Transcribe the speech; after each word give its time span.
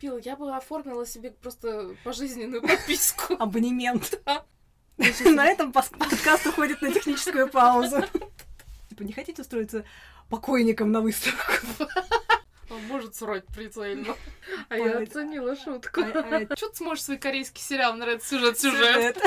купила? 0.00 0.18
Я 0.18 0.36
бы 0.36 0.54
оформила 0.56 1.06
себе 1.06 1.30
просто 1.30 1.94
пожизненную 2.04 2.62
подписку. 2.66 3.34
Абонемент. 3.38 4.20
На 5.24 5.46
этом 5.46 5.72
подкаст 5.72 6.46
уходит 6.46 6.82
на 6.82 6.92
техническую 6.92 7.48
паузу. 7.48 8.02
Типа, 8.90 9.02
не 9.02 9.12
хотите 9.12 9.42
устроиться 9.42 9.84
покойником 10.28 10.92
на 10.92 11.00
выставку? 11.00 11.86
Он 12.70 12.82
может 12.86 13.14
срать 13.14 13.46
прицельно. 13.46 14.14
А 14.68 14.76
я 14.76 14.98
оценила 14.98 15.56
шутку. 15.56 16.02
А- 16.02 16.46
а- 16.50 16.56
Что 16.56 16.68
ты 16.68 16.76
сможешь 16.76 17.04
свой 17.04 17.18
корейский 17.18 17.62
сериал 17.62 17.94
нравится 17.94 18.28
сюжет-сюжет? 18.28 19.18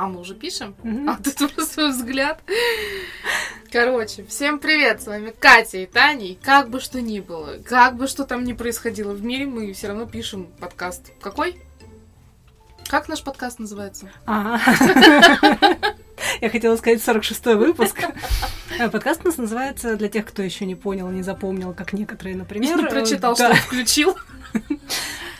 А 0.00 0.06
мы 0.06 0.20
уже 0.20 0.34
пишем? 0.34 0.74
Мгм. 0.82 1.10
А 1.10 1.16
тут 1.22 1.52
просто 1.54 1.88
взгляд. 1.88 2.42
Короче, 3.70 4.24
всем 4.24 4.58
привет, 4.58 5.02
с 5.02 5.06
вами 5.06 5.30
Катя 5.38 5.76
и 5.76 5.84
Таня. 5.84 6.24
И 6.24 6.34
как 6.36 6.70
бы 6.70 6.80
что 6.80 7.02
ни 7.02 7.20
было, 7.20 7.58
как 7.62 7.96
бы 7.96 8.06
что 8.06 8.24
там 8.24 8.44
ни 8.44 8.54
происходило 8.54 9.12
в 9.12 9.22
мире, 9.22 9.44
мы 9.44 9.74
все 9.74 9.88
равно 9.88 10.06
пишем 10.06 10.46
подкаст. 10.58 11.12
Какой? 11.20 11.60
Как 12.88 13.10
наш 13.10 13.22
подкаст 13.22 13.58
называется? 13.58 14.10
Ага. 14.24 14.58
Я 16.40 16.48
хотела 16.48 16.76
сказать 16.76 17.06
46-й 17.06 17.56
выпуск. 17.56 18.02
Э, 18.78 18.88
Подкаст 18.88 19.20
у 19.24 19.28
нас 19.28 19.36
называется, 19.36 19.96
для 19.96 20.08
тех, 20.08 20.24
кто 20.24 20.42
еще 20.42 20.64
не 20.64 20.76
понял, 20.76 21.10
не 21.10 21.22
запомнил, 21.22 21.74
как 21.74 21.92
некоторые, 21.92 22.36
например. 22.36 22.78
Не 22.78 22.88
прочитал, 22.88 23.32
э, 23.32 23.36
что 23.36 23.54
включил. 23.54 24.16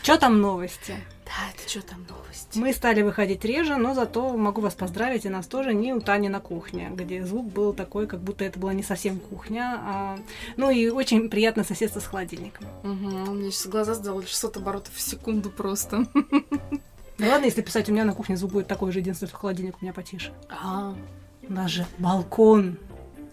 Чё 0.03 0.17
там 0.17 0.39
новости? 0.39 0.97
Да, 1.37 1.49
это 1.55 1.69
что 1.69 1.81
там 1.81 2.05
новости? 2.09 2.57
Мы 2.57 2.73
стали 2.73 3.01
выходить 3.01 3.45
реже, 3.45 3.77
но 3.77 3.93
зато 3.93 4.35
могу 4.37 4.59
вас 4.61 4.73
поздравить, 4.73 5.25
и 5.25 5.29
нас 5.29 5.47
тоже 5.47 5.73
не 5.73 5.93
у 5.93 6.01
Тани 6.01 6.27
на 6.27 6.41
кухне, 6.41 6.91
где 6.93 7.25
звук 7.25 7.45
был 7.51 7.73
такой, 7.73 8.05
как 8.05 8.19
будто 8.21 8.43
это 8.43 8.59
была 8.59 8.73
не 8.73 8.83
совсем 8.83 9.17
кухня. 9.19 9.79
а- 9.81 10.19
Ну 10.57 10.69
и 10.69 10.89
очень 10.89 11.29
приятное 11.29 11.63
соседство 11.63 12.01
с 12.01 12.05
холодильником. 12.05 12.67
Угу, 12.83 13.31
у 13.31 13.33
меня 13.33 13.51
сейчас 13.51 13.67
глаза 13.67 13.93
сделали 13.93 14.25
600 14.25 14.57
оборотов 14.57 14.93
в 14.93 14.99
секунду 15.01 15.49
просто. 15.49 16.05
Ну 17.17 17.27
ладно, 17.29 17.45
если 17.45 17.61
писать, 17.61 17.87
у 17.87 17.93
меня 17.93 18.03
на 18.03 18.13
кухне 18.13 18.35
звук 18.35 18.51
будет 18.51 18.67
такой 18.67 18.91
же, 18.91 18.99
единственное, 18.99 19.29
что 19.29 19.37
холодильник 19.37 19.75
у 19.79 19.85
меня 19.85 19.93
потише. 19.93 20.33
А, 20.49 20.95
У 21.47 21.53
нас 21.53 21.69
же 21.71 21.85
балкон, 21.99 22.77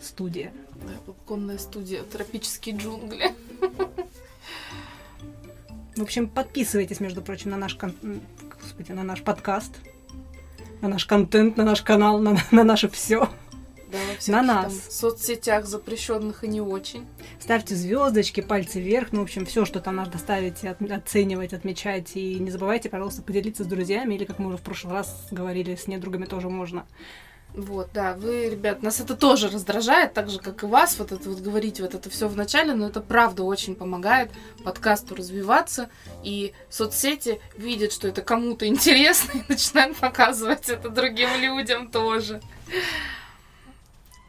студия. 0.01 0.53
да, 0.75 0.93
балконная 1.07 1.59
студия, 1.59 2.03
тропические 2.05 2.77
джунгли. 2.77 3.35
В 5.99 6.03
общем, 6.03 6.29
подписывайтесь, 6.29 7.01
между 7.01 7.23
прочим, 7.23 7.51
на 7.51 7.57
наш, 7.57 7.75
кон- 7.75 7.93
господи, 8.63 8.93
на 8.93 9.03
наш 9.03 9.23
подкаст, 9.23 9.73
на 10.81 10.87
наш 10.89 11.05
контент, 11.07 11.57
на 11.57 11.65
наш 11.65 11.83
канал, 11.83 12.21
на, 12.21 12.37
на 12.53 12.63
наше 12.63 12.89
все. 12.89 13.29
Да, 13.91 13.97
На 13.99 14.17
всяких 14.19 14.27
там 14.33 14.47
нас. 14.47 14.75
соцсетях 14.95 15.67
запрещенных 15.67 16.45
и 16.45 16.49
не 16.49 16.61
очень. 16.61 17.05
Ставьте 17.41 17.75
звездочки, 17.75 18.43
пальцы 18.43 18.81
вверх, 18.81 19.09
ну, 19.11 19.21
в 19.21 19.23
общем, 19.25 19.45
все, 19.45 19.65
что 19.65 19.81
там 19.81 19.97
надо 19.97 20.19
ставить, 20.19 20.63
от- 20.65 20.81
оценивать, 20.89 21.53
отмечать. 21.53 22.13
И 22.15 22.39
не 22.39 22.51
забывайте, 22.53 22.91
пожалуйста, 22.91 23.23
поделиться 23.23 23.65
с 23.65 23.67
друзьями, 23.67 24.15
или, 24.15 24.25
как 24.25 24.39
мы 24.39 24.49
уже 24.49 24.59
в 24.59 24.63
прошлый 24.63 24.93
раз 24.95 25.27
говорили, 25.33 25.75
с 25.75 25.89
недругами 25.89 26.27
тоже 26.27 26.49
можно. 26.49 26.87
Вот, 27.55 27.89
да, 27.93 28.15
вы, 28.15 28.51
ребят, 28.51 28.83
нас 28.83 29.01
это 29.01 29.17
тоже 29.17 29.49
раздражает, 29.49 30.13
так 30.13 30.31
же, 30.31 30.39
как 30.39 30.63
и 30.63 30.67
вас, 30.67 30.99
вот 30.99 31.13
это 31.13 31.29
вот 31.29 31.41
говорить 31.41 31.81
вот 31.81 31.95
это 31.95 32.09
все 32.09 32.29
в 32.29 32.37
начале, 32.37 32.75
но 32.75 32.87
это 32.87 33.01
правда 33.01 33.43
очень 33.43 33.75
помогает 33.75 34.31
подкасту 34.63 35.17
развиваться, 35.17 35.89
и 36.23 36.53
соцсети 36.71 37.41
видят, 37.57 37.93
что 37.93 38.07
это 38.07 38.23
кому-то 38.23 38.67
интересно, 38.67 39.33
и 39.39 39.43
начинают 39.49 39.97
показывать 39.97 40.69
это 40.69 40.89
другим 40.89 41.31
людям 41.41 41.91
тоже. 41.91 42.41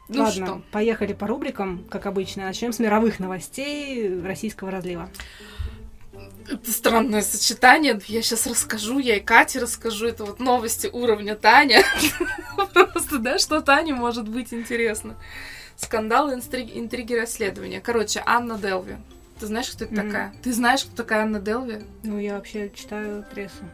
Ну 0.08 0.24
Ладно, 0.24 0.46
что, 0.46 0.62
поехали 0.72 1.12
по 1.12 1.28
рубрикам, 1.28 1.84
как 1.88 2.06
обычно. 2.06 2.42
Начнем 2.42 2.72
с 2.72 2.80
мировых 2.80 3.20
новостей 3.20 4.20
российского 4.22 4.72
разлива. 4.72 5.08
Это 6.48 6.72
странное 6.72 7.22
сочетание, 7.22 8.00
я 8.06 8.22
сейчас 8.22 8.46
расскажу, 8.46 8.98
я 8.98 9.16
и 9.16 9.20
Кате 9.20 9.58
расскажу, 9.60 10.06
это 10.06 10.24
вот 10.24 10.40
новости 10.40 10.88
уровня 10.92 11.36
Таня. 11.36 11.82
Просто, 12.74 13.18
да, 13.18 13.38
что 13.38 13.60
Тане 13.60 13.94
может 13.94 14.28
быть 14.28 14.52
интересно. 14.52 15.16
Скандалы, 15.76 16.34
интриги, 16.34 16.78
интриги 16.78 17.14
расследования. 17.14 17.80
Короче, 17.80 18.22
Анна 18.26 18.58
Делви. 18.58 18.96
Ты 19.38 19.46
знаешь, 19.46 19.70
кто 19.70 19.84
это 19.86 19.94
такая? 19.94 20.34
Ты 20.42 20.52
знаешь, 20.52 20.84
кто 20.84 20.96
такая 20.96 21.22
Анна 21.22 21.40
Делви? 21.40 21.78
Ну, 22.02 22.18
я 22.18 22.34
вообще 22.34 22.70
читаю 22.74 23.24
прессу. 23.32 23.64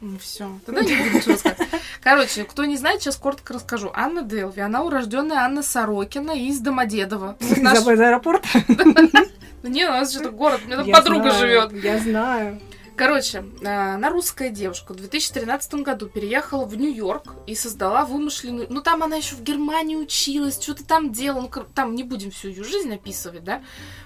Ну 0.00 0.18
все, 0.18 0.58
тогда 0.66 0.82
не 0.82 0.96
буду 0.96 1.16
ничего 1.16 1.32
рассказывать. 1.34 1.68
Короче, 2.02 2.42
кто 2.44 2.64
не 2.64 2.76
знает, 2.76 3.00
сейчас 3.00 3.16
коротко 3.16 3.54
расскажу. 3.54 3.90
Анна 3.94 4.22
Делви, 4.22 4.60
она 4.60 4.82
урожденная 4.82 5.38
Анна 5.38 5.62
Сорокина 5.62 6.32
из 6.32 6.58
Домодедово. 6.58 7.36
Наш- 7.56 7.78
Из 7.78 7.86
аэропорт? 7.88 8.44
Ну 9.62 9.68
не, 9.68 9.86
у 9.86 9.90
нас 9.90 10.12
же 10.12 10.30
город, 10.30 10.60
у 10.64 10.66
меня 10.66 10.78
там 10.78 10.86
Я 10.86 10.96
подруга 10.96 11.30
знаю, 11.30 11.38
живет. 11.38 11.84
Я 11.84 11.98
знаю. 11.98 12.60
Короче, 12.96 13.44
э, 13.62 13.66
она 13.66 14.10
русская 14.10 14.50
девушка. 14.50 14.92
В 14.92 14.96
2013 14.96 15.74
году 15.74 16.08
переехала 16.08 16.66
в 16.66 16.76
Нью-Йорк 16.76 17.34
и 17.46 17.54
создала 17.54 18.04
вымышленную... 18.04 18.66
Ну, 18.68 18.82
там 18.82 19.02
она 19.02 19.16
еще 19.16 19.34
в 19.34 19.42
Германии 19.42 19.96
училась, 19.96 20.60
что-то 20.62 20.84
там 20.84 21.10
делала. 21.10 21.48
Ну, 21.54 21.64
там 21.74 21.94
не 21.94 22.02
будем 22.02 22.30
всю 22.30 22.48
ее 22.48 22.64
жизнь 22.64 22.92
описывать, 22.92 23.44
да? 23.44 23.62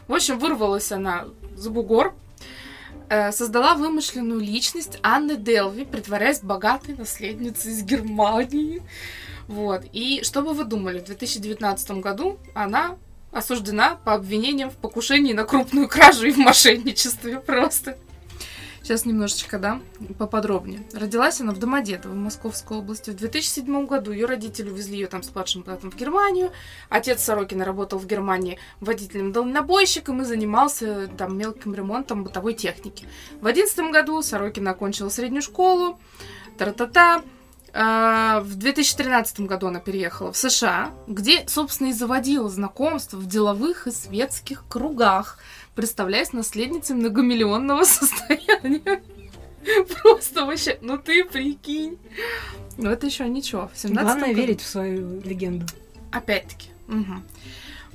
В 0.07 0.15
общем, 0.15 0.39
вырвалась 0.39 0.93
она 0.93 1.27
за 1.57 1.71
бугор, 1.71 2.15
э, 3.09 3.33
создала 3.33 3.75
вымышленную 3.75 4.41
личность 4.41 4.99
Анны 5.03 5.37
Делви, 5.37 5.85
притворяясь 5.85 6.41
богатой 6.41 6.95
наследницей 6.95 7.73
из 7.73 7.83
Германии. 7.83 8.83
Вот. 9.49 9.83
И 9.93 10.23
что 10.23 10.43
бы 10.43 10.55
вы 10.55 10.65
думали, 10.65 11.01
в 11.01 11.05
2019 11.05 11.91
году 12.03 12.39
она 12.55 12.97
осуждена 13.37 13.97
по 14.05 14.15
обвинениям 14.15 14.71
в 14.71 14.77
покушении 14.77 15.33
на 15.33 15.45
крупную 15.45 15.89
кражу 15.89 16.27
и 16.27 16.33
в 16.33 16.39
мошенничестве 16.39 17.41
просто. 17.41 17.99
Сейчас 18.83 19.05
немножечко, 19.05 19.59
да, 19.59 19.81
поподробнее. 20.17 20.81
Родилась 20.95 21.41
она 21.41 21.53
в 21.53 21.59
Домодедово, 21.59 22.13
в 22.13 22.17
Московской 22.17 22.79
области. 22.79 23.11
В 23.11 23.17
2007 23.17 23.85
году 23.85 24.13
ее 24.13 24.27
родители 24.27 24.71
увезли 24.71 24.95
ее 24.95 25.09
там 25.09 25.25
с 25.25 25.35
младшим 25.35 25.63
братом 25.63 25.91
в 25.91 25.97
Германию. 25.97 26.53
Отец 26.89 27.21
Сорокина 27.25 27.65
работал 27.65 27.99
в 27.99 28.07
Германии 28.07 28.61
водителем-дальнобойщиком 28.81 30.23
и 30.23 30.25
занимался 30.25 31.09
там 31.19 31.37
мелким 31.37 31.75
ремонтом 31.75 32.23
бытовой 32.23 32.55
техники. 32.55 33.07
В 33.41 33.43
2011 33.43 33.93
году 33.93 34.23
Сорокина 34.23 34.71
окончила 34.71 35.09
среднюю 35.09 35.43
школу. 35.43 35.99
Тра-та-та. 36.57 37.23
А, 37.79 38.41
В 38.41 38.55
2013 38.57 39.41
году 39.41 39.67
она 39.67 39.81
переехала 39.81 40.33
в 40.33 40.37
США, 40.37 40.93
где, 41.07 41.45
собственно, 41.47 41.89
и 41.89 41.93
заводила 41.93 42.49
знакомства 42.49 43.19
в 43.19 43.27
деловых 43.27 43.87
и 43.87 43.91
светских 43.91 44.65
кругах, 44.69 45.39
представляясь 45.75 46.33
наследницей 46.33 46.97
многомиллионного 46.97 47.85
состояния. 47.85 49.03
Просто 50.03 50.47
вообще, 50.47 50.79
ну 50.81 50.97
ты 50.97 51.25
прикинь. 51.25 51.99
Ну 52.79 52.89
это 52.89 53.07
еще 53.07 53.29
ничего. 53.29 53.69
В 53.75 53.79
17 53.79 54.05
Главное 54.05 54.29
году- 54.29 54.41
верить 54.41 54.61
в 54.63 54.67
свою 54.67 55.21
легенду. 55.23 55.67
Опять-таки. 56.13 56.69
мгм. 56.87 57.23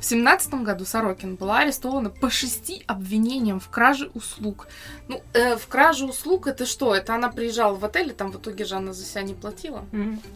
В 0.01 0.03
семнадцатом 0.03 0.63
году 0.63 0.83
Сорокин 0.83 1.35
была 1.35 1.59
арестована 1.59 2.09
по 2.09 2.31
шести 2.31 2.83
обвинениям 2.87 3.59
в 3.59 3.69
краже 3.69 4.09
услуг. 4.15 4.67
Ну, 5.07 5.21
э, 5.33 5.55
в 5.57 5.67
краже 5.67 6.05
услуг 6.05 6.47
это 6.47 6.65
что? 6.65 6.95
Это 6.95 7.13
она 7.13 7.29
приезжала 7.29 7.75
в 7.75 7.85
отель, 7.85 8.09
и 8.09 8.13
там 8.13 8.31
в 8.31 8.37
итоге 8.37 8.65
же 8.65 8.73
она 8.73 8.93
за 8.93 9.05
себя 9.05 9.21
не 9.21 9.35
платила. 9.35 9.85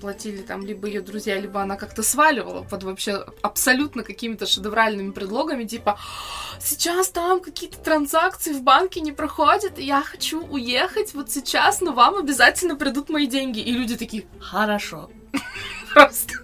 Платили 0.02 0.44
там 0.44 0.64
либо 0.64 0.86
ее 0.86 1.02
друзья, 1.02 1.40
либо 1.40 1.64
она 1.64 1.78
как-то 1.78 2.04
сваливала 2.04 2.62
под 2.62 2.84
вообще 2.84 3.25
абсолютно 3.42 4.04
какими-то 4.04 4.46
шедевральными 4.46 5.09
предлогами, 5.09 5.64
типа 5.64 5.98
сейчас 6.59 7.09
там 7.09 7.40
какие-то 7.40 7.80
транзакции 7.80 8.54
в 8.54 8.62
банке 8.62 9.02
не 9.02 9.14
проходят, 9.14 9.80
я 9.80 10.04
хочу 10.04 10.46
уехать 10.46 11.16
вот 11.16 11.31
сейчас, 11.31 11.81
но 11.81 11.92
вам 11.92 12.18
обязательно 12.18 12.75
придут 12.75 13.09
мои 13.09 13.25
деньги. 13.25 13.62
И 13.62 13.72
люди 13.72 13.98
такие, 13.98 14.28
хорошо. 14.39 15.10
Просто. 15.94 16.36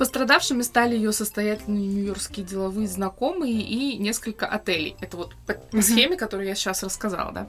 Пострадавшими 0.00 0.62
стали 0.62 0.94
ее 0.94 1.12
состоятельные 1.12 1.86
нью-йоркские 1.86 2.46
деловые 2.46 2.88
знакомые 2.88 3.60
и 3.60 3.98
несколько 3.98 4.46
отелей. 4.46 4.96
Это 5.02 5.18
вот 5.18 5.34
по, 5.46 5.52
Мгм. 5.72 5.82
схеме, 5.82 6.16
которую 6.16 6.48
я 6.48 6.54
сейчас 6.54 6.82
рассказала, 6.82 7.32
да. 7.32 7.48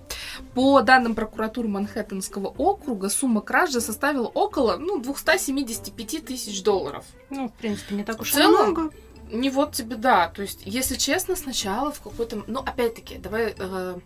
По 0.53 0.81
данным 0.81 1.15
прокуратуры 1.15 1.69
Манхэттенского 1.69 2.47
округа, 2.49 3.07
сумма 3.07 3.39
кражи 3.39 3.79
составила 3.79 4.27
около 4.27 4.75
ну, 4.75 4.99
275 4.99 6.25
тысяч 6.25 6.61
долларов. 6.61 7.05
Ну, 7.29 7.47
в 7.47 7.53
принципе, 7.53 7.95
не 7.95 8.03
так 8.03 8.19
уж 8.19 8.35
и 8.35 8.45
много. 8.45 8.91
Не 9.31 9.49
вот 9.49 9.71
тебе, 9.71 9.95
да. 9.95 10.27
То 10.27 10.41
есть, 10.41 10.59
если 10.65 10.95
честно, 10.95 11.37
сначала 11.37 11.93
в 11.93 12.01
какой-то... 12.01 12.43
Ну, 12.47 12.59
опять-таки, 12.59 13.17
давай... 13.17 13.55
э, 13.57 13.97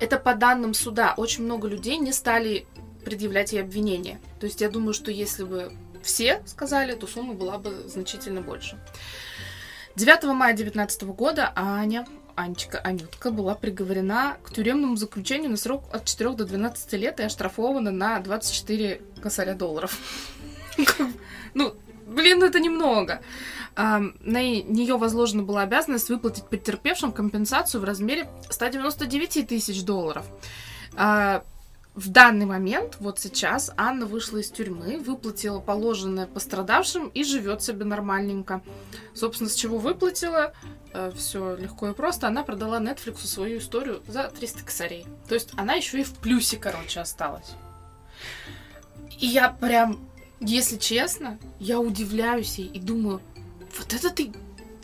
это 0.00 0.18
по 0.18 0.34
данным 0.34 0.74
суда. 0.74 1.14
Очень 1.16 1.44
много 1.44 1.68
людей 1.68 1.96
не 1.98 2.12
стали 2.12 2.66
предъявлять 3.04 3.52
ей 3.52 3.60
обвинения. 3.62 4.20
То 4.40 4.46
есть, 4.46 4.60
я 4.62 4.68
думаю, 4.68 4.94
что 4.94 5.12
если 5.12 5.44
бы 5.44 5.72
все 6.08 6.42
сказали, 6.46 6.94
то 6.94 7.06
сумма 7.06 7.34
была 7.34 7.58
бы 7.58 7.84
значительно 7.86 8.40
больше. 8.40 8.78
9 9.94 10.24
мая 10.24 10.54
2019 10.54 11.02
года 11.02 11.52
Аня 11.54 12.06
Анечка 12.34 12.78
Анютка 12.78 13.30
была 13.30 13.54
приговорена 13.54 14.38
к 14.42 14.52
тюремному 14.52 14.96
заключению 14.96 15.50
на 15.50 15.56
срок 15.56 15.84
от 15.92 16.06
4 16.06 16.30
до 16.30 16.44
12 16.46 16.92
лет 16.94 17.20
и 17.20 17.24
оштрафована 17.24 17.90
на 17.90 18.20
24 18.20 19.02
косаря 19.22 19.54
долларов. 19.54 19.96
Ну, 21.54 21.74
блин, 22.06 22.42
это 22.42 22.60
немного. 22.60 23.20
А, 23.74 24.00
на 24.20 24.42
нее 24.42 24.96
возложена 24.96 25.42
была 25.42 25.62
обязанность 25.62 26.08
выплатить 26.10 26.44
потерпевшим 26.44 27.10
компенсацию 27.10 27.80
в 27.80 27.84
размере 27.84 28.28
199 28.50 29.48
тысяч 29.48 29.82
долларов. 29.82 30.26
В 31.98 32.10
данный 32.10 32.46
момент, 32.46 32.96
вот 33.00 33.18
сейчас, 33.18 33.72
Анна 33.76 34.06
вышла 34.06 34.36
из 34.36 34.52
тюрьмы, 34.52 34.98
выплатила 34.98 35.58
положенное 35.58 36.28
пострадавшим 36.28 37.08
и 37.08 37.24
живет 37.24 37.60
себе 37.60 37.84
нормальненько. 37.84 38.62
Собственно, 39.14 39.50
с 39.50 39.56
чего 39.56 39.78
выплатила, 39.78 40.52
э, 40.92 41.10
все 41.16 41.56
легко 41.56 41.88
и 41.88 41.94
просто, 41.94 42.28
она 42.28 42.44
продала 42.44 42.78
Netflix 42.78 43.26
свою 43.26 43.58
историю 43.58 44.00
за 44.06 44.28
300 44.28 44.62
косарей. 44.62 45.06
То 45.26 45.34
есть 45.34 45.50
она 45.56 45.74
еще 45.74 46.00
и 46.00 46.04
в 46.04 46.12
плюсе, 46.12 46.56
короче, 46.56 47.00
осталась. 47.00 47.56
И 49.18 49.26
я 49.26 49.50
прям, 49.50 49.98
если 50.38 50.76
честно, 50.76 51.36
я 51.58 51.80
удивляюсь 51.80 52.58
ей 52.60 52.68
и 52.68 52.78
думаю, 52.78 53.20
вот 53.76 53.92
это 53.92 54.10
ты 54.10 54.32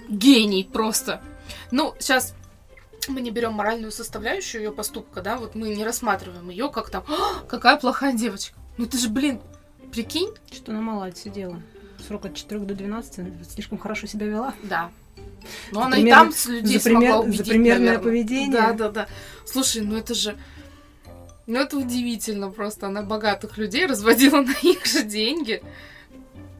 гений 0.08 0.64
просто. 0.64 1.22
Ну, 1.70 1.94
сейчас 2.00 2.34
мы 3.12 3.20
не 3.20 3.30
берем 3.30 3.52
моральную 3.52 3.92
составляющую 3.92 4.62
ее 4.62 4.72
поступка, 4.72 5.22
да, 5.22 5.36
вот 5.36 5.54
мы 5.54 5.74
не 5.74 5.84
рассматриваем 5.84 6.48
ее 6.50 6.70
как 6.70 6.90
там, 6.90 7.04
«А, 7.08 7.40
какая 7.48 7.76
плохая 7.76 8.12
девочка. 8.12 8.56
Ну 8.76 8.86
ты 8.86 8.98
же, 8.98 9.08
блин, 9.08 9.40
прикинь. 9.92 10.30
Что 10.52 10.72
она 10.72 10.80
мало 10.80 11.06
отсидела. 11.06 11.60
Срок 12.06 12.26
от 12.26 12.34
4 12.34 12.60
до 12.60 12.74
12 12.74 13.50
слишком 13.50 13.78
хорошо 13.78 14.06
себя 14.06 14.26
вела. 14.26 14.54
Да. 14.64 14.90
Но 15.72 15.82
она 15.82 15.96
пример... 15.96 16.08
и 16.08 16.10
там 16.16 16.32
с 16.32 16.46
людей 16.46 16.78
за 16.78 16.84
пример... 16.84 17.02
смогла 17.02 17.20
убедить, 17.20 17.38
За 17.38 17.50
примерное 17.50 17.78
наверное. 17.86 18.04
поведение. 18.04 18.52
Да, 18.52 18.72
да, 18.72 18.88
да. 18.90 19.08
Слушай, 19.46 19.82
ну 19.82 19.96
это 19.96 20.14
же... 20.14 20.36
Ну 21.46 21.58
это 21.60 21.76
удивительно 21.76 22.50
просто. 22.50 22.86
Она 22.88 23.02
богатых 23.02 23.58
людей 23.58 23.86
разводила 23.86 24.40
на 24.42 24.52
их 24.62 24.84
же 24.86 25.02
деньги. 25.02 25.62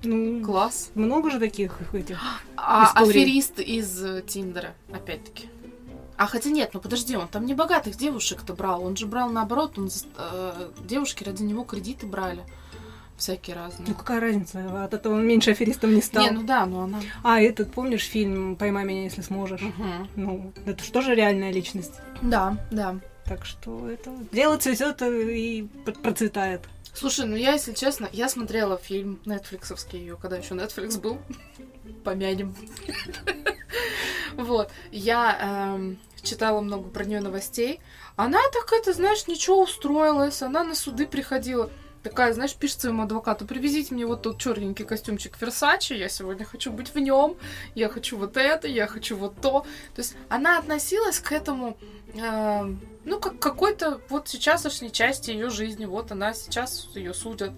Ну, 0.02 0.44
Класс. 0.44 0.90
Много 0.94 1.30
же 1.30 1.38
таких 1.38 1.72
этих 1.94 2.20
А 2.56 2.86
историй. 2.88 3.08
аферист 3.22 3.58
из 3.58 4.04
э, 4.04 4.22
Тиндера, 4.26 4.74
опять-таки. 4.92 5.48
А 6.16 6.26
хотя 6.26 6.50
нет, 6.50 6.70
ну 6.74 6.80
подожди, 6.80 7.16
он 7.16 7.28
там 7.28 7.44
не 7.46 7.54
богатых 7.54 7.96
девушек-то 7.96 8.54
брал, 8.54 8.84
он 8.84 8.96
же 8.96 9.06
брал 9.06 9.30
наоборот, 9.30 9.78
он 9.78 9.90
э, 10.16 10.70
девушки 10.84 11.24
ради 11.24 11.42
него 11.42 11.64
кредиты 11.64 12.06
брали. 12.06 12.44
Всякие 13.16 13.54
разные. 13.54 13.88
Ну 13.88 13.94
какая 13.94 14.20
разница? 14.20 14.84
От 14.84 14.92
этого 14.92 15.14
он 15.14 15.26
меньше 15.26 15.52
аферистом 15.52 15.94
не 15.94 16.02
стал. 16.02 16.24
Не, 16.24 16.30
ну 16.30 16.42
да, 16.42 16.66
но 16.66 16.82
она. 16.82 17.00
А, 17.22 17.40
этот, 17.40 17.72
помнишь 17.72 18.04
фильм 18.04 18.56
«Поймай 18.56 18.84
меня, 18.84 19.04
если 19.04 19.22
сможешь»? 19.22 19.60
Мгм. 19.60 20.08
Ну, 20.16 20.52
это 20.66 21.00
же 21.00 21.14
реальная 21.14 21.52
личность? 21.52 21.94
Да, 22.22 22.58
да. 22.72 22.98
Так 23.24 23.44
что 23.44 23.88
это 23.88 24.10
дело 24.32 24.58
цветет 24.58 25.00
и 25.02 25.68
процветает. 26.02 26.62
Слушай, 26.92 27.26
ну 27.26 27.36
я, 27.36 27.52
если 27.52 27.72
честно, 27.72 28.08
я 28.12 28.28
смотрела 28.28 28.78
фильм 28.78 29.20
нетфликсовский 29.24 29.98
ее, 29.98 30.16
когда 30.16 30.36
еще 30.36 30.54
Netflix 30.54 31.00
был. 31.00 31.18
Помянем. 32.04 32.54
Вот. 34.36 34.70
Я 34.90 35.74
эм, 35.76 35.98
читала 36.22 36.60
много 36.60 36.88
про 36.88 37.04
нее 37.04 37.20
новостей. 37.20 37.80
Она 38.16 38.40
так 38.52 38.72
это, 38.72 38.92
знаешь, 38.92 39.26
ничего 39.26 39.62
устроилась. 39.62 40.42
Она 40.42 40.64
на 40.64 40.74
суды 40.74 41.06
приходила. 41.06 41.70
Такая, 42.02 42.34
знаешь, 42.34 42.54
пишет 42.54 42.82
своему 42.82 43.04
адвокату, 43.04 43.46
привезите 43.46 43.94
мне 43.94 44.04
вот 44.04 44.20
тот 44.20 44.38
черненький 44.38 44.84
костюмчик 44.84 45.40
Версачи, 45.40 45.94
я 45.94 46.10
сегодня 46.10 46.44
хочу 46.44 46.70
быть 46.70 46.94
в 46.94 46.98
нем, 46.98 47.38
я 47.74 47.88
хочу 47.88 48.18
вот 48.18 48.36
это, 48.36 48.68
я 48.68 48.86
хочу 48.86 49.16
вот 49.16 49.40
то. 49.40 49.60
То 49.94 50.02
есть 50.02 50.14
она 50.28 50.58
относилась 50.58 51.18
к 51.18 51.32
этому, 51.32 51.78
эм, 52.12 52.78
ну, 53.06 53.18
как 53.18 53.38
какой-то 53.38 54.02
вот 54.10 54.28
сейчасшней 54.28 54.90
части 54.90 55.30
ее 55.30 55.48
жизни. 55.48 55.86
Вот 55.86 56.12
она 56.12 56.34
сейчас 56.34 56.90
ее 56.94 57.14
судят. 57.14 57.52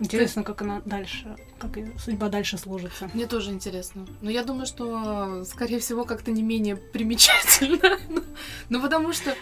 Интересно, 0.00 0.42
как 0.42 0.62
она 0.62 0.82
дальше, 0.84 1.36
как 1.58 1.76
ее 1.76 1.92
судьба 1.98 2.28
дальше 2.28 2.58
сложится. 2.58 3.08
Мне 3.14 3.26
тоже 3.26 3.50
интересно. 3.50 4.06
Но 4.20 4.30
я 4.30 4.44
думаю, 4.44 4.66
что, 4.66 5.44
скорее 5.44 5.78
всего, 5.80 6.04
как-то 6.04 6.30
не 6.30 6.42
менее 6.42 6.76
примечательно. 6.76 7.98
Ну, 8.08 8.22
Ну, 8.68 8.80
потому 8.82 9.12
что 9.12 9.34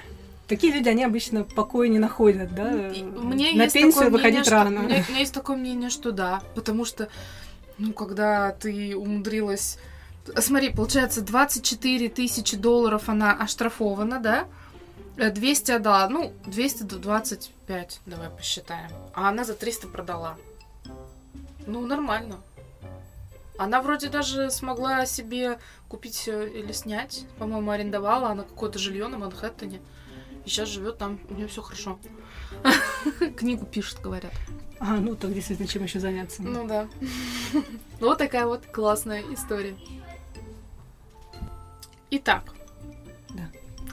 Такие 0.46 0.74
люди, 0.74 0.90
они 0.90 1.02
обычно 1.02 1.42
покоя 1.44 1.88
не 1.88 1.98
находят, 1.98 2.54
да? 2.54 2.64
мне 2.70 3.54
На 3.54 3.68
пенсию 3.68 4.10
выходить 4.10 4.22
мнение, 4.40 4.44
что- 4.44 4.50
рано. 4.52 4.80
У 4.80 4.82
меня, 4.84 5.02
у 5.08 5.10
меня 5.10 5.20
есть 5.20 5.32
такое 5.32 5.56
мнение, 5.56 5.88
что 5.88 6.12
да. 6.12 6.42
Потому 6.54 6.84
что, 6.84 7.08
ну, 7.78 7.92
когда 7.94 8.52
ты 8.52 8.94
умудрилась... 8.94 9.78
Смотри, 10.38 10.70
получается, 10.70 11.22
24 11.22 12.08
тысячи 12.10 12.56
долларов 12.58 13.08
она 13.08 13.32
оштрафована, 13.32 14.20
да? 14.20 14.46
Э, 15.16 15.30
200 15.30 15.72
отдала. 15.72 16.08
Ну, 16.08 16.32
225, 16.46 18.00
давай 18.06 18.30
посчитаем. 18.30 18.90
А 19.14 19.28
она 19.28 19.44
за 19.44 19.54
300 19.54 19.88
продала. 19.88 20.36
Ну, 21.66 21.86
нормально. 21.86 22.40
Она 23.56 23.80
вроде 23.80 24.08
даже 24.08 24.50
смогла 24.50 25.06
себе 25.06 25.58
купить 25.88 26.26
э, 26.26 26.48
или 26.48 26.72
снять. 26.72 27.24
По-моему, 27.38 27.70
арендовала 27.70 28.30
она 28.30 28.42
какое-то 28.42 28.78
жилье 28.78 29.06
на 29.06 29.18
Манхэттене. 29.18 29.80
И 30.44 30.48
сейчас 30.48 30.68
живет 30.68 30.98
там, 30.98 31.20
у 31.30 31.34
нее 31.34 31.46
все 31.46 31.62
хорошо. 31.62 31.98
Книгу 33.36 33.64
пишет, 33.64 34.00
говорят. 34.00 34.32
А, 34.80 34.96
ну 34.96 35.14
так 35.14 35.32
действительно, 35.32 35.68
чем 35.68 35.84
еще 35.84 36.00
заняться? 36.00 36.42
Ну 36.42 36.66
да. 36.66 36.88
Ну, 37.52 37.62
Вот 38.00 38.18
такая 38.18 38.46
вот 38.46 38.66
классная 38.66 39.22
история. 39.32 39.76
Итак. 42.10 42.53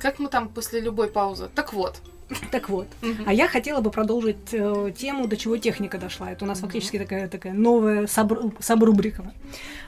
Как 0.01 0.19
мы 0.19 0.29
там 0.29 0.49
после 0.49 0.81
любой 0.81 1.07
паузы? 1.07 1.49
Так 1.53 1.73
вот. 1.73 2.01
Так 2.49 2.69
вот. 2.69 2.87
А 3.25 3.33
я 3.33 3.47
хотела 3.47 3.81
бы 3.81 3.91
продолжить 3.91 4.53
э, 4.53 4.91
тему, 4.97 5.27
до 5.27 5.35
чего 5.35 5.57
техника 5.57 5.97
дошла. 5.97 6.31
Это 6.31 6.45
у 6.45 6.47
нас 6.47 6.59
фактически 6.61 6.97
такая, 6.97 7.27
такая 7.27 7.53
новая 7.53 8.07
сабру- 8.07 8.53
сабрубрика. 8.59 9.33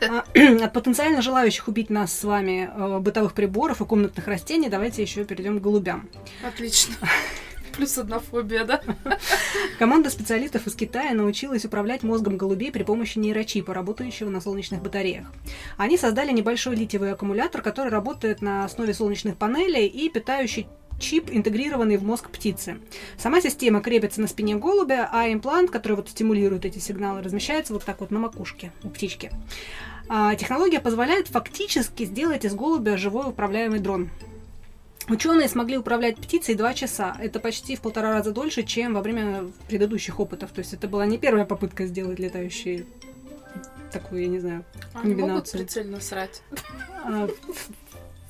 А, 0.01 0.25
От 0.63 0.73
потенциально 0.73 1.21
желающих 1.21 1.67
убить 1.69 1.89
нас 1.89 2.11
с 2.17 2.23
вами 2.23 2.69
э, 2.75 2.99
бытовых 2.99 3.33
приборов 3.33 3.81
и 3.81 3.85
комнатных 3.85 4.27
растений 4.27 4.69
давайте 4.69 5.01
еще 5.01 5.23
перейдем 5.23 5.59
к 5.59 5.63
голубям. 5.63 6.09
Отлично. 6.45 6.95
Плюс 7.73 7.97
одна 7.97 8.19
фобия, 8.19 8.65
да? 8.65 8.81
Команда 9.79 10.09
специалистов 10.09 10.67
из 10.67 10.75
Китая 10.75 11.13
научилась 11.13 11.65
управлять 11.65 12.03
мозгом 12.03 12.37
голубей 12.37 12.71
при 12.71 12.83
помощи 12.83 13.17
нейрочипа, 13.17 13.73
работающего 13.73 14.29
на 14.29 14.41
солнечных 14.41 14.81
батареях. 14.81 15.27
Они 15.77 15.97
создали 15.97 16.31
небольшой 16.31 16.75
литиевый 16.75 17.11
аккумулятор, 17.11 17.61
который 17.61 17.89
работает 17.89 18.41
на 18.41 18.65
основе 18.65 18.93
солнечных 18.93 19.37
панелей 19.37 19.87
и 19.87 20.09
питающий 20.09 20.67
чип, 20.99 21.29
интегрированный 21.31 21.97
в 21.97 22.03
мозг 22.03 22.29
птицы. 22.29 22.77
Сама 23.17 23.41
система 23.41 23.81
крепится 23.81 24.21
на 24.21 24.27
спине 24.27 24.55
голубя, 24.55 25.09
а 25.11 25.31
имплант, 25.31 25.71
который 25.71 25.97
вот 25.97 26.09
стимулирует 26.09 26.65
эти 26.65 26.79
сигналы, 26.79 27.21
размещается 27.21 27.73
вот 27.73 27.83
так 27.83 27.99
вот 28.01 28.11
на 28.11 28.19
макушке 28.19 28.71
у 28.83 28.89
птички. 28.89 29.31
А, 30.09 30.35
технология 30.35 30.79
позволяет 30.79 31.27
фактически 31.27 32.05
сделать 32.05 32.45
из 32.45 32.53
голубя 32.53 32.97
живой 32.97 33.29
управляемый 33.29 33.79
дрон. 33.79 34.09
Ученые 35.09 35.49
смогли 35.49 35.77
управлять 35.77 36.17
птицей 36.17 36.55
два 36.55 36.73
часа. 36.73 37.15
Это 37.19 37.39
почти 37.39 37.75
в 37.75 37.81
полтора 37.81 38.11
раза 38.11 38.31
дольше, 38.31 38.63
чем 38.63 38.93
во 38.93 39.01
время 39.01 39.51
предыдущих 39.67 40.19
опытов. 40.19 40.51
То 40.51 40.59
есть 40.59 40.73
это 40.73 40.87
была 40.87 41.05
не 41.05 41.17
первая 41.17 41.45
попытка 41.45 41.85
сделать 41.85 42.19
летающий 42.19 42.85
такую, 43.91 44.23
я 44.23 44.27
не 44.27 44.39
знаю, 44.39 44.65
Они 44.93 45.13
могут 45.13 45.19
Комбинацию. 45.19 45.59
прицельно 45.61 45.99
срать. 45.99 46.41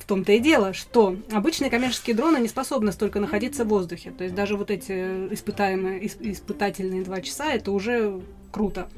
В 0.04 0.06
том-то 0.06 0.32
и 0.32 0.38
дело, 0.38 0.74
что 0.74 1.16
обычные 1.32 1.70
коммерческие 1.70 2.14
дроны 2.14 2.36
не 2.36 2.48
способны 2.48 2.92
столько 2.92 3.20
находиться 3.20 3.64
в 3.64 3.68
воздухе. 3.68 4.10
То 4.10 4.24
есть 4.24 4.36
даже 4.36 4.54
вот 4.54 4.70
эти 4.70 4.92
испытаемые, 5.32 6.02
ис- 6.02 6.18
испытательные 6.20 7.04
два 7.04 7.22
часа, 7.22 7.54
это 7.54 7.72
уже 7.72 8.20
круто. 8.52 8.90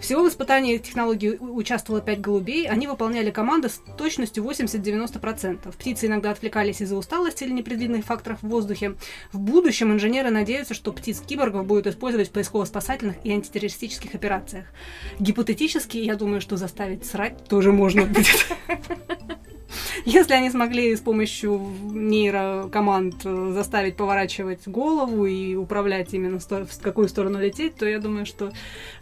Всего 0.00 0.24
в 0.24 0.28
испытании 0.30 0.78
технологии 0.78 1.36
участвовало 1.38 2.00
5 2.00 2.22
голубей. 2.22 2.66
Они 2.68 2.86
выполняли 2.86 3.30
команды 3.30 3.68
с 3.68 3.82
точностью 3.98 4.44
80-90%. 4.44 5.76
Птицы 5.76 6.06
иногда 6.06 6.30
отвлекались 6.30 6.80
из-за 6.80 6.96
усталости 6.96 7.44
или 7.44 7.52
непредвиденных 7.52 8.06
факторов 8.06 8.38
в 8.40 8.48
воздухе. 8.48 8.94
В 9.32 9.38
будущем 9.38 9.92
инженеры 9.92 10.30
надеются, 10.30 10.72
что 10.72 10.90
птиц-киборгов 10.90 11.66
будут 11.66 11.86
использовать 11.86 12.30
в 12.30 12.32
поисково-спасательных 12.32 13.16
и 13.24 13.30
антитеррористических 13.30 14.14
операциях. 14.14 14.64
Гипотетически, 15.18 15.98
я 15.98 16.16
думаю, 16.16 16.40
что 16.40 16.56
заставить 16.56 17.04
срать 17.04 17.44
тоже 17.44 17.72
можно 17.72 18.06
будет. 18.06 18.46
Если 20.04 20.32
они 20.32 20.50
смогли 20.50 20.94
с 20.94 21.00
помощью 21.00 21.58
нейрокоманд 21.90 23.24
э, 23.24 23.52
заставить 23.52 23.96
поворачивать 23.96 24.66
голову 24.66 25.26
и 25.26 25.54
управлять 25.54 26.14
именно 26.14 26.38
в 26.38 26.82
какую 26.82 27.08
сторону 27.08 27.40
лететь, 27.40 27.76
то 27.76 27.86
я 27.86 27.98
думаю, 27.98 28.26
что 28.26 28.52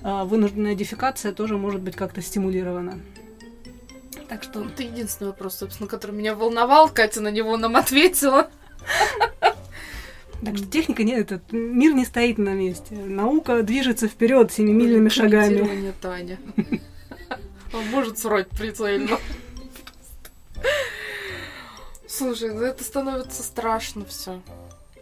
э, 0.03 0.25
вынужденная 0.25 0.75
дефекация 0.75 1.33
тоже 1.33 1.57
может 1.57 1.81
быть 1.81 1.97
как-то 1.97 2.23
стимулирована. 2.23 3.01
Так 4.29 4.43
что 4.43 4.65
Это 4.65 4.83
единственный 4.83 5.29
вопрос, 5.29 5.59
собственно, 5.59 5.89
который 5.89 6.13
меня 6.13 6.35
волновал. 6.35 6.89
Катя 6.89 7.21
на 7.21 7.31
него 7.31 7.57
нам 7.57 7.77
ответила. 7.77 8.51
Так 10.45 10.59
что 10.59 10.67
техника 10.67 11.05
не 11.05 11.13
этот 11.13 11.53
мир 11.53 11.95
не 11.95 12.05
стоит 12.05 12.39
на 12.39 12.55
месте. 12.55 12.97
Наука 12.97 13.63
движется 13.63 14.09
вперед 14.09 14.53
семимильными 14.53 15.09
шагами. 15.09 15.93
Таня. 16.01 16.39
Он 17.73 17.87
может 17.91 18.19
срать 18.19 18.49
прицельно. 18.49 19.19
Слушай, 22.17 22.55
ну 22.55 22.63
это 22.63 22.85
становится 22.85 23.43
страшно 23.43 24.05
все. 24.05 24.41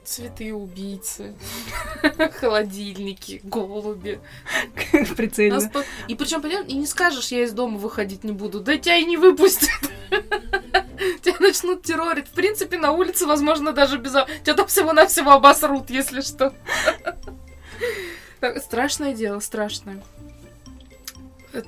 Цветы 0.02 0.54
убийцы, 0.54 1.34
холодильники, 2.40 3.40
голуби. 3.44 4.18
Прицельно. 5.16 5.70
И 6.08 6.14
причем, 6.14 6.40
понятно, 6.40 6.70
и 6.70 6.74
не 6.74 6.86
скажешь, 6.86 7.28
я 7.28 7.42
из 7.44 7.52
дома 7.52 7.76
выходить 7.76 8.24
не 8.24 8.32
буду. 8.32 8.60
Да 8.60 8.78
тебя 8.78 8.96
и 8.96 9.04
не 9.04 9.18
выпустят. 9.18 9.68
Тебя 11.22 11.36
начнут 11.40 11.82
террорить. 11.82 12.28
В 12.28 12.32
принципе, 12.32 12.78
на 12.78 12.92
улице, 12.92 13.26
возможно, 13.26 13.72
даже 13.72 13.98
без... 13.98 14.12
Тебя 14.42 14.54
там 14.54 14.66
всего-навсего 14.66 15.32
обосрут, 15.32 15.90
если 15.90 16.20
что. 16.20 16.54
Страшное 18.58 19.12
дело, 19.12 19.40
страшное. 19.40 20.02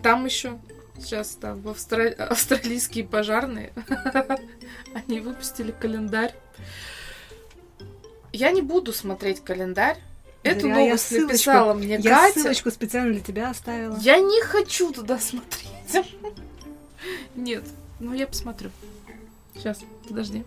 Там 0.03 0.25
еще 0.25 0.59
сейчас 0.99 1.31
там 1.41 1.61
в 1.61 1.69
Австра- 1.69 2.15
австралийские 2.15 3.05
пожарные, 3.05 3.73
они 4.95 5.21
выпустили 5.21 5.73
календарь. 5.73 6.35
Я 8.33 8.51
не 8.51 8.63
буду 8.63 8.93
смотреть 8.93 9.43
календарь. 9.45 9.99
Эту 10.43 10.63
Зря, 10.63 10.77
я 10.79 10.85
новость 10.87 11.13
ссылочку- 11.13 11.27
написала 11.29 11.75
мне 11.75 11.97
Я 11.97 12.11
Катя. 12.21 12.41
ссылочку 12.41 12.71
специально 12.71 13.13
для 13.13 13.23
тебя 13.23 13.51
оставила. 13.51 13.97
Я 14.01 14.19
не 14.19 14.43
хочу 14.43 14.93
туда 14.93 15.19
смотреть. 15.19 15.71
Нет, 17.35 17.65
ну 18.01 18.13
я 18.13 18.27
посмотрю. 18.27 18.71
Сейчас, 19.55 19.79
подожди. 20.07 20.45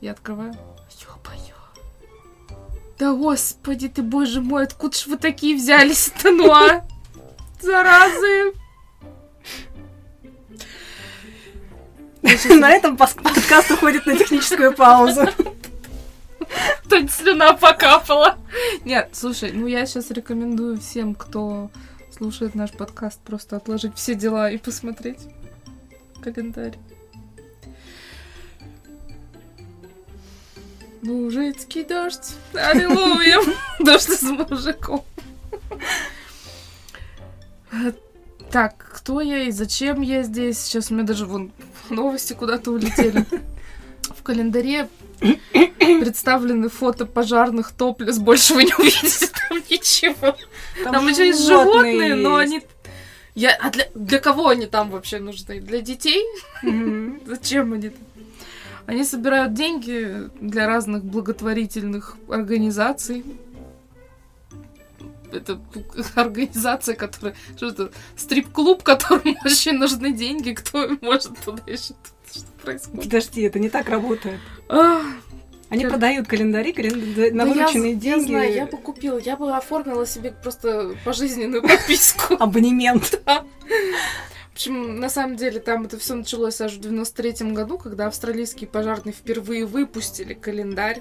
Я 0.00 0.12
открываю. 0.12 0.54
Ёбаю. 1.00 1.54
Да 2.98 3.12
господи 3.12 3.88
ты, 3.88 4.02
боже 4.02 4.40
мой, 4.40 4.64
откуда 4.64 4.96
ж 4.96 5.06
вы 5.06 5.16
такие 5.18 5.54
взялись-то, 5.56 6.32
ну 6.32 6.50
а? 6.50 6.86
Заразы. 7.60 8.54
На 12.58 12.72
этом 12.72 12.96
подкаст 12.96 13.70
уходит 13.70 14.04
на 14.06 14.16
техническую 14.16 14.74
паузу. 14.74 15.28
Тут 16.90 17.10
слюна 17.10 17.52
покапала. 17.52 18.36
Нет, 18.84 19.10
слушай, 19.12 19.52
ну 19.52 19.66
я 19.68 19.86
сейчас 19.86 20.10
рекомендую 20.10 20.80
всем, 20.80 21.14
кто 21.14 21.70
слушает 22.10 22.56
наш 22.56 22.72
подкаст, 22.72 23.20
просто 23.20 23.56
отложить 23.56 23.94
все 23.94 24.14
дела 24.16 24.50
и 24.50 24.58
посмотреть 24.58 25.20
календарь. 26.20 26.76
Мужицкий 31.02 31.84
дождь, 31.84 32.34
аллилуйя, 32.54 33.38
дождь 33.78 34.08
из 34.08 34.22
мужиков. 34.22 35.04
Э, 37.70 37.92
Так, 38.50 38.76
кто 38.94 39.20
я 39.20 39.44
и 39.44 39.52
зачем 39.52 40.00
я 40.00 40.22
здесь? 40.22 40.58
Сейчас 40.58 40.90
у 40.90 40.94
меня 40.94 41.04
даже 41.04 41.26
вон 41.26 41.52
новости 41.90 42.32
куда-то 42.32 42.70
улетели. 42.70 43.24
В 44.16 44.22
календаре 44.22 44.88
представлены 45.78 46.68
фото 46.68 47.06
пожарных 47.06 47.72
топлес, 47.72 48.18
больше 48.18 48.54
вы 48.54 48.64
не 48.64 48.74
увидите 48.74 49.26
там 49.26 49.58
ничего. 49.70 50.36
Там, 50.84 51.08
еще 51.08 51.26
есть 51.26 51.46
животные, 51.46 52.14
но 52.14 52.40
есть. 52.40 52.52
они... 52.52 52.62
Я... 53.34 53.54
А 53.60 53.70
для... 53.70 53.86
для 53.94 54.18
кого 54.18 54.48
они 54.48 54.66
там 54.66 54.90
вообще 54.90 55.18
нужны? 55.18 55.60
Для 55.60 55.80
детей? 55.80 56.24
Зачем 57.26 57.72
они 57.72 57.90
там? 57.90 58.00
Они 58.86 59.02
собирают 59.02 59.54
деньги 59.54 60.30
для 60.40 60.66
разных 60.68 61.04
благотворительных 61.04 62.16
организаций. 62.28 63.24
Это 65.36 65.60
организация, 66.14 66.94
которая... 66.94 67.34
Что 67.56 67.68
это? 67.68 67.92
Стрип-клуб, 68.16 68.82
которому 68.82 69.36
очень 69.44 69.74
нужны 69.78 70.12
деньги. 70.12 70.52
Кто 70.52 70.88
может 71.00 71.38
туда 71.44 71.62
еще... 71.66 71.94
Что 72.30 72.44
происходит? 72.62 73.04
Подожди, 73.04 73.42
это 73.42 73.58
не 73.58 73.68
так 73.70 73.88
работает. 73.88 74.40
Они 75.68 75.82
Как- 75.82 75.92
продают 75.92 76.28
календари 76.28 76.72
календа- 76.72 77.32
на 77.32 77.44
да 77.44 77.50
я 77.50 77.54
вырученные 77.54 77.94
з- 77.94 77.98
деньги. 77.98 78.30
Я 78.30 78.38
знаю, 78.38 78.54
я 78.54 78.66
бы 78.66 78.76
купила, 78.78 79.18
я 79.18 79.36
бы 79.36 79.56
оформила 79.56 80.06
себе 80.06 80.30
просто 80.30 80.94
пожизненную 81.04 81.62
подписку. 81.68 82.34
Абонемент. 82.38 83.20
В 83.26 84.52
общем, 84.54 85.00
на 85.00 85.08
самом 85.10 85.36
деле, 85.36 85.58
там 85.60 85.84
это 85.84 85.98
все 85.98 86.14
началось 86.14 86.60
аж 86.60 86.74
в 86.74 86.80
93 86.80 87.50
году, 87.52 87.78
когда 87.78 88.06
австралийские 88.06 88.68
пожарные 88.68 89.12
впервые 89.12 89.66
выпустили 89.66 90.34
календарь, 90.34 91.00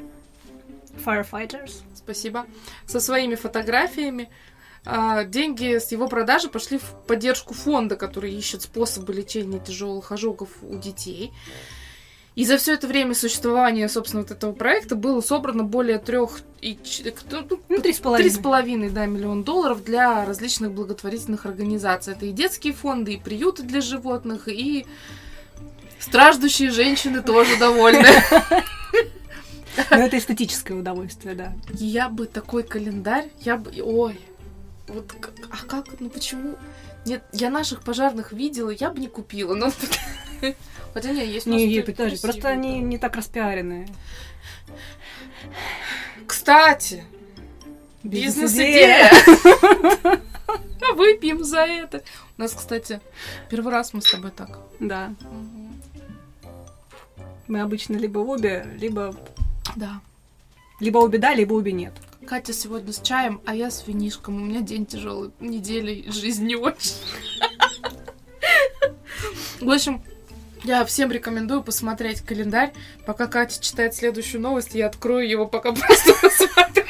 Firefighters. 1.06 1.74
Спасибо, 2.06 2.46
со 2.86 3.00
своими 3.00 3.36
фотографиями. 3.36 4.30
А, 4.86 5.24
деньги 5.24 5.80
с 5.80 5.92
его 5.92 6.08
продажи 6.08 6.48
пошли 6.48 6.78
в 6.78 6.84
поддержку 7.08 7.54
фонда, 7.56 7.96
который 7.96 8.32
ищет 8.34 8.62
способы 8.62 9.14
лечения 9.14 9.60
тяжелых 9.60 10.12
ожогов 10.12 10.50
у 10.62 10.78
детей. 10.78 11.34
И 12.36 12.44
за 12.44 12.58
все 12.58 12.74
это 12.74 12.86
время 12.86 13.16
существования, 13.16 13.88
собственно, 13.88 14.22
вот 14.24 14.32
этого 14.32 14.52
проекта 14.52 14.96
было 14.96 15.22
собрано 15.22 15.64
более 15.64 16.00
трех 16.00 16.42
и 16.62 16.78
ну, 17.32 17.62
Ну, 17.70 17.82
три 17.82 17.82
с 17.82 17.82
Три 17.82 17.94
с 17.94 18.00
половиной. 18.00 18.42
половиной, 18.44 18.90
да, 18.90 19.06
миллион 19.06 19.44
долларов 19.44 19.84
для 19.84 20.26
различных 20.26 20.74
благотворительных 20.74 21.46
организаций. 21.46 22.14
Это 22.14 22.26
и 22.26 22.32
детские 22.32 22.74
фонды, 22.74 23.14
и 23.14 23.18
приюты 23.18 23.64
для 23.64 23.80
животных, 23.80 24.50
и 24.50 24.86
страждущие 26.00 26.72
женщины 26.72 27.22
тоже 27.24 27.58
довольны. 27.58 28.06
Но 29.92 29.98
это 29.98 30.18
эстетическое 30.18 30.78
удовольствие, 30.78 31.36
да. 31.36 31.54
Я 31.74 32.10
бы 32.10 32.26
такой 32.28 32.64
календарь, 32.64 33.30
я 33.42 33.58
бы... 33.58 33.72
Ой, 33.82 34.20
вот 34.88 35.14
а 35.50 35.66
как, 35.66 36.00
ну 36.00 36.10
почему... 36.10 36.56
Нет, 37.06 37.24
я 37.34 37.50
наших 37.50 37.84
пожарных 37.84 38.32
видела, 38.32 38.70
я 38.72 38.90
бы 38.90 39.00
не 39.00 39.08
купила, 39.08 39.54
но... 39.54 39.72
Хотя 40.94 41.12
не, 41.12 41.26
есть... 41.26 41.46
Не, 41.46 41.82
подожди, 41.82 42.18
просто 42.22 42.50
они 42.50 42.80
не 42.80 42.98
так 42.98 43.16
распиаренные. 43.16 43.88
Кстати, 46.26 47.04
Бизнес-идея. 48.06 49.12
Выпьем 50.96 51.44
за 51.44 51.62
это. 51.62 52.04
У 52.38 52.42
нас, 52.42 52.54
кстати, 52.54 53.02
первый 53.50 53.74
раз 53.74 53.94
мы 53.94 54.02
с 54.02 54.12
тобой 54.12 54.30
так. 54.30 54.60
Да. 54.80 55.16
Мы 57.48 57.62
обычно 57.62 57.96
либо 57.96 58.20
обе, 58.20 58.68
либо... 58.80 59.16
Да. 59.76 60.02
Либо 60.80 61.00
обе 61.00 61.18
да, 61.18 61.34
либо 61.34 61.54
обе 61.54 61.72
нет. 61.72 61.94
Катя 62.26 62.54
сегодня 62.54 62.92
с 62.92 63.00
чаем, 63.02 63.42
а 63.46 63.56
я 63.56 63.70
с 63.70 63.88
винишком. 63.88 64.36
У 64.36 64.40
меня 64.40 64.62
день 64.62 64.86
тяжелый, 64.86 65.32
неделей, 65.40 66.06
жизнь 66.10 66.46
не 66.46 66.56
очень. 66.56 66.96
В 69.62 69.70
общем, 69.70 70.02
я 70.64 70.84
всем 70.86 71.12
рекомендую 71.12 71.62
посмотреть 71.62 72.22
календарь. 72.22 72.74
Пока 73.06 73.28
Катя 73.28 73.62
читает 73.62 73.94
следующую 73.94 74.42
новость, 74.42 74.74
я 74.74 74.88
открою 74.88 75.30
его, 75.30 75.48
пока 75.48 75.72
просто 75.74 76.14
посмотрю. 76.22 76.86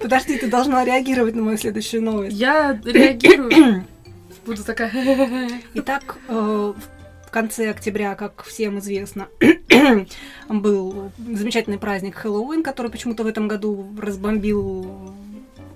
Подожди, 0.00 0.36
ты 0.36 0.48
должна 0.48 0.84
реагировать 0.84 1.34
на 1.34 1.42
мою 1.42 1.56
следующую 1.56 2.02
новость. 2.02 2.36
Я 2.36 2.78
реагирую. 2.84 3.86
Буду 4.46 4.64
такая... 4.64 5.50
Итак, 5.74 6.16
э, 6.28 6.32
в 6.76 6.93
конце 7.34 7.70
октября, 7.70 8.14
как 8.14 8.44
всем 8.44 8.78
известно, 8.78 9.26
был 10.48 11.10
замечательный 11.18 11.78
праздник 11.78 12.14
Хэллоуин, 12.14 12.62
который 12.62 12.92
почему-то 12.92 13.24
в 13.24 13.26
этом 13.26 13.48
году 13.48 13.88
разбомбил 13.98 15.12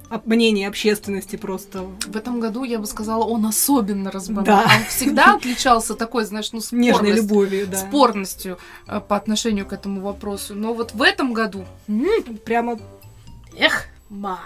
об- 0.08 0.24
мнение 0.28 0.68
общественности 0.68 1.34
просто. 1.34 1.82
В 2.06 2.16
этом 2.16 2.38
году, 2.38 2.62
я 2.62 2.78
бы 2.78 2.86
сказала, 2.86 3.24
он 3.24 3.44
особенно 3.44 4.12
разбомбил. 4.12 4.44
Да. 4.54 4.62
Он 4.62 4.84
всегда 4.88 5.34
отличался 5.34 5.96
такой, 5.96 6.24
знаешь, 6.26 6.52
ну, 6.52 6.60
Нежной 6.70 7.16
спорностью. 7.16 7.16
любовью, 7.16 7.66
да. 7.66 7.76
спорностью 7.78 8.58
э, 8.86 9.00
по 9.00 9.16
отношению 9.16 9.66
к 9.66 9.72
этому 9.72 10.00
вопросу. 10.00 10.54
Но 10.54 10.74
вот 10.74 10.94
в 10.94 11.02
этом 11.02 11.32
году... 11.32 11.64
Прямо, 12.44 12.78
Эх, 13.56 13.86
ма. 14.08 14.38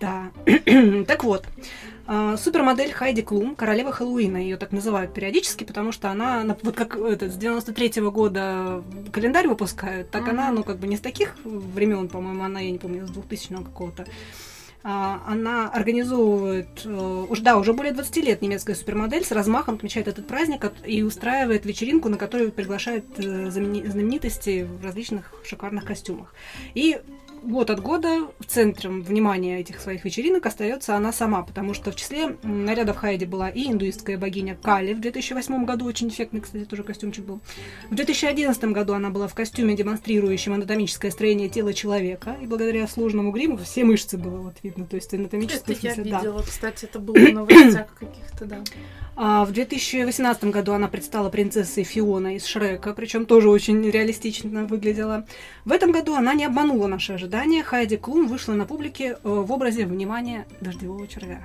да. 0.00 0.30
так 1.08 1.24
вот, 1.24 1.44
а, 1.46 1.93
супермодель 2.36 2.92
Хайди 2.92 3.22
Клум, 3.22 3.54
королева 3.56 3.92
Хэллоуина, 3.92 4.36
ее 4.36 4.56
так 4.56 4.72
называют 4.72 5.14
периодически, 5.14 5.64
потому 5.64 5.92
что 5.92 6.10
она, 6.10 6.44
на- 6.44 6.56
вот 6.62 6.74
как 6.76 6.96
этот, 6.96 7.32
с 7.32 7.36
93 7.36 8.10
года 8.10 8.82
календарь 9.12 9.48
выпускают, 9.48 10.10
так 10.10 10.28
она, 10.28 10.46
Мгм. 10.46 10.54
ну, 10.56 10.64
как 10.64 10.78
бы 10.78 10.86
не 10.86 10.96
с 10.96 11.00
таких 11.00 11.34
времен, 11.44 12.08
по-моему, 12.08 12.42
она, 12.44 12.60
я 12.60 12.70
не 12.70 12.78
помню, 12.78 13.06
с 13.06 13.10
2000 13.10 13.64
какого-то. 13.64 14.06
А, 14.86 15.22
Она 15.26 15.70
организовывает, 15.70 16.82
э, 16.84 17.26
уже, 17.30 17.40
да, 17.42 17.56
уже 17.56 17.72
более 17.72 17.94
20 17.94 18.20
лет 18.20 18.42
немецкая 18.42 18.74
супермодель 18.74 19.24
с 19.24 19.32
размахом 19.32 19.76
отмечает 19.76 20.08
этот 20.08 20.26
праздник 20.26 20.70
и 20.84 21.02
устраивает 21.02 21.64
вечеринку, 21.64 22.10
на 22.10 22.18
которую 22.18 22.52
приглашает 22.52 23.06
э, 23.16 23.50
знаменитостей 23.50 24.64
в 24.64 24.84
различных 24.84 25.32
шикарных 25.42 25.86
костюмах. 25.86 26.34
И 26.74 26.98
год 27.44 27.70
от 27.70 27.80
года 27.80 28.28
в 28.38 28.46
центре 28.46 28.90
внимания 28.90 29.60
этих 29.60 29.80
своих 29.80 30.04
вечеринок 30.04 30.46
остается 30.46 30.96
она 30.96 31.12
сама, 31.12 31.42
потому 31.42 31.74
что 31.74 31.92
в 31.92 31.96
числе 31.96 32.36
нарядов 32.42 32.96
Хайди 32.96 33.26
была 33.26 33.48
и 33.48 33.70
индуистская 33.70 34.18
богиня 34.18 34.56
Кали 34.56 34.94
в 34.94 35.00
2008 35.00 35.64
году, 35.64 35.86
очень 35.86 36.08
эффектный, 36.08 36.40
кстати, 36.40 36.64
тоже 36.64 36.82
костюмчик 36.82 37.24
был. 37.24 37.40
В 37.90 37.94
2011 37.94 38.64
году 38.64 38.94
она 38.94 39.10
была 39.10 39.28
в 39.28 39.34
костюме, 39.34 39.76
демонстрирующем 39.76 40.54
анатомическое 40.54 41.10
строение 41.10 41.48
тела 41.48 41.72
человека, 41.72 42.36
и 42.40 42.46
благодаря 42.46 42.86
сложному 42.86 43.30
гриму 43.30 43.56
все 43.58 43.84
мышцы 43.84 44.16
было 44.16 44.38
вот 44.38 44.54
видно, 44.62 44.86
то 44.86 44.96
есть 44.96 45.12
анатомическое 45.14 45.76
Это 45.76 45.86
я 45.86 45.94
смысле, 45.94 46.10
да. 46.10 46.18
видела, 46.18 46.42
кстати, 46.42 46.84
это 46.84 46.98
было 46.98 47.14
в 47.14 47.32
новостях 47.32 47.94
каких-то, 47.94 48.44
да. 48.46 48.58
А 49.16 49.44
в 49.44 49.52
2018 49.52 50.44
году 50.44 50.72
она 50.72 50.88
предстала 50.88 51.30
принцессой 51.30 51.84
Фиона 51.84 52.36
из 52.36 52.44
Шрека, 52.46 52.94
причем 52.94 53.26
тоже 53.26 53.48
очень 53.48 53.88
реалистично 53.88 54.64
выглядела. 54.64 55.24
В 55.64 55.72
этом 55.72 55.92
году 55.92 56.14
она 56.14 56.34
не 56.34 56.44
обманула 56.44 56.88
наши 56.88 57.12
ожидания. 57.12 57.62
Хайди 57.62 57.96
Клум 57.96 58.26
вышла 58.26 58.54
на 58.54 58.66
публике 58.66 59.04
э, 59.12 59.18
в 59.22 59.52
образе, 59.52 59.86
внимания, 59.86 60.46
дождевого 60.60 61.06
червя. 61.06 61.40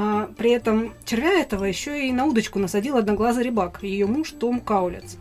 А, 0.00 0.30
при 0.38 0.52
этом 0.52 0.94
червя 1.04 1.40
этого 1.40 1.64
еще 1.64 2.06
и 2.06 2.12
на 2.12 2.24
удочку 2.24 2.60
насадил 2.60 2.96
одноглазый 2.98 3.42
рыбак, 3.42 3.82
ее 3.82 4.06
муж 4.06 4.30
Том 4.30 4.60
Каулец. 4.60 5.16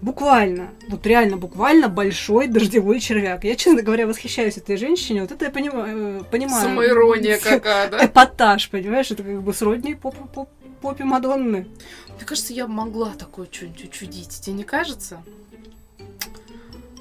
Буквально, 0.00 0.70
вот 0.86 1.04
реально 1.04 1.36
буквально 1.36 1.88
большой 1.88 2.46
дождевой 2.46 3.00
червяк. 3.00 3.42
Я, 3.42 3.56
честно 3.56 3.82
говоря, 3.82 4.06
восхищаюсь 4.06 4.56
этой 4.56 4.76
женщине. 4.76 5.22
Вот 5.22 5.32
это 5.32 5.46
я 5.46 5.50
понимаю. 5.50 6.24
понимаю. 6.30 6.62
Самоирония 6.62 7.40
какая, 7.40 7.90
да? 7.90 8.06
Эпатаж, 8.06 8.70
понимаешь? 8.70 9.10
Это 9.10 9.24
как 9.24 9.42
бы 9.42 9.52
сродни 9.52 9.96
поп 9.96 10.14
поп 10.32 10.48
попе 10.80 11.02
Мадонны. 11.02 11.66
Мне 12.14 12.24
кажется, 12.24 12.52
я 12.52 12.68
могла 12.68 13.14
такое 13.14 13.48
что-нибудь 13.50 13.86
учудить. 13.86 14.28
Тебе 14.28 14.54
не 14.54 14.64
кажется? 14.64 15.20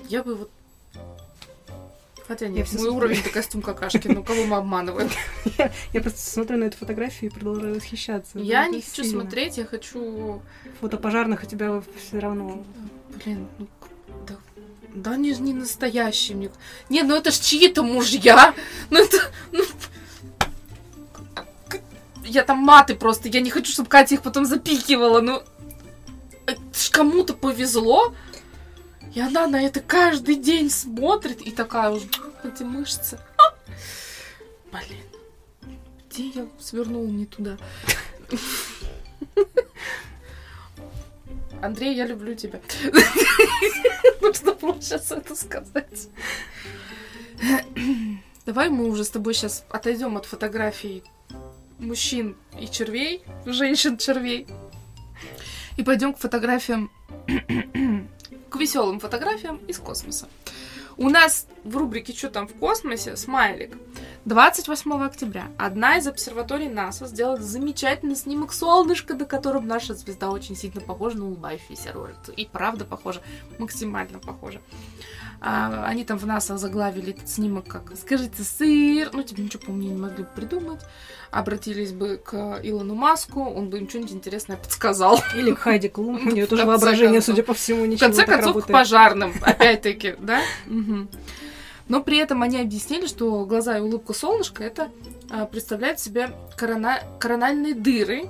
Я 0.07 0.24
бы 0.24 0.33
вот... 0.33 0.51
Хотя 2.29 2.48
нет, 2.48 2.67
всё 2.67 2.77
мой 2.77 2.89
уровень 2.89 3.17
это 3.17 3.31
костюм 3.31 3.63
какашки, 3.63 4.07
ну 4.07 4.24
кого 4.24 4.45
мы 4.45 4.57
обманываем? 4.57 5.09
Я, 5.57 5.71
я 5.93 6.00
просто 6.01 6.19
смотрю 6.19 6.57
на 6.57 6.65
эту 6.65 6.77
фотографию 6.77 7.31
и 7.31 7.33
продолжаю 7.33 7.74
восхищаться. 7.74 8.38
Я 8.38 8.67
не 8.67 8.81
хочу 8.81 9.03
смотреть, 9.03 9.57
я 9.57 9.65
хочу... 9.65 10.39
Фото 10.79 10.98
пожарных 10.98 11.41
у 11.41 11.48
тебя 11.48 11.81
все 11.98 12.19
равно. 12.19 12.63
Блин, 13.24 13.48
ну... 13.57 13.67
Да, 14.93 15.12
они 15.13 15.33
же 15.33 15.41
не 15.41 15.53
настоящие. 15.53 16.38
Мне... 16.38 16.51
Не, 16.89 17.01
ну 17.01 17.15
это 17.15 17.31
ж 17.31 17.39
чьи-то 17.39 17.81
мужья. 17.81 18.53
Ну 18.91 19.03
это... 19.03 19.17
Ну... 19.51 19.63
Я 22.25 22.43
там 22.43 22.59
маты 22.59 22.93
просто, 22.93 23.27
я 23.27 23.41
не 23.41 23.50
хочу, 23.50 23.71
чтобы 23.71 23.89
Катя 23.89 24.13
их 24.13 24.21
потом 24.21 24.45
запикивала, 24.45 25.19
ну... 25.21 25.41
Это 26.45 26.62
ж 26.74 26.91
кому-то 26.91 27.33
повезло, 27.33 28.13
и 29.13 29.20
она 29.20 29.48
на 29.48 29.62
это 29.62 29.82
каждый 29.82 30.36
день 30.36 30.70
смотрит, 30.70 31.42
и 31.42 31.51
такая 31.51 31.89
уже, 31.89 32.08
эти 32.44 32.63
мышцы. 32.63 33.20
А! 33.38 33.56
Блин, 34.72 35.04
где 36.10 36.28
я 36.30 36.48
свернула 36.60 37.08
не 37.08 37.25
туда? 37.25 37.58
Андрей, 41.62 41.96
я 41.96 42.06
люблю 42.06 42.36
тебя. 42.36 42.62
Нужно 44.22 44.54
было 44.54 44.82
сейчас 44.82 45.12
это 45.12 45.36
сказать. 45.36 46.10
Давай 48.46 48.70
мы 48.70 48.88
уже 48.89 49.04
с 49.04 49.10
тобой 49.10 49.34
сейчас 49.34 49.66
отойдем 49.70 50.18
от 50.18 50.25
фотографий 50.25 51.04
мужчин 51.78 52.36
и 52.60 52.68
червей, 52.68 53.24
женщин-червей, 53.46 54.48
и 55.78 55.84
пойдем 55.84 56.13
к 56.13 56.20
фотографиям, 56.20 56.92
к 58.50 58.56
веселым 58.56 59.00
фотографиям 59.00 59.58
из 59.68 59.79
космоса. 59.79 60.27
У 60.98 61.10
нас 61.10 61.48
в 61.63 61.77
рубрике 61.77 62.12
«Что 62.12 62.29
там 62.29 62.46
в 62.46 62.53
космосе?» 62.56 63.15
смайлик. 63.15 63.77
28 64.25 65.01
октября 65.01 65.48
одна 65.58 65.98
из 65.98 66.08
обсерваторий 66.08 66.68
НАСА 66.68 67.08
сделала 67.08 67.38
замечательный 67.38 68.18
снимок 68.18 68.51
солнышка, 68.51 69.13
на 69.13 69.24
котором 69.24 69.65
наша 69.65 69.94
звезда 69.94 70.29
очень 70.29 70.58
сильно 70.58 70.82
похожа 70.82 71.18
на 71.18 71.27
улыбающуюся 71.27 71.94
рожицу. 71.94 72.34
И 72.34 72.46
правда 72.46 72.84
похожа, 72.84 73.22
максимально 73.60 74.20
похожа. 74.20 74.60
А, 75.41 75.86
они 75.86 76.03
там 76.03 76.17
в 76.17 76.25
НАСА 76.25 76.58
заглавили 76.58 77.12
этот 77.13 77.29
снимок 77.29 77.65
как 77.67 77.93
«Скажите, 77.96 78.43
сыр!» 78.43 79.10
Ну, 79.13 79.24
типа, 79.24 79.39
ничего 79.39 79.63
поумнее 79.65 79.91
не 79.93 80.01
могли 80.01 80.24
бы 80.25 80.29
придумать. 80.36 80.81
Обратились 81.31 81.93
бы 81.93 82.17
к 82.17 82.60
Илону 82.63 82.96
Маску, 82.96 83.43
он 83.46 83.69
бы 83.69 83.77
им 83.77 83.88
что-нибудь 83.88 84.12
интересное 84.13 84.58
подсказал. 84.58 85.22
Или 85.36 85.53
к 85.53 85.60
Хайди 85.60 85.88
Клум. 85.88 86.15
У 86.27 86.31
нее 86.31 86.46
В 86.46 86.50
тоже 86.50 86.63
конце 86.63 86.67
воображение, 86.67 87.13
концов. 87.19 87.36
судя 87.36 87.43
по 87.43 87.53
всему, 87.53 87.84
В 87.84 87.88
ничего 87.88 88.08
конце 88.08 88.25
так 88.25 88.41
концов, 88.41 88.65
к 88.65 88.67
пожарным, 88.67 89.34
опять-таки, 89.41 90.15
да? 90.19 90.41
Но 91.88 92.03
при 92.03 92.17
этом 92.17 92.43
они 92.43 92.60
объяснили, 92.60 93.08
что 93.08 93.46
глаза 93.46 93.77
и 93.77 93.81
улыбка 93.81 94.13
солнышка 94.13 94.63
это 94.63 94.89
а, 95.31 95.46
представляют 95.48 96.00
себе 96.00 96.29
корона- 96.55 97.01
корональные 97.19 97.74
дыры, 97.74 98.30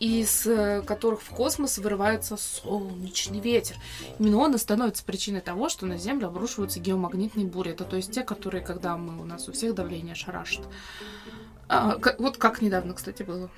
из 0.00 0.46
э, 0.46 0.82
которых 0.82 1.20
в 1.20 1.28
космос 1.28 1.78
вырывается 1.78 2.36
солнечный 2.38 3.38
ветер. 3.38 3.76
Именно 4.18 4.38
он 4.38 4.54
и 4.54 4.58
становится 4.58 5.04
причиной 5.04 5.42
того, 5.42 5.68
что 5.68 5.86
на 5.86 5.98
Землю 5.98 6.28
обрушиваются 6.28 6.80
геомагнитные 6.80 7.46
бури. 7.46 7.72
Это 7.72 7.84
то 7.84 7.96
есть 7.96 8.10
те, 8.10 8.22
которые, 8.22 8.62
когда 8.64 8.96
мы 8.96 9.20
у 9.20 9.26
нас 9.26 9.48
у 9.48 9.52
всех 9.52 9.74
давление 9.74 10.14
шарашит. 10.14 10.62
А, 11.72 11.98
вот 12.18 12.36
как 12.36 12.62
недавно, 12.62 12.94
кстати, 12.94 13.22
было. 13.22 13.48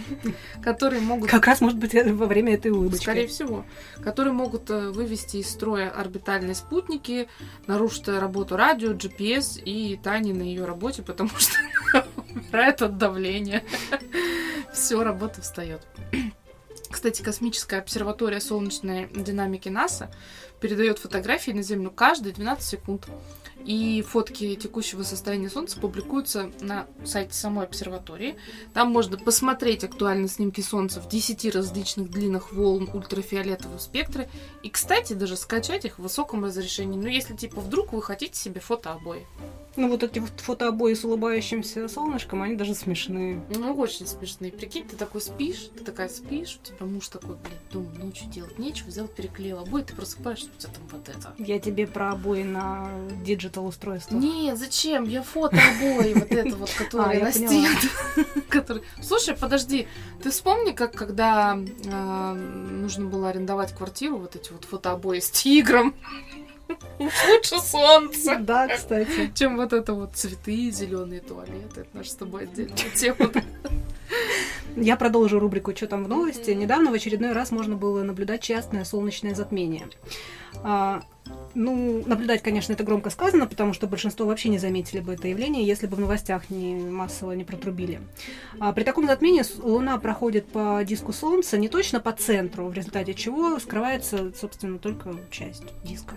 Которые 0.62 1.00
могут 1.00 1.30
Как 1.30 1.46
раз, 1.46 1.62
может 1.62 1.78
быть, 1.78 1.94
э, 1.94 2.12
во 2.12 2.26
время 2.26 2.52
этой 2.52 2.70
улыбочки. 2.70 3.04
Скорее 3.04 3.28
всего. 3.28 3.64
Которые 4.04 4.34
могут 4.34 4.68
э, 4.68 4.90
вывести 4.90 5.38
из 5.38 5.48
строя 5.48 5.88
орбитальные 5.88 6.54
спутники, 6.54 7.28
нарушить 7.66 8.08
работу 8.08 8.58
радио, 8.58 8.92
GPS 8.92 9.58
и 9.62 9.96
Тани 9.96 10.34
на 10.34 10.42
ее 10.42 10.66
работе, 10.66 11.02
потому 11.02 11.30
что 11.38 11.54
умирает 12.50 12.82
от 12.82 12.98
давления. 12.98 13.62
Все, 14.72 15.02
работа 15.02 15.42
встает. 15.42 15.82
Кстати, 16.90 17.22
космическая 17.22 17.78
обсерватория 17.78 18.40
солнечной 18.40 19.08
динамики 19.14 19.68
НАСА 19.68 20.10
передает 20.60 20.98
фотографии 20.98 21.50
на 21.50 21.62
Землю 21.62 21.90
каждые 21.90 22.32
12 22.32 22.64
секунд. 22.64 23.06
И 23.64 24.00
фотки 24.02 24.54
текущего 24.54 25.02
состояния 25.02 25.50
Солнца 25.50 25.80
публикуются 25.80 26.52
на 26.60 26.86
сайте 27.04 27.34
самой 27.34 27.64
обсерватории. 27.64 28.36
Там 28.72 28.92
можно 28.92 29.18
посмотреть 29.18 29.82
актуальные 29.82 30.28
снимки 30.28 30.60
Солнца 30.60 31.00
в 31.00 31.08
10 31.08 31.52
различных 31.52 32.08
длинных 32.08 32.52
волн 32.52 32.88
ультрафиолетового 32.92 33.78
спектра. 33.78 34.28
И, 34.62 34.70
кстати, 34.70 35.14
даже 35.14 35.36
скачать 35.36 35.84
их 35.84 35.98
в 35.98 36.02
высоком 36.02 36.44
разрешении. 36.44 36.96
Ну, 36.96 37.08
если, 37.08 37.34
типа, 37.34 37.60
вдруг 37.60 37.92
вы 37.92 38.02
хотите 38.02 38.38
себе 38.38 38.60
фотообои. 38.60 39.26
Ну, 39.76 39.88
вот 39.88 40.02
эти 40.02 40.18
вот 40.18 40.30
фотообои 40.40 40.94
с 40.94 41.04
улыбающимся 41.04 41.88
солнышком, 41.88 42.42
они 42.42 42.56
даже 42.56 42.74
смешные. 42.74 43.42
Ну, 43.54 43.74
очень 43.74 44.06
смешные. 44.06 44.50
Прикинь, 44.50 44.86
ты 44.86 44.96
такой 44.96 45.20
спишь, 45.20 45.70
ты 45.76 45.84
такая 45.84 46.08
спишь, 46.08 46.58
у 46.62 46.66
тебя 46.66 46.86
муж 46.86 47.08
такой, 47.08 47.36
блин, 47.36 47.58
думаю, 47.70 48.14
что 48.14 48.26
делать, 48.26 48.58
нечего, 48.58 48.88
взял, 48.88 49.06
переклеил 49.06 49.58
обои, 49.60 49.82
ты 49.82 49.94
просыпаешься, 49.94 50.48
у 50.56 50.60
тебя 50.60 50.72
там 50.72 50.82
вот 50.90 51.08
это. 51.08 51.34
Я 51.38 51.58
тебе 51.58 51.86
про 51.86 52.12
обои 52.12 52.42
на 52.42 52.88
digital 53.24 53.66
устройство. 53.66 54.16
Нет, 54.16 54.58
зачем? 54.58 55.04
Я 55.04 55.22
фотообои, 55.22 56.14
вот 56.14 56.32
это 56.32 56.56
вот, 56.56 56.70
А, 56.76 56.84
которые 56.84 57.22
на 57.22 57.32
стене. 57.32 57.68
Слушай, 59.02 59.36
подожди, 59.36 59.86
ты 60.22 60.30
вспомни, 60.30 60.72
как 60.72 60.92
когда 60.92 61.56
э, 61.56 62.32
нужно 62.32 63.06
было 63.06 63.28
арендовать 63.28 63.74
квартиру, 63.74 64.16
вот 64.16 64.36
эти 64.36 64.52
вот 64.52 64.64
фотообои 64.64 65.20
с 65.20 65.30
тигром. 65.30 65.94
Лучше 66.98 67.58
солнце. 67.60 68.38
Да, 68.38 68.68
кстати. 68.68 69.30
Чем 69.34 69.56
вот 69.56 69.72
это 69.72 69.92
вот 69.94 70.14
цветы, 70.14 70.70
зеленые 70.70 71.20
туалеты. 71.20 71.80
Это 71.80 71.88
наша 71.92 72.10
с 72.10 72.14
тобой 72.14 72.44
отдельная 72.44 72.76
тема. 72.94 73.30
Я 74.76 74.96
продолжу 74.96 75.38
рубрику 75.38 75.74
«Что 75.74 75.86
там 75.86 76.04
в 76.04 76.08
новости?». 76.08 76.50
Недавно 76.50 76.90
в 76.90 76.94
очередной 76.94 77.32
раз 77.32 77.50
можно 77.50 77.76
было 77.76 78.02
наблюдать 78.02 78.42
частное 78.42 78.84
солнечное 78.84 79.34
затмение. 79.34 79.88
А, 80.62 81.02
ну, 81.54 82.02
наблюдать, 82.06 82.42
конечно, 82.42 82.72
это 82.72 82.84
громко 82.84 83.10
сказано, 83.10 83.46
потому 83.46 83.72
что 83.72 83.86
большинство 83.86 84.26
вообще 84.26 84.48
не 84.48 84.58
заметили 84.58 85.00
бы 85.00 85.14
это 85.14 85.28
явление, 85.28 85.66
если 85.66 85.86
бы 85.86 85.96
в 85.96 86.00
новостях 86.00 86.50
не 86.50 86.74
массово 86.74 87.32
не 87.32 87.44
протрубили. 87.44 88.00
А, 88.60 88.72
при 88.72 88.84
таком 88.84 89.06
затмении 89.06 89.42
Луна 89.62 89.98
проходит 89.98 90.46
по 90.48 90.82
диску 90.84 91.12
Солнца 91.12 91.58
не 91.58 91.68
точно 91.68 92.00
по 92.00 92.12
центру, 92.12 92.66
в 92.68 92.74
результате 92.74 93.14
чего 93.14 93.58
скрывается, 93.58 94.32
собственно, 94.38 94.78
только 94.78 95.16
часть 95.30 95.64
диска. 95.82 96.14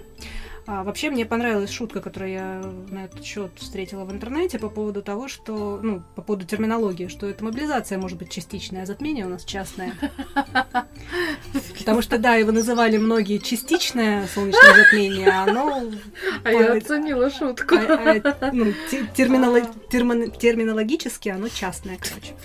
А, 0.71 0.84
вообще 0.84 1.10
мне 1.10 1.25
понравилась 1.25 1.71
шутка, 1.71 1.99
которую 1.99 2.32
я 2.32 2.62
на 2.91 3.05
этот 3.05 3.23
счет 3.25 3.49
встретила 3.55 4.05
в 4.05 4.12
интернете 4.12 4.60
по 4.60 4.69
поводу 4.69 5.01
того, 5.01 5.27
что, 5.27 5.79
ну, 5.82 6.03
по 6.15 6.21
поводу 6.21 6.45
терминологии, 6.45 7.08
что 7.08 7.27
это 7.27 7.43
мобилизация 7.43 7.97
может 7.97 8.19
быть 8.19 8.29
частичная, 8.29 8.84
а 8.84 8.86
затмение 8.86 9.25
у 9.25 9.29
нас 9.29 9.43
частное. 9.45 9.95
Потому 11.79 12.03
что, 12.03 12.19
да, 12.19 12.36
его 12.36 12.51
называли 12.51 12.97
многие 12.97 13.39
частичное 13.39 14.27
солнечное 14.27 14.75
затмение, 14.75 15.29
а 15.29 15.45
оно 15.45 15.82
А 16.43 16.51
я 16.51 16.73
оценила 16.73 17.32
шутку. 17.32 17.73
а- 17.73 18.21
а, 18.39 18.51
ну, 18.53 18.71
те- 18.91 19.08
терминоло- 19.15 19.67
термин- 19.89 20.29
терминологически 20.29 21.29
оно 21.29 21.47
частное, 21.49 21.97
короче. 21.97 22.36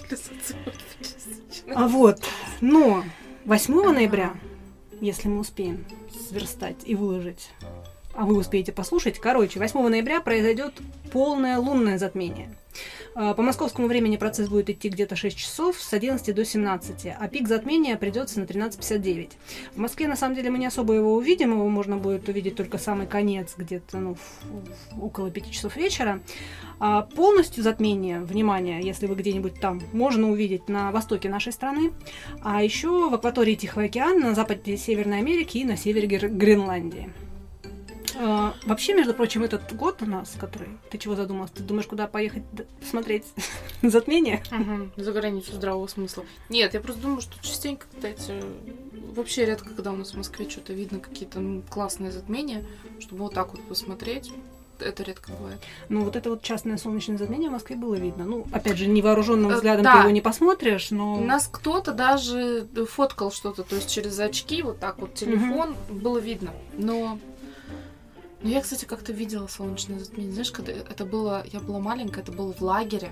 А 1.75 1.87
вот, 1.87 2.23
но 2.63 3.05
8 3.45 3.93
ноября, 3.93 4.33
если 5.03 5.29
мы 5.29 5.41
успеем 5.41 5.85
сверстать 6.31 6.79
и 6.87 6.95
выложить 6.95 7.51
а 8.15 8.25
вы 8.25 8.37
успеете 8.37 8.73
послушать. 8.73 9.19
Короче, 9.19 9.59
8 9.59 9.89
ноября 9.89 10.21
произойдет 10.21 10.75
полное 11.13 11.59
лунное 11.59 11.99
затмение. 11.99 12.55
А, 13.15 13.35
По 13.35 13.43
московскому 13.43 13.87
времени 13.87 14.17
процесс 14.17 14.49
будет 14.49 14.69
идти 14.71 14.89
где-то 14.89 15.15
6 15.15 15.37
часов 15.37 15.81
с 15.81 15.93
11 15.93 16.35
до 16.35 16.45
17, 16.45 17.07
а 17.19 17.29
пик 17.29 17.47
затмения 17.47 17.97
придется 17.97 18.41
на 18.41 18.45
13.59. 18.45 19.31
В 19.75 19.79
Москве, 19.79 20.09
на 20.09 20.17
самом 20.17 20.35
деле, 20.35 20.51
мы 20.51 20.59
не 20.59 20.67
особо 20.67 20.95
его 20.95 21.15
увидим, 21.15 21.53
его 21.53 21.69
можно 21.69 21.97
будет 21.97 22.29
увидеть 22.29 22.57
только 22.57 22.79
самый 22.79 23.07
конец, 23.07 23.55
где-то 23.57 23.99
ну, 23.99 24.17
около 25.01 25.31
5 25.31 25.51
часов 25.51 25.77
вечера. 25.77 26.21
А 26.81 27.03
полностью 27.03 27.63
затмение, 27.63 28.21
внимание, 28.21 28.81
если 28.83 29.07
вы 29.07 29.15
где-нибудь 29.15 29.61
там, 29.61 29.81
можно 29.93 30.31
увидеть 30.31 30.69
на 30.69 30.91
востоке 30.91 31.29
нашей 31.29 31.53
страны, 31.53 31.93
а 32.43 32.63
еще 32.65 33.09
в 33.09 33.15
акватории 33.15 33.55
Тихого 33.55 33.85
океана, 33.85 34.31
на 34.31 34.35
западе 34.35 34.77
Северной 34.77 35.19
Америки 35.19 35.59
и 35.59 35.65
на 35.65 35.77
севере 35.77 36.09
Гр- 36.09 36.29
Гренландии. 36.29 37.13
А, 38.19 38.55
Вообще, 38.65 38.95
между 38.95 39.15
прочим, 39.15 39.43
этот 39.43 39.75
год 39.77 40.03
у 40.03 40.07
нас, 40.07 40.35
который... 40.39 40.69
Ты 40.91 40.99
чего 40.99 41.15
задумалась? 41.17 41.51
Ты 41.51 41.63
думаешь, 41.63 41.87
куда 41.87 42.07
поехать 42.07 42.43
посмотреть 42.81 43.25
затмение? 43.83 44.43
Мгм, 44.51 44.93
За 44.97 45.13
границу 45.13 45.53
здравого 45.53 45.87
смысла. 45.87 46.25
Нет, 46.49 46.75
я 46.75 46.81
просто 46.81 47.03
думаю, 47.03 47.21
что 47.21 47.43
частенько, 47.43 47.87
кстати, 47.93 48.33
вообще 49.15 49.47
редко, 49.47 49.71
когда 49.71 49.93
у 49.93 49.97
нас 49.97 50.13
в 50.13 50.17
Москве 50.17 50.49
что-то 50.49 50.73
видно, 50.73 50.99
какие-то 51.01 51.41
ну, 51.41 51.63
классные 51.69 52.13
затмения, 52.13 52.65
чтобы 53.01 53.23
вот 53.25 53.35
так 53.35 53.53
вот 53.53 53.63
посмотреть. 53.63 54.33
Это 54.81 55.05
редко 55.05 55.31
бывает. 55.31 55.61
Ну, 55.89 56.03
вот 56.03 56.17
это 56.17 56.31
вот 56.31 56.43
частное 56.43 56.77
солнечное 56.79 57.17
затмение 57.17 57.49
в 57.49 57.53
Москве 57.53 57.77
было 57.77 57.95
видно. 57.95 58.25
Ну, 58.25 58.45
опять 58.51 58.77
же, 58.77 58.87
невооруженным 58.87 59.53
Э, 59.53 59.55
взглядом 59.55 59.85
да. 59.85 59.93
ты 59.95 59.99
его 60.01 60.11
не 60.11 60.21
посмотришь, 60.21 60.91
но... 60.91 61.15
У 61.15 61.25
нас 61.25 61.49
кто-то 61.51 61.93
даже 61.93 62.67
фоткал 62.91 63.31
что-то, 63.31 63.63
то 63.63 63.77
есть 63.77 63.89
через 63.89 64.19
очки, 64.19 64.63
вот 64.63 64.81
так 64.81 64.99
вот 64.99 65.15
телефон, 65.15 65.77
было 65.89 66.19
видно. 66.19 66.51
Но 66.77 67.19
ну, 68.45 68.51
я, 68.51 68.61
кстати, 68.61 68.85
как-то 68.85 69.13
видела 69.13 69.47
солнечное 69.47 69.99
затмение. 69.99 70.33
Знаешь, 70.33 70.51
когда 70.51 70.73
это 70.73 71.07
было, 71.07 71.45
я 71.51 71.61
была 71.61 71.79
маленькая, 71.81 72.21
это 72.21 72.31
было 72.31 72.53
в 72.53 72.61
лагере. 72.61 73.11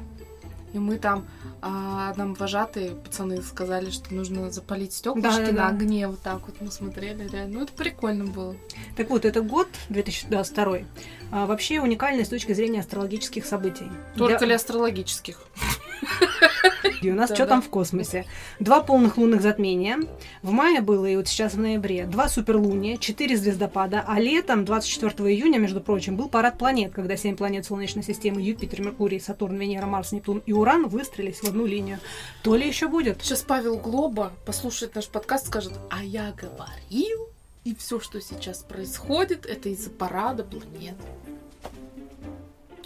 И 0.74 0.78
мы 0.78 0.98
там, 0.98 1.26
а, 1.60 2.14
нам 2.16 2.34
вожатые 2.34 2.92
пацаны 2.92 3.42
сказали, 3.42 3.90
что 3.90 4.14
нужно 4.14 4.50
запалить 4.50 4.92
стеклышки 4.92 5.50
на 5.50 5.68
огне. 5.68 6.06
Вот 6.08 6.20
так 6.20 6.40
вот 6.46 6.60
мы 6.60 6.70
смотрели, 6.70 7.28
реально. 7.28 7.58
Ну, 7.58 7.64
это 7.64 7.72
прикольно 7.72 8.24
было. 8.26 8.56
Так 8.96 9.10
вот, 9.10 9.24
этот 9.24 9.46
год, 9.46 9.68
2022, 9.88 10.78
а, 11.30 11.46
вообще 11.46 11.80
уникальный 11.80 12.24
с 12.24 12.28
точки 12.28 12.52
зрения 12.52 12.80
астрологических 12.80 13.44
событий. 13.44 13.90
Только 14.16 14.38
Для- 14.38 14.48
ли 14.48 14.54
астрологических. 14.54 15.46
И 17.02 17.10
у 17.10 17.14
нас 17.14 17.30
Да, 17.30 17.34
что 17.34 17.44
да. 17.44 17.50
там 17.50 17.62
в 17.62 17.68
космосе? 17.68 18.26
Два 18.60 18.80
полных 18.80 19.16
лунных 19.16 19.42
затмения. 19.42 19.98
В 20.42 20.52
мае 20.52 20.80
было, 20.80 21.06
и 21.06 21.16
вот 21.16 21.28
сейчас 21.28 21.54
в 21.54 21.58
ноябре, 21.58 22.06
два 22.06 22.28
суперлуния, 22.28 22.96
четыре 22.96 23.36
звездопада, 23.36 24.04
а 24.06 24.20
летом, 24.20 24.64
24 24.64 25.12
июня, 25.34 25.58
между 25.58 25.80
прочим, 25.80 26.16
был 26.16 26.28
парад 26.28 26.58
планет, 26.58 26.92
когда 26.92 27.16
семь 27.16 27.36
планет 27.36 27.66
Солнечной 27.66 28.04
системы 28.04 28.40
Юпитер, 28.40 28.80
Меркурий, 28.80 29.20
Сатурн, 29.20 29.56
Венера, 29.56 29.86
Марс, 29.86 30.12
Нептун 30.12 30.42
и 30.46 30.52
Уран 30.52 30.86
выстрелились 30.86 31.40
в 31.40 31.48
одну 31.48 31.66
линию. 31.66 31.98
То 32.42 32.54
ли 32.54 32.66
еще 32.66 32.88
будет? 32.88 33.22
Сейчас 33.22 33.42
Павел 33.42 33.78
Глоба 33.78 34.32
послушает 34.46 34.94
наш 34.94 35.08
подкаст, 35.08 35.48
скажет, 35.48 35.72
а 35.90 36.04
я 36.04 36.32
говорил, 36.32 37.28
и 37.64 37.74
все, 37.74 38.00
что 38.00 38.20
сейчас 38.20 38.58
происходит, 38.58 39.46
это 39.46 39.68
из-за 39.68 39.90
парада 39.90 40.44
планет. 40.44 40.96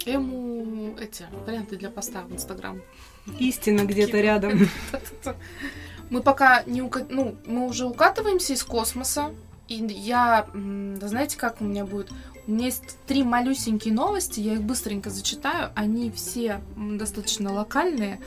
Ему 0.07 0.95
эти 0.97 1.25
варианты 1.45 1.75
для 1.75 1.89
поста 1.89 2.21
в 2.23 2.33
Инстаграм. 2.33 2.81
Истина 3.39 3.81
где-то 3.81 4.19
рядом. 4.19 4.69
Мы 6.09 6.21
пока 6.21 6.63
не 6.63 6.81
ука... 6.81 7.05
ну, 7.09 7.35
мы 7.45 7.67
уже 7.67 7.85
укатываемся 7.85 8.53
из 8.53 8.63
космоса, 8.63 9.33
и 9.67 9.75
я, 9.75 10.47
знаете, 11.01 11.37
как 11.37 11.59
у 11.59 11.65
меня 11.65 11.85
будет? 11.85 12.11
У 12.45 12.51
меня 12.51 12.67
есть 12.67 12.97
три 13.05 13.23
малюсенькие 13.23 13.93
новости, 13.93 14.39
я 14.39 14.53
их 14.53 14.63
быстренько 14.63 15.09
зачитаю. 15.09 15.71
Они 15.75 16.09
все 16.11 16.61
достаточно 16.77 17.51
локальные, 17.51 18.21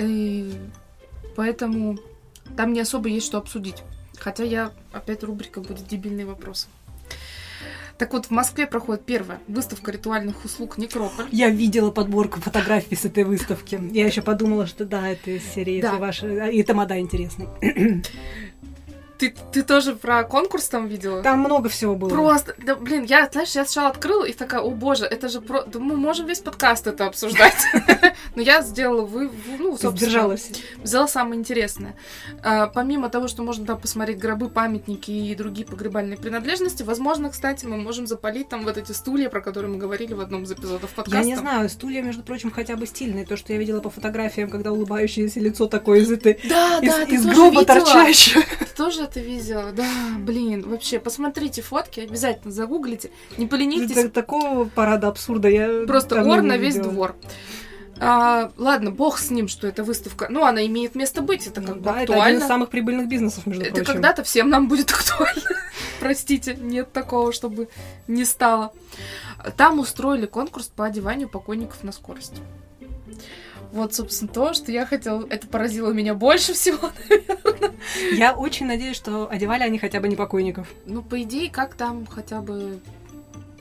и 0.00 0.54
поэтому 1.36 1.98
там 2.56 2.72
не 2.72 2.80
особо 2.80 3.10
есть 3.10 3.26
что 3.26 3.36
обсудить. 3.36 3.82
Хотя 4.18 4.44
я, 4.44 4.72
опять 4.92 5.22
рубрика 5.22 5.60
будет 5.60 5.86
дебильные 5.86 6.24
вопросы. 6.24 6.68
Так 7.98 8.12
вот, 8.12 8.26
в 8.26 8.30
Москве 8.30 8.66
проходит 8.68 9.04
первая 9.04 9.40
выставка 9.48 9.90
ритуальных 9.90 10.44
услуг 10.44 10.78
Некрополь. 10.78 11.26
Я 11.32 11.50
видела 11.50 11.90
подборку 11.90 12.40
фотографий 12.40 12.94
с 12.94 13.04
этой 13.04 13.24
выставки. 13.24 13.80
Я 13.92 14.06
еще 14.06 14.22
подумала, 14.22 14.66
что 14.68 14.84
да, 14.84 15.08
это 15.08 15.32
из 15.32 15.42
серии, 15.42 15.80
Да. 15.80 15.88
если 15.88 16.00
ваши... 16.00 16.50
И 16.52 16.62
тамада 16.62 16.98
интересный. 17.00 17.48
Ты, 19.18 19.34
ты 19.52 19.62
тоже 19.64 19.96
про 19.96 20.22
конкурс 20.22 20.68
там 20.68 20.86
видела? 20.86 21.22
Там 21.22 21.40
много 21.40 21.68
всего 21.68 21.96
было. 21.96 22.08
Просто, 22.08 22.54
да, 22.58 22.76
блин, 22.76 23.04
я, 23.04 23.28
знаешь, 23.30 23.50
я 23.50 23.64
сначала 23.64 23.88
открыла 23.88 24.24
и 24.24 24.32
такая, 24.32 24.60
о 24.60 24.70
боже, 24.70 25.06
это 25.06 25.28
же 25.28 25.40
про... 25.40 25.64
Да 25.64 25.80
мы 25.80 25.96
можем 25.96 26.26
весь 26.26 26.38
подкаст 26.38 26.86
это 26.86 27.06
обсуждать. 27.06 27.56
Но 28.36 28.42
я 28.42 28.62
сделала, 28.62 29.02
вы, 29.02 29.28
ну, 29.58 29.72
собственно, 29.72 29.96
Сдержалась. 29.96 30.50
взяла 30.82 31.08
самое 31.08 31.40
интересное. 31.40 31.96
А, 32.44 32.68
Помимо 32.68 33.08
того, 33.08 33.26
что 33.26 33.42
можно 33.42 33.66
там 33.66 33.80
посмотреть 33.80 34.18
гробы, 34.18 34.48
памятники 34.48 35.10
и 35.10 35.34
другие 35.34 35.66
погребальные 35.66 36.16
принадлежности, 36.16 36.84
возможно, 36.84 37.30
кстати, 37.30 37.66
мы 37.66 37.76
можем 37.76 38.06
запалить 38.06 38.48
там 38.48 38.62
вот 38.62 38.76
эти 38.76 38.92
стулья, 38.92 39.28
про 39.28 39.40
которые 39.40 39.72
мы 39.72 39.78
говорили 39.78 40.14
в 40.14 40.20
одном 40.20 40.44
из 40.44 40.52
эпизодов 40.52 40.90
подкаста. 40.90 41.18
Я 41.18 41.24
не 41.24 41.34
знаю, 41.34 41.68
стулья, 41.68 42.02
между 42.02 42.22
прочим, 42.22 42.52
хотя 42.52 42.76
бы 42.76 42.86
стильные. 42.86 43.26
То, 43.26 43.36
что 43.36 43.52
я 43.52 43.58
видела 43.58 43.80
по 43.80 43.90
фотографиям, 43.90 44.48
когда 44.48 44.70
улыбающееся 44.70 45.40
лицо 45.40 45.66
такое 45.66 46.00
из 46.00 46.12
этой... 46.12 46.38
Да, 46.48 46.78
Из, 46.78 46.94
да, 46.94 47.02
из 47.02 47.22
тоже 47.24 47.34
гроба 47.34 47.64
торчащее. 47.64 48.44
Ты 48.60 48.66
тоже 48.76 49.07
это 49.08 49.20
видела? 49.20 49.72
Да, 49.72 49.88
блин, 50.18 50.68
вообще, 50.68 50.98
посмотрите 50.98 51.62
фотки, 51.62 52.00
обязательно 52.00 52.52
загуглите. 52.52 53.10
Не 53.36 53.46
поленитесь, 53.46 53.94
Так- 53.94 54.12
Такого 54.12 54.64
парада 54.66 55.08
абсурда 55.08 55.48
я 55.48 55.86
Просто 55.86 56.22
ор 56.22 56.42
на 56.42 56.56
весь 56.56 56.76
двор. 56.76 57.16
А, 58.00 58.52
ладно, 58.56 58.92
бог 58.92 59.18
с 59.18 59.30
ним, 59.30 59.48
что 59.48 59.66
эта 59.66 59.82
выставка. 59.82 60.28
Ну, 60.30 60.44
она 60.44 60.64
имеет 60.66 60.94
место 60.94 61.20
быть, 61.20 61.48
это 61.48 61.60
Ну 61.60 61.66
как 61.66 61.76
бы 61.78 61.82
да, 61.82 61.90
это 61.94 62.00
один 62.02 62.14
актуально. 62.14 62.38
из 62.38 62.46
самых 62.46 62.68
прибыльных 62.70 63.08
бизнесов, 63.08 63.44
между 63.46 63.64
это 63.64 63.74
прочим. 63.74 63.92
когда-то 63.92 64.22
всем 64.22 64.48
нам 64.50 64.68
будет 64.68 64.90
актуально. 64.92 65.42
Простите, 65.98 66.54
нет 66.54 66.92
такого, 66.92 67.32
чтобы 67.32 67.68
не 68.06 68.24
стало. 68.24 68.72
Там 69.56 69.80
устроили 69.80 70.26
конкурс 70.26 70.66
по 70.68 70.84
одеванию 70.84 71.28
покойников 71.28 71.82
на 71.82 71.90
скорость. 71.90 72.34
Вот, 73.72 73.94
собственно, 73.94 74.32
то, 74.32 74.54
что 74.54 74.72
я 74.72 74.86
хотела... 74.86 75.26
Это 75.28 75.46
поразило 75.46 75.92
меня 75.92 76.14
больше 76.14 76.54
всего. 76.54 76.90
Я 78.12 78.32
очень 78.34 78.66
надеюсь, 78.66 78.96
что 78.96 79.28
одевали 79.30 79.62
они 79.62 79.78
хотя 79.78 80.00
бы 80.00 80.08
не 80.08 80.16
покойников. 80.16 80.68
Ну, 80.86 81.02
по 81.02 81.22
идее, 81.22 81.50
как 81.50 81.74
там 81.74 82.06
хотя 82.06 82.40
бы 82.40 82.80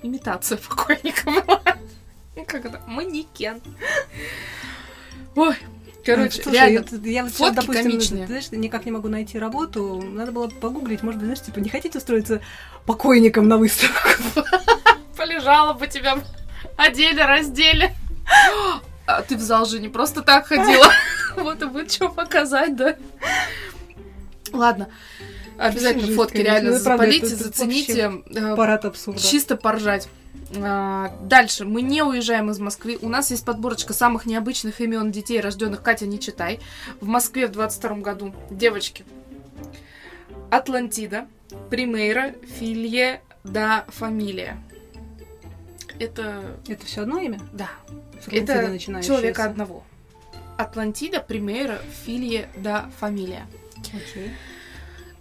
имитация 0.02 0.58
покойника 0.58 1.30
была. 1.30 1.62
Как 2.46 2.66
это? 2.66 2.82
Манекен. 2.88 3.62
Ой, 5.36 5.56
короче, 6.06 6.42
Слушай, 6.42 6.56
реально. 6.56 6.86
я, 7.04 7.12
я 7.12 7.24
вот 7.24 7.34
сейчас, 7.34 7.56
допустим, 7.56 7.84
комичные. 7.84 8.28
знаешь, 8.28 8.52
никак 8.52 8.86
не 8.86 8.92
могу 8.92 9.08
найти 9.10 9.38
работу. 9.38 10.02
Надо 10.02 10.32
было 10.32 10.48
погуглить, 10.48 11.04
может 11.04 11.20
быть, 11.20 11.26
знаешь, 11.26 11.42
типа, 11.42 11.60
не 11.60 11.70
хотите 11.70 11.98
устроиться 11.98 12.42
покойником 12.86 13.48
на 13.48 13.58
выставку? 13.58 14.10
Полежала 15.18 15.74
бы 15.74 15.88
тебя, 15.88 16.20
одели, 16.78 17.20
раздели. 17.20 17.94
А 19.08 19.22
ты 19.22 19.36
в 19.38 19.42
зал 19.42 19.66
же 19.66 19.80
не 19.80 19.90
просто 19.90 20.22
так 20.22 20.48
ходила. 20.48 20.86
Вот 21.38 21.62
и 21.62 21.66
будет 21.66 21.92
что 21.92 22.10
показать, 22.10 22.76
да? 22.76 22.96
Ладно. 24.52 24.90
Обязательно 25.58 26.16
фотки 26.16 26.38
реально 26.38 26.72
Ну, 26.72 26.80
запалите, 26.80 27.28
зацените. 27.28 28.12
э, 28.32 28.56
Парад 28.56 28.86
абсурда. 28.86 29.20
Чисто 29.22 29.56
поржать. 29.56 30.10
А, 30.56 31.16
Дальше. 31.22 31.66
Мы 31.66 31.84
не 31.84 32.02
уезжаем 32.02 32.50
из 32.50 32.58
Москвы. 32.60 32.98
У 33.02 33.10
нас 33.10 33.30
есть 33.30 33.46
подборочка 33.46 33.94
самых 33.94 34.26
необычных 34.26 34.82
имен 34.82 35.12
детей, 35.12 35.40
рожденных 35.40 35.84
Катя, 35.84 36.08
не 36.08 36.20
читай. 36.20 36.60
В 37.02 37.08
Москве 37.08 37.46
в 37.48 37.52
22 37.52 37.98
году. 37.98 38.34
Девочки. 38.50 39.06
Атлантида, 40.50 41.28
Примейра, 41.70 42.34
Филье, 42.58 43.22
да, 43.44 43.86
фамилия. 43.90 44.58
Это, 46.00 46.42
Это 46.68 46.86
все 46.86 47.02
одно 47.02 47.20
имя? 47.20 47.40
да, 47.54 47.70
это 48.28 48.80
человека 48.80 49.46
одного. 49.46 49.84
Атлантида, 50.58 51.20
Примейра, 51.20 51.80
Филье, 52.06 52.50
да, 52.56 52.90
фамилия. 53.00 53.46
Окей. 53.78 54.32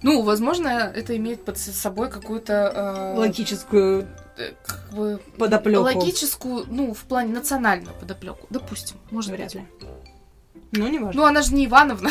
Ну, 0.03 0.23
возможно, 0.23 0.69
это 0.95 1.17
имеет 1.17 1.45
под 1.45 1.59
собой 1.59 2.11
какую-то... 2.11 2.73
э, 2.75 3.19
Логическую 3.19 4.07
э, 4.37 4.53
как 4.65 4.91
бы 4.93 5.21
подоплеку. 5.39 5.83
логическую, 5.83 6.65
ну, 6.69 6.95
в 6.95 7.03
плане 7.05 7.33
национальную 7.35 7.95
подоплеку. 7.95 8.47
Допустим, 8.51 8.97
может 9.11 9.33
Вряд 9.33 9.55
быть. 9.55 9.55
ли. 9.55 9.67
Ну, 10.73 10.89
не 10.89 10.99
важно. 10.99 11.21
Ну, 11.21 11.27
она 11.27 11.43
же 11.43 11.55
не 11.55 11.67
Ивановна, 11.67 12.11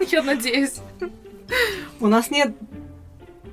я 0.10 0.22
надеюсь. 0.22 0.76
У 2.00 2.06
нас 2.08 2.30
нет 2.30 2.54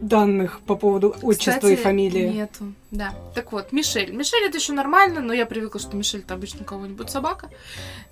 данных 0.08 0.62
по 0.62 0.76
поводу 0.76 1.16
отчества 1.22 1.68
и 1.68 1.76
Кстати, 1.76 1.76
фамилии. 1.76 2.28
Нету, 2.28 2.74
да. 2.92 3.14
Так 3.34 3.52
вот, 3.52 3.72
Мишель. 3.72 4.12
Мишель 4.14 4.46
это 4.46 4.58
еще 4.58 4.74
нормально, 4.74 5.22
но 5.22 5.34
я 5.34 5.46
привыкла, 5.46 5.80
что 5.80 5.96
Мишель 5.96 6.22
это 6.22 6.34
обычно 6.34 6.62
у 6.62 6.66
кого-нибудь 6.66 7.10
собака. 7.10 7.50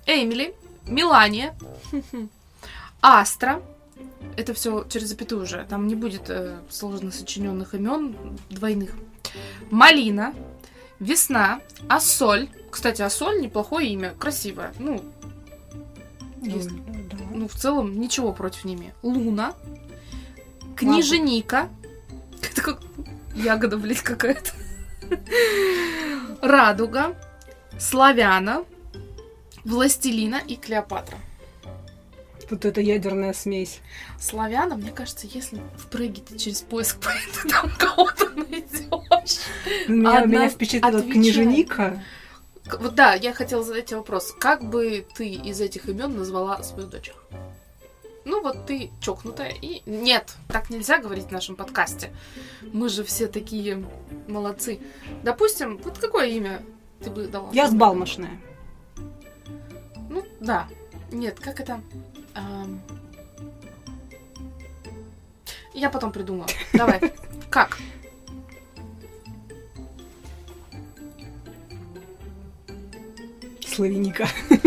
Эмили, 0.06 0.54
Мелания, 0.86 1.54
Астра. 3.00 3.62
Это 4.36 4.54
все 4.54 4.84
через 4.88 5.08
запятую 5.08 5.42
уже. 5.42 5.64
Там 5.68 5.86
не 5.86 5.94
будет 5.94 6.28
э, 6.28 6.58
сложно 6.70 7.12
сочиненных 7.12 7.74
имен 7.74 8.16
двойных. 8.50 8.90
Малина, 9.70 10.34
Весна, 10.98 11.60
Ассоль. 11.88 12.48
Кстати, 12.70 13.02
Ассоль 13.02 13.40
неплохое 13.40 13.88
имя, 13.90 14.14
красивое. 14.18 14.72
Ну, 14.78 15.04
есть. 16.40 16.70
Ну, 16.70 16.78
да. 17.10 17.16
ну, 17.32 17.48
в 17.48 17.54
целом, 17.54 18.00
ничего 18.00 18.32
против 18.32 18.64
не 18.64 18.74
имею. 18.74 18.94
Луна, 19.02 19.54
Книженика. 20.74 21.68
Это 22.52 22.62
как 22.62 22.80
ягода, 23.34 23.76
блядь, 23.76 24.00
какая-то. 24.02 24.50
Радуга, 26.42 27.16
Славяна, 27.78 28.64
Властелина 29.64 30.40
и 30.46 30.56
Клеопатра. 30.56 31.18
Вот 32.50 32.64
это 32.66 32.80
ядерная 32.80 33.32
смесь. 33.32 33.80
Славяна, 34.20 34.76
мне 34.76 34.90
кажется, 34.90 35.26
если 35.26 35.60
в 35.78 35.86
Праге 35.86 36.20
ты 36.20 36.36
через 36.38 36.60
поиск 36.60 36.98
ты 37.00 37.48
там 37.48 37.70
кого-то 37.78 38.28
найдешь. 38.30 39.38
Меня, 39.88 40.18
Одна 40.18 40.26
меня 40.26 40.48
впечатлила 40.50 40.98
отвечает. 40.98 41.12
книженика. 41.12 42.02
К- 42.66 42.78
Вот 42.80 42.94
да, 42.94 43.14
я 43.14 43.32
хотела 43.32 43.62
задать 43.64 43.86
тебе 43.86 43.98
вопрос. 43.98 44.34
Как 44.38 44.62
бы 44.62 45.06
ты 45.16 45.28
из 45.30 45.60
этих 45.60 45.86
имен 45.88 46.16
назвала 46.16 46.62
свою 46.62 46.86
дочь? 46.86 47.12
Ну 48.24 48.42
вот 48.42 48.66
ты 48.66 48.90
чокнутая 49.00 49.50
и... 49.50 49.82
Нет, 49.84 50.36
так 50.48 50.70
нельзя 50.70 50.98
говорить 50.98 51.26
в 51.26 51.30
нашем 51.30 51.56
подкасте. 51.56 52.10
Мы 52.72 52.88
же 52.88 53.04
все 53.04 53.28
такие 53.28 53.84
молодцы. 54.28 54.80
Допустим, 55.22 55.78
вот 55.78 55.98
какое 55.98 56.28
имя 56.28 56.62
ты 57.02 57.10
бы 57.10 57.26
дала? 57.26 57.50
Я 57.52 57.68
сбалмошная. 57.68 58.40
Ну, 60.08 60.24
да. 60.40 60.68
Нет, 61.12 61.38
как 61.38 61.60
это? 61.60 61.80
Ам. 62.34 62.80
Я 65.74 65.90
потом 65.90 66.12
придумаю. 66.12 66.46
Давай. 66.72 67.00
Как? 67.50 67.78
Славяника. 73.66 74.28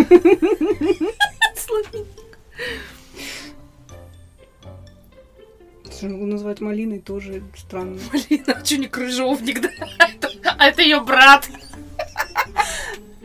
Слушай, 1.55 2.05
назвать 6.01 6.61
малиной 6.61 6.99
тоже 6.99 7.43
странно. 7.55 7.99
Блин, 8.11 8.43
а 8.47 8.63
что 8.63 8.77
не 8.77 8.87
крыжовник, 8.87 9.61
да? 9.61 9.69
А 10.57 10.67
это 10.67 10.81
ее 10.81 11.01
брат. 11.01 11.47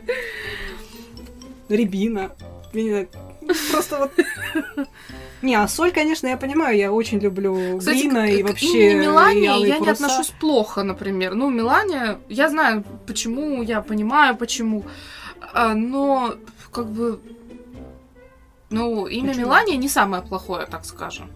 Рябина. 1.68 2.32
Просто 3.70 3.98
вот... 3.98 4.12
Не, 5.42 5.56
а 5.56 5.66
соль, 5.66 5.90
конечно, 5.90 6.28
я 6.28 6.37
понимаю, 6.37 6.76
я 6.76 6.92
очень 6.92 7.18
люблю 7.18 7.78
Кстати, 7.78 8.02
Глина 8.02 8.26
к- 8.26 8.30
и 8.30 8.42
к 8.42 8.48
вообще 8.48 8.66
имени 8.66 8.90
и 8.90 8.94
Мелания 8.94 9.50
алые 9.50 9.68
я 9.68 9.78
не 9.78 9.88
отношусь 9.90 10.32
плохо, 10.38 10.85
например. 10.85 11.35
Ну, 11.35 11.50
Мелания, 11.50 12.18
я 12.28 12.48
знаю, 12.48 12.85
почему, 13.06 13.62
я 13.62 13.82
понимаю, 13.82 14.37
почему. 14.37 14.85
А, 15.52 15.74
но, 15.74 16.37
как 16.70 16.87
бы, 16.90 17.20
ну, 18.70 19.06
имя? 19.08 19.35
Мелания 19.35 19.76
не 19.76 19.88
самое 19.88 20.22
плохое, 20.22 20.66
так 20.66 20.85
скажем. 20.85 21.28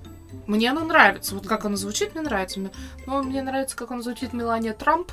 Мне 0.47 0.71
оно 0.71 0.85
нравится. 0.85 1.35
Вот 1.35 1.47
как 1.47 1.65
оно 1.65 1.77
звучит, 1.77 2.15
мне 2.15 2.23
нравится. 2.23 2.61
Но 3.07 3.23
мне 3.23 3.43
нравится, 3.43 3.77
как 3.77 3.91
оно 3.91 4.03
звучит 4.03 4.33
Мелания 4.33 4.73
Трамп. 4.73 5.13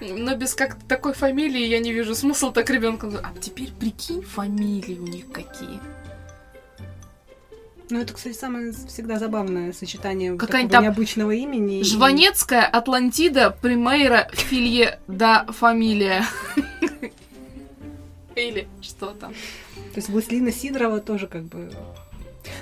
Но 0.00 0.34
без 0.36 0.54
как 0.54 0.76
такой 0.86 1.14
фамилии 1.14 1.64
я 1.64 1.78
не 1.80 1.92
вижу 1.92 2.14
смысла 2.14 2.52
так 2.52 2.68
ребенка. 2.70 3.10
А 3.22 3.38
теперь 3.38 3.72
прикинь, 3.72 4.22
фамилии 4.22 4.98
у 4.98 5.06
них 5.06 5.30
какие. 5.32 5.80
Ну, 7.90 8.00
это, 8.00 8.12
кстати, 8.12 8.34
самое 8.34 8.72
всегда 8.72 9.18
забавное 9.18 9.72
сочетание 9.72 10.36
Какая-нибудь 10.36 10.72
такого 10.72 10.84
необычного 10.84 11.30
имени. 11.30 11.82
Жванецкая 11.82 12.66
Атлантида 12.66 13.56
Примейра 13.62 14.28
Филье 14.32 15.00
да 15.06 15.46
Фамилия. 15.46 16.24
Или 18.36 18.68
что 18.82 19.06
там. 19.12 19.32
То 19.32 19.96
есть 19.96 20.10
Властелина 20.10 20.52
Сидорова 20.52 21.00
тоже 21.00 21.26
как 21.26 21.44
бы... 21.44 21.72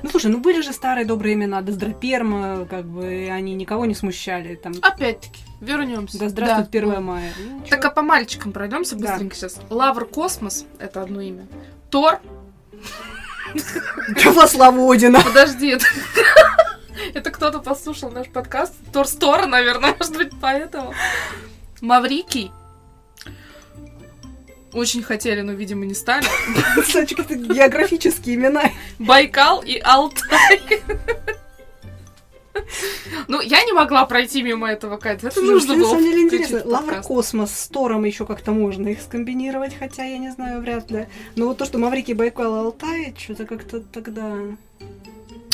Ну, 0.02 0.10
слушай, 0.10 0.30
ну 0.30 0.38
были 0.38 0.60
же 0.60 0.72
старые 0.72 1.04
добрые 1.04 1.34
имена, 1.34 1.62
Даздраперма, 1.62 2.66
как 2.66 2.84
бы, 2.84 3.28
они 3.32 3.54
никого 3.54 3.86
не 3.86 3.94
смущали. 3.94 4.54
Там, 4.56 4.74
Опять-таки, 4.82 5.40
вернемся. 5.60 6.18
да 6.18 6.28
здравствует 6.28 6.68
1 6.74 7.02
мая. 7.02 7.32
Ну, 7.38 7.62
Так 7.68 7.84
а 7.84 7.90
по 7.90 8.02
мальчикам 8.02 8.52
пройдемся 8.52 8.96
Да. 8.96 9.10
быстренько 9.12 9.36
сейчас. 9.36 9.58
Лавр 9.70 10.04
Космос 10.06 10.64
это 10.78 11.02
одно 11.02 11.20
имя. 11.20 11.46
Тор. 11.90 12.20
Во 14.34 14.46
славу 14.46 14.90
Одина. 14.90 15.20
Подожди, 15.22 15.68
это, 15.68 15.86
это 17.14 17.30
кто-то 17.30 17.60
послушал 17.60 18.10
наш 18.10 18.28
подкаст. 18.28 18.74
Тор 18.92 19.06
Стор, 19.06 19.46
наверное, 19.46 19.94
может 19.98 20.16
быть, 20.16 20.32
поэтому. 20.40 20.92
Маврикий. 21.80 22.50
Очень 24.76 25.02
хотели, 25.02 25.40
но, 25.40 25.52
видимо, 25.52 25.86
не 25.86 25.94
стали. 25.94 26.26
Кстати, 26.82 27.14
какие-то 27.14 27.54
географические 27.54 28.34
имена. 28.34 28.70
Байкал 28.98 29.62
и 29.62 29.78
Алтай. 29.78 30.60
Ну, 33.26 33.40
я 33.40 33.64
не 33.64 33.72
могла 33.72 34.04
пройти 34.04 34.42
мимо 34.42 34.70
этого, 34.70 34.98
Катя. 34.98 35.28
Это 35.28 35.38
Слушай, 35.38 35.52
нужно 35.52 35.74
на 35.74 35.80
было 35.80 35.88
самом 35.88 36.04
деле 36.04 36.22
интересно. 36.22 36.62
Лавр. 36.64 37.00
Космос 37.02 37.58
с 37.58 37.68
Тором 37.68 38.04
еще 38.04 38.26
как-то 38.26 38.52
можно 38.52 38.88
их 38.88 39.00
скомбинировать, 39.00 39.74
хотя 39.78 40.04
я 40.04 40.18
не 40.18 40.30
знаю, 40.30 40.60
вряд 40.60 40.90
ли. 40.90 41.06
Но 41.36 41.48
вот 41.48 41.58
то, 41.58 41.64
что 41.64 41.78
Маврикий, 41.78 42.12
Байкал 42.12 42.54
Алтай, 42.66 43.14
что-то 43.18 43.46
как-то 43.46 43.80
тогда... 43.80 44.36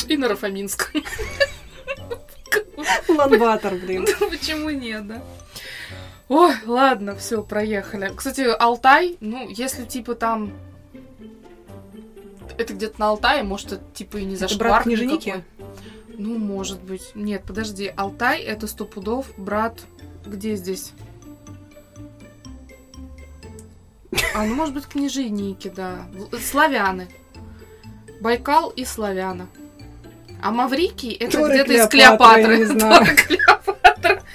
И 0.09 0.17
на 0.17 0.27
Рафаминском. 0.27 1.01
Ланватор, 3.07 3.75
блин. 3.75 4.05
Почему 4.19 4.69
нет, 4.69 5.07
да? 5.07 5.23
Ой, 6.29 6.53
ладно, 6.65 7.15
все, 7.15 7.43
проехали. 7.43 8.11
Кстати, 8.15 8.41
Алтай, 8.41 9.17
ну, 9.19 9.47
если 9.49 9.85
типа 9.85 10.15
там... 10.15 10.51
Это 12.57 12.73
где-то 12.73 12.99
на 12.99 13.09
Алтае, 13.09 13.43
может, 13.43 13.73
это 13.73 13.83
типа 13.93 14.17
и 14.17 14.25
не 14.25 14.35
Это 14.35 14.47
зашквар 14.47 14.83
брат 14.83 14.85
никакой. 14.85 15.43
Ну, 16.17 16.37
может 16.37 16.81
быть. 16.81 17.11
Нет, 17.15 17.43
подожди. 17.45 17.91
Алтай 17.95 18.41
это 18.41 18.67
сто 18.67 18.85
пудов 18.85 19.27
брат... 19.37 19.81
Где 20.25 20.55
здесь? 20.55 20.93
А, 24.33 24.45
ну, 24.45 24.55
может 24.55 24.73
быть, 24.73 24.85
княженики, 24.85 25.67
да. 25.67 26.07
Славяны. 26.39 27.09
Байкал 28.21 28.69
и 28.69 28.85
Славяна. 28.85 29.47
А 30.41 30.51
Маврикий 30.51 31.11
это 31.11 31.41
где-то 31.49 31.73
из 31.73 31.87
Клеопатры. 31.87 32.65
Клеопатра. 32.67 34.23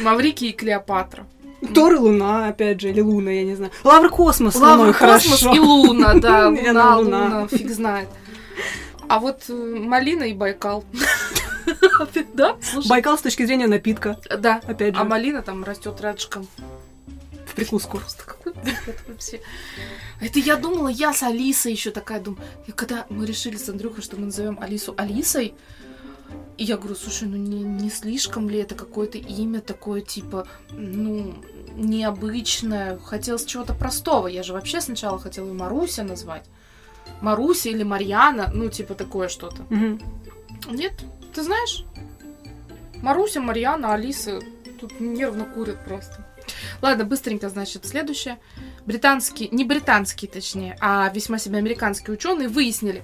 Маврикий 0.00 0.50
и 0.50 0.52
Клеопатра. 0.52 1.26
Тор 1.74 1.92
и 1.94 1.96
Луна, 1.96 2.48
опять 2.48 2.80
же, 2.80 2.90
или 2.90 3.00
Луна, 3.00 3.30
я 3.30 3.44
не 3.44 3.54
знаю. 3.54 3.70
Лавр 3.84 4.08
Космос, 4.10 4.56
Лавр, 4.56 4.78
Луной, 4.78 4.92
космос 4.94 5.40
хорошо. 5.42 5.54
и 5.54 5.58
Луна, 5.60 6.14
да. 6.20 6.48
Луна, 6.48 6.96
Луна. 6.98 7.48
Фиг 7.48 7.70
знает. 7.70 8.08
А 9.08 9.18
вот 9.20 9.44
э, 9.48 9.52
Малина 9.52 10.24
и 10.24 10.32
Байкал. 10.32 10.84
Да? 12.34 12.56
Байкал 12.88 13.16
с 13.16 13.22
точки 13.22 13.44
зрения 13.46 13.68
напитка, 13.68 14.18
Да. 14.36 14.60
опять 14.66 14.94
же, 14.96 15.00
А 15.00 15.04
малина 15.04 15.42
там 15.42 15.62
растет 15.62 16.00
рядышком. 16.00 16.48
в 17.46 17.54
прикуску. 17.54 17.98
Просто 17.98 18.24
какой. 18.24 18.52
Это 20.20 20.38
я 20.40 20.56
думала, 20.56 20.88
я 20.88 21.12
с 21.12 21.22
Алисой 21.22 21.72
еще 21.72 21.90
такая 21.92 22.18
думаю. 22.20 22.42
Когда 22.74 23.06
мы 23.08 23.24
решили 23.26 23.56
с 23.56 23.68
Андрюхой, 23.68 24.02
что 24.02 24.16
мы 24.16 24.26
назовем 24.26 24.58
Алису 24.60 24.94
Алисой, 24.96 25.54
и 26.58 26.64
я 26.64 26.76
говорю, 26.76 26.94
слушай, 26.94 27.26
ну 27.28 27.36
не, 27.36 27.62
не 27.62 27.90
слишком 27.90 28.48
ли 28.48 28.58
это 28.58 28.74
какое-то 28.74 29.18
имя 29.18 29.60
такое, 29.60 30.00
типа, 30.00 30.46
ну, 30.70 31.34
необычное? 31.74 32.98
Хотелось 32.98 33.44
чего-то 33.44 33.74
простого. 33.74 34.26
Я 34.26 34.42
же 34.42 34.52
вообще 34.52 34.80
сначала 34.80 35.18
хотела 35.18 35.46
ее 35.46 35.54
Маруся 35.54 36.04
назвать. 36.04 36.44
Маруся 37.20 37.70
или 37.70 37.82
Марьяна, 37.82 38.50
ну, 38.52 38.68
типа 38.68 38.94
такое 38.94 39.28
что-то. 39.28 39.62
Мгм. 39.70 40.00
Нет, 40.70 40.92
ты 41.34 41.42
знаешь? 41.42 41.84
Маруся, 43.02 43.40
Марьяна, 43.40 43.94
Алиса 43.94 44.40
тут 44.80 45.00
нервно 45.00 45.44
курят 45.44 45.84
просто. 45.84 46.26
Ладно, 46.80 47.04
быстренько, 47.04 47.48
значит, 47.48 47.86
следующее. 47.86 48.38
Британские, 48.86 49.48
не 49.50 49.64
британские, 49.64 50.30
точнее, 50.30 50.76
а 50.80 51.10
весьма 51.14 51.38
себе 51.38 51.58
американские 51.58 52.14
ученые 52.14 52.48
выяснили, 52.48 53.02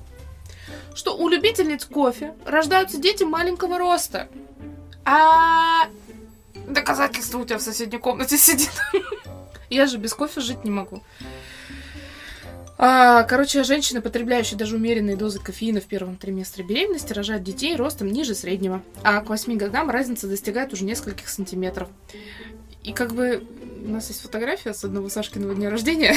что 0.99 1.17
у 1.17 1.29
любительниц 1.29 1.85
кофе 1.85 2.35
рождаются 2.45 2.99
дети 2.99 3.23
маленького 3.23 3.79
роста. 3.79 4.29
А 5.05 5.87
доказательство 6.67 7.39
у 7.39 7.45
тебя 7.45 7.59
в 7.59 7.63
соседней 7.63 7.99
комнате 7.99 8.37
сидит. 8.37 8.73
Я 9.71 9.87
же 9.87 9.97
без 9.97 10.13
кофе 10.13 10.41
жить 10.41 10.65
не 10.65 10.73
могу. 10.73 11.01
А, 12.79 13.23
короче, 13.23 13.63
женщины, 13.63 14.01
потребляющие 14.01 14.59
даже 14.59 14.75
умеренные 14.75 15.15
дозы 15.15 15.39
кофеина 15.39 15.81
в 15.81 15.85
первом 15.85 16.17
триместре 16.17 16.65
беременности, 16.65 17.13
рожают 17.13 17.45
детей 17.45 17.77
ростом 17.77 18.09
ниже 18.09 18.35
среднего. 18.35 18.83
А 19.05 19.21
к 19.21 19.29
8 19.29 19.57
годам 19.57 19.91
разница 19.91 20.27
достигает 20.27 20.73
уже 20.73 20.85
нескольких 20.85 21.29
сантиметров. 21.29 21.89
И 22.83 22.93
как 22.93 23.15
бы 23.15 23.47
у 23.85 23.91
нас 23.91 24.09
есть 24.09 24.21
фотография 24.21 24.75
с 24.75 24.85
одного 24.85 25.09
Сашкиного 25.09 25.55
дня 25.55 25.71
рождения, 25.71 26.15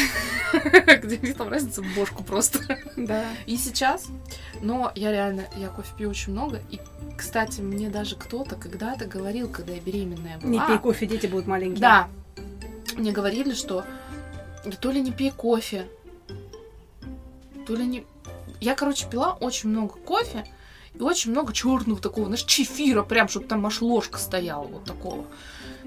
где 1.04 1.34
там 1.34 1.50
разница 1.50 1.82
в 1.82 1.96
бошку 1.96 2.24
просто. 2.24 2.60
Да. 2.96 3.26
И 3.46 3.58
сейчас, 3.58 4.08
но 4.62 4.92
я 4.96 5.12
реально, 5.12 5.46
я 5.58 5.70
кофе 5.70 5.90
пью 5.98 6.10
очень 6.10 6.34
много. 6.34 6.62
И, 6.70 6.80
кстати, 7.18 7.62
мне 7.62 7.90
даже 7.90 8.16
кто-то 8.16 8.56
когда-то 8.56 9.06
говорил, 9.06 9.50
когда 9.50 9.74
я 9.74 9.80
беременная 9.80 10.38
была... 10.40 10.50
Не 10.50 10.60
пей 10.60 10.78
кофе, 10.80 11.06
дети 11.06 11.28
будут 11.28 11.48
маленькие. 11.48 11.82
Да. 11.82 12.10
Мне 12.96 13.12
говорили, 13.12 13.54
что 13.54 13.86
то 14.80 14.92
ли 14.92 15.02
не 15.02 15.12
пей 15.12 15.32
кофе, 15.32 15.88
то 17.66 17.76
ли 17.76 17.86
не... 17.86 18.06
Я, 18.60 18.76
короче, 18.76 19.08
пила 19.10 19.34
очень 19.34 19.70
много 19.70 19.94
кофе 19.94 20.46
и 20.94 21.02
очень 21.02 21.32
много 21.32 21.54
черного 21.54 22.00
такого, 22.00 22.28
знаешь, 22.28 22.44
чефира, 22.44 23.04
прям, 23.04 23.28
чтобы 23.28 23.48
там 23.48 23.66
аж 23.66 23.82
ложка 23.82 24.20
стояла 24.20 24.66
вот 24.66 24.84
такого. 24.84 25.26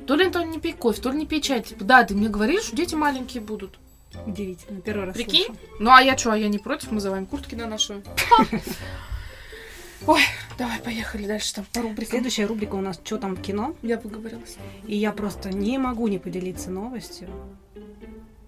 То 0.06 0.16
ли 0.16 0.30
то 0.30 0.40
ли 0.40 0.46
не 0.46 0.60
пей 0.60 0.72
кофе, 0.72 1.00
то 1.00 1.10
ли 1.10 1.18
не 1.18 1.26
пей 1.26 1.40
чай. 1.40 1.62
Типа, 1.62 1.84
да, 1.84 2.04
ты 2.04 2.14
мне 2.14 2.28
говоришь, 2.28 2.64
что 2.64 2.76
дети 2.76 2.94
маленькие 2.94 3.42
будут. 3.42 3.78
Удивительно, 4.26 4.80
первый 4.80 5.06
раз 5.06 5.14
Прикинь? 5.14 5.46
слышу. 5.46 5.60
Ну 5.80 5.90
а 5.90 6.00
я 6.00 6.16
что, 6.16 6.32
а 6.32 6.38
я 6.38 6.48
не 6.48 6.58
против, 6.58 6.88
мы 6.88 6.94
называем 6.96 7.26
куртки 7.26 7.54
на 7.54 7.66
нашу. 7.66 8.02
Ой, 10.06 10.20
давай, 10.58 10.78
поехали 10.80 11.26
дальше 11.26 11.54
там 11.54 11.64
по 11.72 11.80
рубрикам. 11.80 12.10
Следующая 12.10 12.46
рубрика 12.46 12.74
у 12.74 12.80
нас 12.80 13.00
«Что 13.02 13.16
там 13.16 13.36
в 13.36 13.40
кино?» 13.40 13.74
Я 13.82 13.96
поговорилась. 13.96 14.56
И 14.86 14.96
я 14.96 15.12
просто 15.12 15.48
не 15.48 15.78
могу 15.78 16.08
не 16.08 16.18
поделиться 16.18 16.70
новостью. 16.70 17.28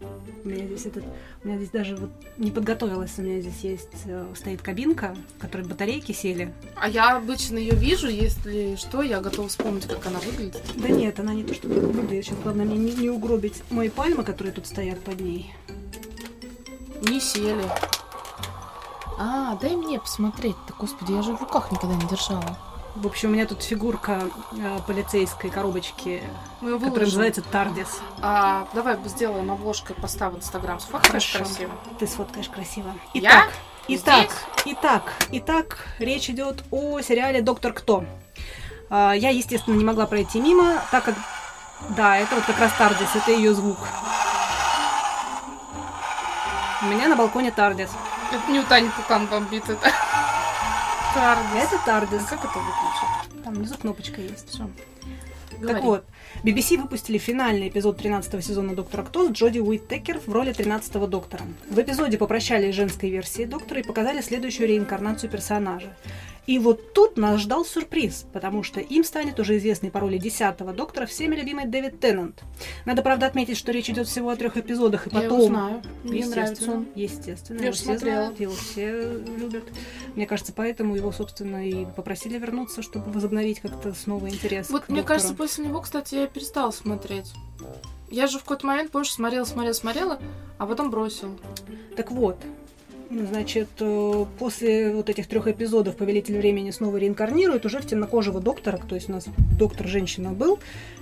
У 0.01 0.49
меня 0.49 0.67
здесь 0.67 0.87
этот, 0.87 1.05
у 1.43 1.49
меня 1.49 1.57
здесь 1.57 1.71
даже 1.71 1.97
вот 1.97 2.11
не 2.37 2.51
подготовилась, 2.51 3.19
у 3.19 3.23
меня 3.23 3.41
здесь 3.41 3.61
есть, 3.63 3.89
э, 4.05 4.27
стоит 4.37 4.63
кабинка, 4.63 5.17
в 5.37 5.41
которой 5.41 5.67
батарейки 5.67 6.13
сели. 6.13 6.53
А 6.77 6.89
я 6.89 7.17
обычно 7.17 7.59
ее 7.59 7.75
вижу, 7.75 8.09
если 8.09 8.77
что, 8.77 9.03
я 9.03 9.21
готова 9.21 9.49
вспомнить, 9.49 9.87
как 9.87 10.07
она 10.07 10.21
выглядит. 10.21 10.63
Да 10.77 10.89
нет, 10.89 11.19
она 11.19 11.35
не 11.35 11.43
то 11.43 11.55
что 11.55 11.69
выглядит, 11.69 12.27
сейчас 12.27 12.39
главное 12.39 12.65
мне 12.65 12.77
не, 12.77 12.93
не 12.93 13.11
угробить 13.11 13.63
мои 13.71 13.89
пальмы, 13.89 14.23
которые 14.23 14.53
тут 14.53 14.67
стоят 14.67 15.01
под 15.01 15.21
ней. 15.21 15.53
Не 17.03 17.21
сели. 17.21 17.65
А, 19.19 19.57
дай 19.57 19.75
мне 19.75 19.99
посмотреть-то, 19.99 20.75
господи, 20.79 21.13
я 21.13 21.23
же 21.23 21.35
в 21.35 21.41
руках 21.41 21.73
никогда 21.73 21.97
не 21.97 22.07
держала. 22.07 22.57
В 22.97 23.07
общем, 23.07 23.29
у 23.29 23.33
меня 23.33 23.47
тут 23.47 23.63
фигурка 23.63 24.23
э, 24.53 24.79
полицейской 24.87 25.51
коробочки, 25.51 26.23
Мы 26.63 26.71
которая 26.73 26.79
выложим. 26.79 27.05
называется 27.05 27.43
Тардис. 27.43 28.01
А, 28.23 28.67
давай 28.73 28.97
сделаем 29.05 29.51
обложкой, 29.51 29.95
поставь 29.97 30.33
в 30.33 30.39
Инстаграм. 30.39 30.81
Сфоткаешь 30.81 31.31
Хорошо. 31.31 31.45
красиво. 31.51 31.73
Ты 31.99 32.07
сфоткаешь 32.07 32.49
красиво. 32.49 32.95
Я? 33.13 33.49
Итак, 33.89 34.31
итак, 34.31 34.31
итак, 34.65 35.13
итак, 35.31 35.79
речь 35.99 36.31
идет 36.31 36.65
о 36.71 37.01
сериале 37.03 37.43
Доктор 37.43 37.75
Кто. 37.75 38.05
А, 38.89 39.13
Я, 39.13 39.29
естественно, 39.29 39.75
не 39.77 39.85
могла 39.85 40.07
пройти 40.07 40.41
мимо, 40.41 40.81
так 40.91 41.05
как 41.05 41.15
да, 41.91 42.17
это 42.17 42.35
вот 42.35 42.45
как 42.45 42.59
раз 42.59 42.73
Тардис, 42.79 43.15
это 43.15 43.31
ее 43.31 43.53
звук. 43.53 43.77
У 46.83 46.87
меня 46.87 47.09
на 47.09 47.17
балконе 47.17 47.51
Тардис. 47.51 47.91
Это 48.33 48.51
не 48.51 48.59
у 48.61 48.65
Тани 48.65 48.89
Пукан 48.89 49.27
бомбит, 49.27 49.69
это. 49.69 49.93
Тардис. 51.17 51.63
Это 51.63 51.79
Тардис. 51.85 52.23
А 52.25 52.37
как 52.37 52.45
это 52.45 52.59
выключить? 52.59 53.45
Там 53.45 53.55
внизу 53.55 53.75
кнопочка 53.79 54.21
есть. 54.21 54.51
Всё. 54.51 54.69
Так 55.67 55.83
вот, 55.83 56.05
BBC 56.43 56.77
выпустили 56.81 57.19
финальный 57.19 57.69
эпизод 57.69 57.97
13 57.99 58.45
сезона 58.45 58.75
Доктора 58.75 59.03
Кто 59.03 59.27
с 59.29 59.33
Джоди 59.33 59.59
Уиттекер 59.59 60.21
в 60.25 60.33
роли 60.33 60.53
13 60.53 60.93
доктора. 61.09 61.43
В 61.71 61.79
эпизоде 61.81 62.19
попрощались 62.19 62.75
с 62.75 62.77
женской 62.77 63.11
версией 63.11 63.49
доктора 63.49 63.81
и 63.81 63.85
показали 63.85 64.21
следующую 64.21 64.69
реинкарнацию 64.69 65.31
персонажа. 65.31 65.97
И 66.47 66.61
вот 66.61 66.93
тут 66.93 67.17
нас 67.17 67.41
ждал 67.41 67.65
сюрприз, 67.65 68.25
потому 68.33 68.63
что 68.63 68.79
им 68.79 69.03
станет 69.03 69.41
уже 69.41 69.57
известный 69.57 69.91
по 69.91 69.99
роли 69.99 70.17
10 70.17 70.57
доктора 70.77 71.05
всеми 71.07 71.35
любимый 71.35 71.67
Дэвид 71.67 71.99
Теннант. 71.99 72.45
Надо, 72.85 73.03
правда, 73.03 73.27
отметить, 73.27 73.57
что 73.57 73.73
речь 73.73 73.91
идет 73.91 74.07
всего 74.07 74.31
о 74.31 74.37
трех 74.37 74.57
эпизодах, 74.57 75.09
и 75.09 75.11
Я 75.11 75.23
потом... 75.23 75.39
его 75.41 75.49
знаю. 75.49 75.83
Мне 76.05 76.25
нравится 76.25 76.71
он. 76.71 76.87
Естественно, 76.95 77.59
Я 77.59 77.65
его 77.65 77.75
все 77.75 77.85
смотрела. 77.87 78.17
знают, 78.21 78.39
его 78.41 78.53
все 78.53 79.19
любят. 79.37 79.65
Мне 80.15 80.25
кажется, 80.27 80.53
поэтому 80.55 80.95
его, 80.95 81.11
собственно, 81.11 81.69
и 81.69 81.85
попросили 81.85 82.39
вернуться, 82.39 82.81
чтобы 82.81 83.11
возобновить 83.11 83.59
как-то 83.59 83.93
снова 83.93 84.29
интерес 84.29 84.71
Вот 84.71 84.85
к 84.85 84.89
мне 84.89 84.99
доктору. 85.01 85.17
кажется, 85.19 85.35
после 85.35 85.65
него, 85.65 85.81
кстати, 85.81 86.15
я 86.21 86.27
перестала 86.27 86.71
смотреть. 86.71 87.33
Я 88.11 88.27
же 88.27 88.39
в 88.39 88.43
какой-то 88.43 88.67
момент, 88.67 88.91
помнишь, 88.91 89.13
смотрела, 89.13 89.45
смотрела, 89.45 89.73
смотрела, 89.73 90.19
а 90.59 90.67
потом 90.67 90.91
бросил. 90.91 91.39
Так 91.97 92.11
вот, 92.13 92.39
значит, 93.11 93.69
э, 93.81 94.25
после 94.39 94.93
вот 94.93 95.09
этих 95.09 95.27
трех 95.27 95.49
эпизодов 95.49 95.97
Повелитель 95.97 96.39
времени 96.39 96.71
снова 96.71 96.97
реинкарнирует 96.99 97.67
уже 97.67 97.81
в 97.81 97.87
темнокожего 97.87 98.41
доктора, 98.41 98.79
то 98.79 98.95
есть 98.95 99.09
у 99.09 99.13
нас 99.13 99.27
доктор 99.59 99.89
женщина 99.89 100.31
был, 100.31 100.61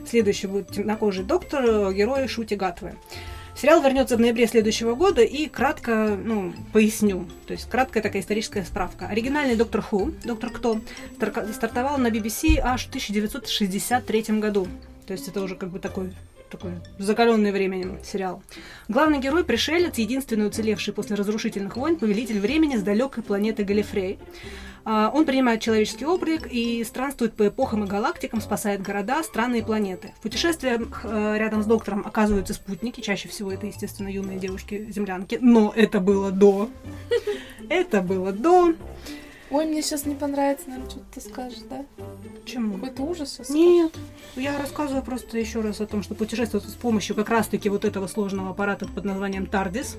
следующий 0.08 0.46
будет 0.46 0.70
темнокожий 0.70 1.24
доктор, 1.24 1.92
герой 1.92 2.26
Шути 2.26 2.54
Гатвы. 2.54 2.94
Сериал 3.56 3.80
вернется 3.82 4.16
в 4.16 4.20
ноябре 4.20 4.48
следующего 4.48 4.94
года 4.96 5.22
и 5.22 5.46
кратко, 5.46 6.18
ну, 6.20 6.52
поясню. 6.72 7.26
То 7.46 7.52
есть 7.52 7.68
краткая 7.68 8.02
такая 8.02 8.20
историческая 8.20 8.64
справка. 8.64 9.06
Оригинальный 9.06 9.54
Доктор 9.54 9.80
Ху, 9.80 10.12
Доктор 10.24 10.50
Кто, 10.50 10.80
стар- 11.14 11.46
стартовал 11.52 11.98
на 11.98 12.08
BBC 12.08 12.58
аж 12.58 12.86
в 12.86 12.88
1963 12.88 14.40
году. 14.40 14.66
То 15.06 15.12
есть 15.12 15.28
это 15.28 15.42
уже 15.42 15.56
как 15.56 15.70
бы 15.70 15.78
такой 15.78 16.12
такой 16.50 16.72
закаленный 16.98 17.50
временем 17.50 17.98
сериал. 18.04 18.42
Главный 18.88 19.18
герой– 19.18 19.44
пришелец, 19.44 19.98
единственный 19.98 20.46
уцелевший 20.46 20.94
после 20.94 21.16
разрушительных 21.16 21.76
войн, 21.76 21.96
повелитель 21.96 22.38
времени 22.38 22.76
с 22.76 22.82
далекой 22.82 23.24
планеты 23.24 23.64
Галифрей. 23.64 24.18
А, 24.84 25.10
Он 25.12 25.24
принимает 25.24 25.62
человеческий 25.62 26.04
облик 26.04 26.46
и 26.50 26.84
странствует 26.84 27.34
по 27.34 27.48
эпохам 27.48 27.84
и 27.84 27.86
галактикам, 27.86 28.40
спасает 28.40 28.82
города, 28.82 29.22
страны 29.22 29.60
и 29.60 29.62
планеты. 29.62 30.12
В 30.18 30.22
путешествиях 30.22 31.00
э, 31.04 31.36
рядом 31.38 31.62
с 31.62 31.66
доктором 31.66 32.06
оказываются 32.06 32.54
спутники, 32.54 33.00
чаще 33.00 33.28
всего 33.28 33.50
это, 33.50 33.66
естественно, 33.66 34.08
юные 34.08 34.38
девушки-землянки, 34.38 35.38
но 35.40 35.72
это 35.74 36.00
было 36.00 36.30
до. 36.30 36.68
Это 37.70 38.02
было 38.02 38.30
до. 38.30 38.74
Ой, 39.50 39.66
мне 39.66 39.82
сейчас 39.82 40.06
не 40.06 40.14
понравится, 40.14 40.68
наверное, 40.68 40.90
что 40.90 41.00
ты 41.12 41.20
скажешь, 41.20 41.58
да? 41.68 41.84
Чему? 42.44 42.74
Какой-то 42.74 43.02
ужас 43.02 43.32
сейчас 43.32 43.50
Нет, 43.50 43.92
я 44.36 44.58
рассказываю 44.58 45.02
просто 45.02 45.38
еще 45.38 45.60
раз 45.60 45.80
о 45.80 45.86
том, 45.86 46.02
что 46.02 46.14
путешествует 46.14 46.64
с 46.64 46.74
помощью 46.74 47.14
как 47.14 47.28
раз-таки 47.28 47.68
вот 47.68 47.84
этого 47.84 48.06
сложного 48.06 48.50
аппарата 48.50 48.86
под 48.86 49.04
названием 49.04 49.44
TARDIS. 49.44 49.96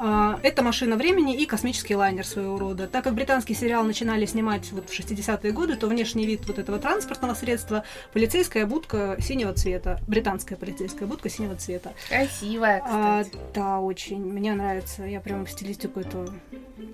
А, 0.00 0.38
Это 0.42 0.62
машина 0.62 0.96
времени 0.96 1.34
и 1.36 1.44
космический 1.46 1.96
лайнер 1.96 2.24
своего 2.24 2.58
рода. 2.58 2.86
Так 2.86 3.04
как 3.04 3.14
британский 3.14 3.54
сериал 3.54 3.82
начинали 3.84 4.26
снимать 4.26 4.70
вот 4.72 4.88
в 4.88 4.92
60-е 4.98 5.52
годы, 5.52 5.76
то 5.76 5.88
внешний 5.88 6.26
вид 6.26 6.46
вот 6.46 6.58
этого 6.58 6.78
транспортного 6.78 7.34
средства 7.34 7.84
полицейская 8.12 8.64
будка 8.66 9.16
синего 9.20 9.52
цвета. 9.52 9.98
Британская 10.06 10.56
полицейская 10.56 11.08
будка 11.08 11.28
синего 11.28 11.56
цвета. 11.56 11.92
Красивая, 12.08 12.82
А, 12.84 13.24
кстати. 13.24 13.42
да, 13.54 13.80
очень. 13.80 14.24
Мне 14.24 14.54
нравится. 14.54 15.02
Я 15.04 15.20
прям 15.20 15.46
стилистику 15.46 16.00
эту 16.00 16.32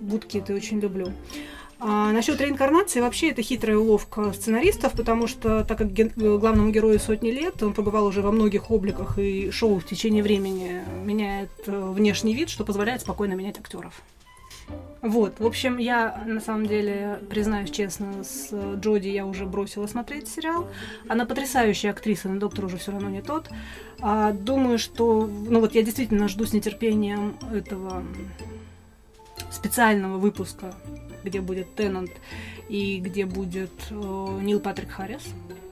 будки 0.01 0.37
это 0.39 0.53
очень 0.53 0.79
люблю. 0.79 1.11
А 1.79 2.11
насчет 2.11 2.39
реинкарнации, 2.39 3.01
вообще 3.01 3.31
это 3.31 3.41
хитрая 3.41 3.77
уловка 3.77 4.31
сценаристов, 4.33 4.93
потому 4.93 5.27
что 5.27 5.63
так 5.65 5.77
как 5.77 5.91
ген- 5.91 6.13
главному 6.15 6.71
герою 6.71 6.99
сотни 6.99 7.31
лет, 7.31 7.61
он 7.61 7.73
побывал 7.73 8.05
уже 8.05 8.21
во 8.21 8.31
многих 8.31 8.71
обликах 8.71 9.19
и 9.19 9.51
шоу 9.51 9.79
в 9.79 9.85
течение 9.85 10.23
времени 10.23 10.81
меняет 11.03 11.51
э, 11.67 11.91
внешний 11.91 12.33
вид, 12.33 12.49
что 12.49 12.63
позволяет 12.63 13.01
спокойно 13.01 13.33
менять 13.33 13.59
актеров. 13.59 14.01
Вот, 15.01 15.39
в 15.39 15.45
общем, 15.45 15.77
я 15.77 16.23
на 16.25 16.39
самом 16.39 16.65
деле, 16.65 17.19
признаюсь 17.29 17.69
честно, 17.69 18.23
с 18.23 18.49
э, 18.51 18.77
Джоди 18.79 19.09
я 19.09 19.25
уже 19.25 19.45
бросила 19.45 19.85
смотреть 19.85 20.27
сериал. 20.27 20.67
Она 21.07 21.25
потрясающая 21.25 21.91
актриса, 21.91 22.29
но 22.29 22.39
доктор 22.39 22.65
уже 22.65 22.77
все 22.77 22.91
равно 22.91 23.09
не 23.09 23.21
тот. 23.21 23.49
А, 23.99 24.31
думаю, 24.31 24.79
что, 24.79 25.27
ну 25.27 25.59
вот 25.59 25.75
я 25.75 25.83
действительно 25.83 26.27
жду 26.27 26.45
с 26.45 26.53
нетерпением 26.53 27.37
этого 27.53 28.03
специального 29.51 30.17
выпуска, 30.17 30.73
где 31.25 31.41
будет 31.41 31.75
Теннант 31.75 32.11
и 32.69 32.99
где 32.99 33.25
будет 33.25 33.71
э, 33.89 33.93
Нил 34.41 34.59
Патрик 34.59 34.89
Харрис 34.91 35.23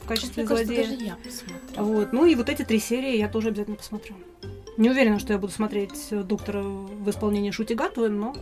в 0.03 0.07
качестве 0.07 0.43
Мне 0.43 0.49
кажется, 0.49 0.73
злодея. 0.73 0.89
даже 0.89 1.03
я 1.05 1.15
посмотрю. 1.23 1.83
Вот. 1.85 2.13
Ну 2.13 2.25
и 2.25 2.35
вот 2.35 2.49
эти 2.49 2.63
три 2.63 2.79
серии 2.79 3.17
я 3.17 3.29
тоже 3.29 3.49
обязательно 3.49 3.77
посмотрю. 3.77 4.15
Не 4.77 4.89
уверена, 4.89 5.19
что 5.19 5.33
я 5.33 5.39
буду 5.39 5.53
смотреть 5.53 6.07
э, 6.11 6.23
доктора 6.23 6.61
в 6.61 7.09
исполнении 7.09 7.51
Шути 7.51 7.73
Гатвы, 7.73 8.09
но 8.09 8.35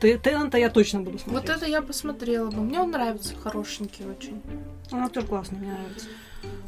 Теннанта 0.00 0.58
я 0.58 0.70
точно 0.70 1.00
буду 1.00 1.18
смотреть. 1.18 1.48
Вот 1.48 1.56
это 1.56 1.66
я 1.66 1.82
посмотрела 1.82 2.50
бы. 2.50 2.60
Мне 2.60 2.80
он 2.80 2.90
нравится, 2.90 3.34
хорошенький 3.36 4.04
очень. 4.04 4.40
Он 4.92 5.00
актер 5.00 5.24
классный, 5.24 5.58
мне 5.58 5.72
нравится. 5.72 6.06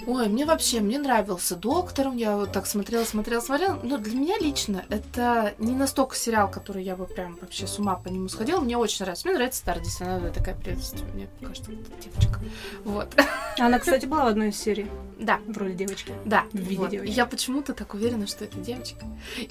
Ой, 0.06 0.28
мне 0.28 0.46
вообще, 0.46 0.80
мне 0.80 0.98
нравился 0.98 1.56
Доктором, 1.56 2.16
я 2.16 2.36
вот 2.36 2.52
так 2.52 2.66
смотрела, 2.66 3.04
смотрела, 3.04 3.40
смотрела. 3.40 3.78
Но 3.82 3.98
для 3.98 4.18
меня 4.18 4.38
лично 4.38 4.84
это 4.88 5.54
не 5.58 5.72
настолько 5.74 6.16
сериал, 6.16 6.50
который 6.50 6.82
я 6.82 6.96
бы 6.96 7.06
прям 7.06 7.36
вообще 7.40 7.66
с 7.66 7.78
ума 7.78 7.96
по 7.96 8.08
нему 8.08 8.28
сходила. 8.28 8.60
Мне 8.60 8.76
очень 8.78 9.04
нравится. 9.04 9.28
Мне 9.28 9.36
нравится 9.36 9.64
Тардис, 9.64 10.00
она 10.00 10.30
такая 10.30 10.54
приветственная. 10.54 11.12
Мне 11.12 11.28
кажется, 11.42 11.70
это 11.72 12.02
девочка. 12.02 12.40
Вот. 12.84 13.08
Она, 13.58 13.78
кстати, 13.78 14.06
была 14.06 14.24
в 14.24 14.28
одной 14.28 14.48
из 14.48 14.58
серий 14.58 14.86
Да, 15.18 15.38
в 15.46 15.58
роли 15.58 15.74
девочки. 15.74 16.14
да. 16.24 16.44
В 16.52 16.56
виде 16.56 16.76
вот. 16.78 16.90
девочки. 16.90 17.12
Я 17.12 17.26
почему-то 17.26 17.74
так 17.74 17.92
уверена, 17.92 18.26
что 18.26 18.44
это 18.44 18.58
девочка. 18.58 19.04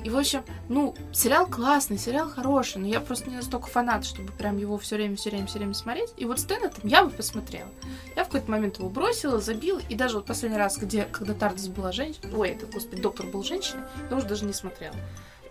И, 0.04 0.10
в 0.10 0.18
общем, 0.18 0.44
ну, 0.68 0.96
сериал 1.14 1.46
классный, 1.46 2.00
сериал 2.00 2.28
хороший, 2.28 2.80
но 2.80 2.88
я 2.88 3.02
просто 3.02 3.30
не 3.30 3.36
настолько 3.36 3.68
фанат, 3.68 4.04
чтобы 4.04 4.32
прям 4.32 4.58
его 4.58 4.80
все 4.80 4.96
время, 4.96 5.16
все 5.16 5.30
время, 5.30 5.46
все 5.46 5.60
время 5.60 5.76
смотреть. 5.76 6.10
И 6.18 6.26
вот 6.26 6.40
с 6.40 6.44
Теннетом 6.44 6.82
я 6.90 7.04
бы 7.04 7.12
посмотрела. 7.12 7.70
Я 8.16 8.24
в 8.24 8.28
какой-то 8.28 8.50
момент 8.50 8.80
его 8.80 8.90
бросила, 8.90 9.40
забила, 9.40 9.80
и 9.90 9.96
даже 9.96 10.09
даже 10.10 10.18
вот 10.18 10.26
последний 10.26 10.58
раз, 10.58 10.76
где, 10.80 11.06
когда 11.06 11.36
Тардис 11.36 11.68
была 11.68 11.92
женщина, 11.92 12.36
ой, 12.36 12.50
это, 12.50 12.66
господи, 12.66 13.00
доктор 13.00 13.28
был 13.28 13.44
женщиной, 13.44 13.84
я 14.10 14.18
уже 14.18 14.26
даже 14.26 14.44
не 14.44 14.54
смотрела. 14.54 14.96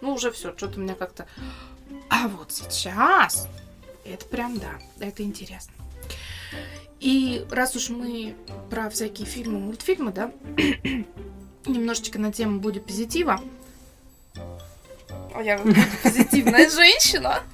Ну, 0.00 0.12
уже 0.14 0.32
все, 0.32 0.52
что-то 0.56 0.80
у 0.80 0.82
меня 0.82 0.96
как-то... 0.96 1.28
А 2.10 2.26
вот 2.26 2.50
сейчас, 2.50 3.46
это 4.04 4.24
прям, 4.26 4.58
да, 4.58 4.80
это 4.98 5.22
интересно. 5.22 5.72
И 6.98 7.46
раз 7.52 7.76
уж 7.76 7.90
мы 7.90 8.34
про 8.68 8.90
всякие 8.90 9.28
фильмы, 9.28 9.60
мультфильмы, 9.60 10.10
да, 10.10 10.32
немножечко 11.64 12.18
на 12.18 12.32
тему 12.32 12.58
будет 12.58 12.84
позитива. 12.84 13.40
А 15.34 15.40
я 15.40 15.62
позитивная 16.02 16.68
женщина. 16.74 17.44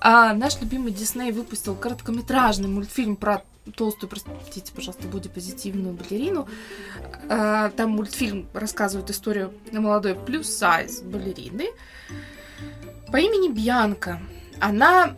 А 0.00 0.32
наш 0.32 0.58
любимый 0.62 0.92
Дисней 0.92 1.30
выпустил 1.30 1.74
короткометражный 1.74 2.68
мультфильм 2.68 3.16
про 3.16 3.44
толстую, 3.76 4.10
простите, 4.10 4.72
пожалуйста, 4.74 5.06
буди 5.08 5.28
позитивную 5.28 5.94
балерину. 5.94 6.48
А, 7.28 7.70
там 7.70 7.90
мультфильм 7.90 8.48
рассказывает 8.52 9.10
историю 9.10 9.52
молодой 9.72 10.14
плюс-сайз 10.14 11.02
балерины 11.02 11.68
по 13.12 13.16
имени 13.18 13.52
Бьянка. 13.52 14.20
Она 14.60 15.16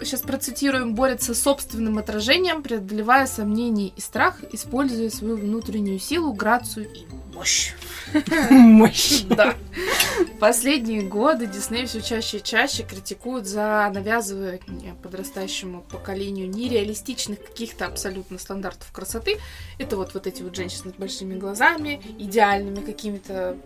сейчас 0.00 0.20
процитируем, 0.20 0.94
борется 0.94 1.34
с 1.34 1.42
собственным 1.42 1.98
отражением, 1.98 2.62
преодолевая 2.62 3.26
сомнения 3.26 3.88
и 3.88 4.00
страх, 4.00 4.40
используя 4.52 5.10
свою 5.10 5.36
внутреннюю 5.36 5.98
силу, 5.98 6.32
грацию 6.32 6.88
и 6.92 7.06
мощь. 7.32 7.72
Мощь. 8.50 9.22
Да. 9.22 9.54
Последние 10.38 11.02
годы 11.02 11.46
Дисней 11.46 11.86
все 11.86 12.00
чаще 12.00 12.38
и 12.38 12.42
чаще 12.42 12.82
критикуют 12.82 13.46
за 13.46 13.90
навязывание 13.92 14.94
подрастающему 15.02 15.82
поколению 15.82 16.48
нереалистичных 16.50 17.42
каких-то 17.44 17.86
абсолютно 17.86 18.38
стандартов 18.38 18.90
красоты. 18.92 19.38
Это 19.78 19.96
вот, 19.96 20.14
вот 20.14 20.26
эти 20.26 20.42
вот 20.42 20.54
женщины 20.54 20.90
с 20.90 20.94
большими 20.94 21.38
глазами, 21.38 22.02
идеальными 22.18 22.84
какими-то 22.84 23.56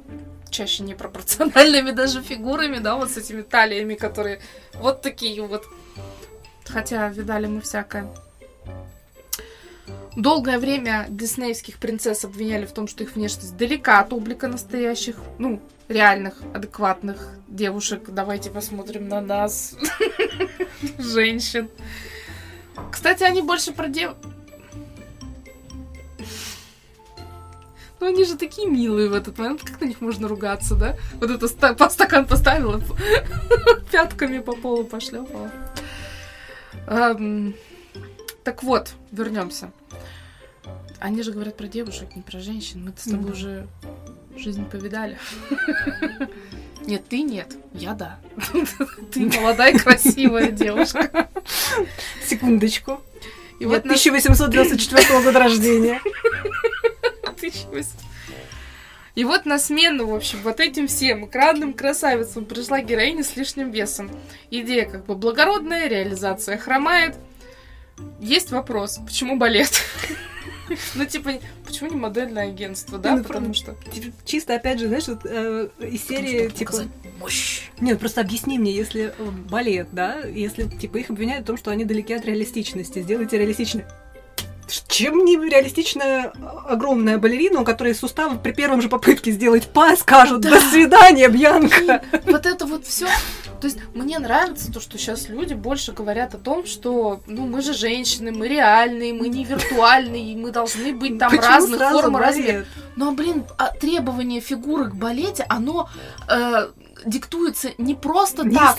чаще 0.50 0.82
непропорциональными 0.84 1.90
даже 1.92 2.22
фигурами, 2.22 2.78
да, 2.78 2.96
вот 2.96 3.10
с 3.10 3.16
этими 3.16 3.42
талиями, 3.42 3.94
которые 3.94 4.40
вот 4.74 5.02
такие 5.02 5.42
вот. 5.42 5.64
Хотя 6.66 7.08
видали 7.08 7.46
мы 7.46 7.60
всякое. 7.60 8.08
Долгое 10.16 10.58
время 10.58 11.06
диснеевских 11.10 11.76
принцесс 11.76 12.24
обвиняли 12.24 12.64
в 12.64 12.72
том, 12.72 12.88
что 12.88 13.04
их 13.04 13.14
внешность 13.14 13.54
далека 13.56 14.00
от 14.00 14.14
облика 14.14 14.48
настоящих, 14.48 15.16
ну, 15.38 15.60
реальных, 15.88 16.40
адекватных 16.54 17.28
девушек. 17.48 18.04
Давайте 18.08 18.50
посмотрим 18.50 19.08
на 19.08 19.20
нас, 19.20 19.76
женщин. 20.98 21.68
Кстати, 22.90 23.24
они 23.24 23.42
больше 23.42 23.72
про 23.72 23.88
дев... 23.88 24.14
Ну, 28.00 28.06
они 28.06 28.24
же 28.24 28.36
такие 28.36 28.68
милые 28.68 29.08
в 29.10 29.14
этот 29.14 29.36
момент. 29.38 29.62
Как 29.62 29.80
на 29.80 29.86
них 29.86 30.00
можно 30.00 30.28
ругаться, 30.28 30.74
да? 30.74 30.96
Вот 31.14 31.30
это 31.30 31.46
ста- 31.48 31.74
по 31.74 31.88
стакан 31.90 32.26
поставила, 32.26 32.80
пятками 33.92 34.38
по 34.38 34.54
полу 34.54 34.84
пошлепала. 34.84 35.50
Так 38.44 38.62
вот, 38.62 38.92
вернемся. 39.12 39.72
Они 40.98 41.22
же 41.22 41.32
говорят 41.32 41.56
про 41.56 41.66
девушек, 41.66 42.16
не 42.16 42.22
про 42.22 42.40
женщин. 42.40 42.84
Мы-то 42.84 43.00
с 43.00 43.04
тобой 43.04 43.20
Ну 43.20 43.26
да. 43.28 43.32
уже 43.32 43.66
жизнь 44.36 44.64
повидали. 44.64 45.18
Нет, 46.86 47.08
ты 47.08 47.22
нет. 47.22 47.56
Я 47.72 47.94
да. 47.94 48.20
Ты 49.12 49.26
молодая, 49.26 49.76
красивая 49.76 50.52
девушка. 50.52 51.28
Секундочку. 52.24 53.02
И 53.58 53.64
Я 53.64 53.68
вот 53.68 53.84
на 53.84 53.94
1894 53.94 55.22
года 55.24 55.38
рождения. 55.40 56.00
1800. 57.24 58.00
И 59.16 59.24
вот 59.24 59.46
на 59.46 59.58
смену, 59.58 60.06
в 60.06 60.14
общем, 60.14 60.38
вот 60.44 60.60
этим 60.60 60.86
всем 60.86 61.26
экранным 61.26 61.72
красавицам 61.72 62.44
пришла 62.44 62.80
героиня 62.82 63.24
с 63.24 63.34
лишним 63.34 63.72
весом. 63.72 64.10
Идея 64.50 64.84
как 64.88 65.06
бы 65.06 65.16
благородная, 65.16 65.88
реализация 65.88 66.56
хромает. 66.58 67.16
Есть 68.20 68.50
вопрос, 68.52 69.00
почему 69.04 69.36
балет? 69.36 69.72
Ну, 70.94 71.04
типа, 71.04 71.32
почему 71.64 71.90
не 71.90 71.96
модельное 71.96 72.48
агентство, 72.48 72.98
да? 72.98 73.16
Ну, 73.16 73.24
Потому 73.24 73.54
что... 73.54 73.76
Типа, 73.92 74.14
Чисто, 74.24 74.54
опять 74.54 74.80
же, 74.80 74.88
знаешь, 74.88 75.04
э, 75.08 75.68
из 75.80 76.06
серии, 76.06 76.48
типа... 76.48 76.84
мощь. 77.20 77.62
Нет, 77.80 77.98
просто 77.98 78.20
объясни 78.20 78.58
мне, 78.58 78.72
если 78.72 79.14
э, 79.16 79.30
балет, 79.48 79.88
да, 79.92 80.20
если, 80.20 80.64
типа, 80.64 80.98
их 80.98 81.10
обвиняют 81.10 81.44
в 81.44 81.46
том, 81.46 81.56
что 81.56 81.70
они 81.70 81.84
далеки 81.84 82.14
от 82.14 82.24
реалистичности, 82.24 83.02
сделайте 83.02 83.38
реалистичный. 83.38 83.84
Чем 84.88 85.24
не 85.24 85.36
реалистичная 85.36 86.32
а, 86.34 86.66
огромная 86.70 87.18
балерина, 87.18 87.60
у 87.60 87.64
которой 87.64 87.94
суставы 87.94 88.38
при 88.38 88.52
первом 88.52 88.82
же 88.82 88.88
попытке 88.88 89.30
сделать 89.30 89.68
па, 89.72 89.96
скажут 89.96 90.40
Да. 90.40 90.50
«До 90.50 90.60
свидания, 90.60 91.28
Бьянка!» 91.28 92.02
Вот 92.24 92.46
это 92.46 92.66
вот 92.66 92.84
все. 92.86 93.06
То 93.60 93.66
есть 93.66 93.78
мне 93.94 94.18
нравится 94.18 94.72
то, 94.72 94.80
что 94.80 94.98
сейчас 94.98 95.28
люди 95.28 95.54
больше 95.54 95.92
говорят 95.92 96.34
о 96.34 96.38
том, 96.38 96.66
что 96.66 97.20
ну 97.26 97.46
мы 97.46 97.62
же 97.62 97.72
женщины, 97.72 98.30
мы 98.32 98.48
реальные, 98.48 99.14
мы 99.14 99.28
не 99.28 99.44
виртуальные, 99.44 100.32
и 100.32 100.36
мы 100.36 100.50
должны 100.50 100.92
быть 100.92 101.18
там 101.18 101.30
Почему 101.30 101.46
разных 101.46 101.80
форм 101.80 102.16
и 102.16 102.20
размеров. 102.20 102.66
Ну, 102.96 103.08
а, 103.08 103.12
блин, 103.12 103.44
а 103.58 103.68
требование 103.68 104.40
фигуры 104.40 104.90
к 104.90 104.94
балете, 104.94 105.46
оно 105.48 105.88
э, 106.28 106.68
диктуется 107.06 107.70
не 107.78 107.94
просто 107.94 108.44
Не 108.44 108.56
так, 108.56 108.76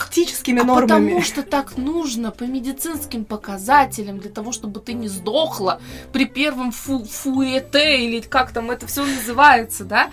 а 0.61 0.65
нормами. 0.65 1.09
потому 1.09 1.21
что 1.21 1.43
так 1.43 1.77
нужно 1.77 2.31
по 2.31 2.43
медицинским 2.43 3.25
показателям 3.25 4.19
для 4.19 4.29
того, 4.29 4.51
чтобы 4.51 4.79
ты 4.79 4.93
не 4.93 5.07
сдохла 5.07 5.81
при 6.11 6.25
первом 6.25 6.71
фу 6.71 7.03
фуэте 7.05 8.05
или 8.05 8.19
как 8.21 8.51
там 8.51 8.69
это 8.69 8.85
все 8.85 9.05
называется, 9.05 9.85
да? 9.85 10.11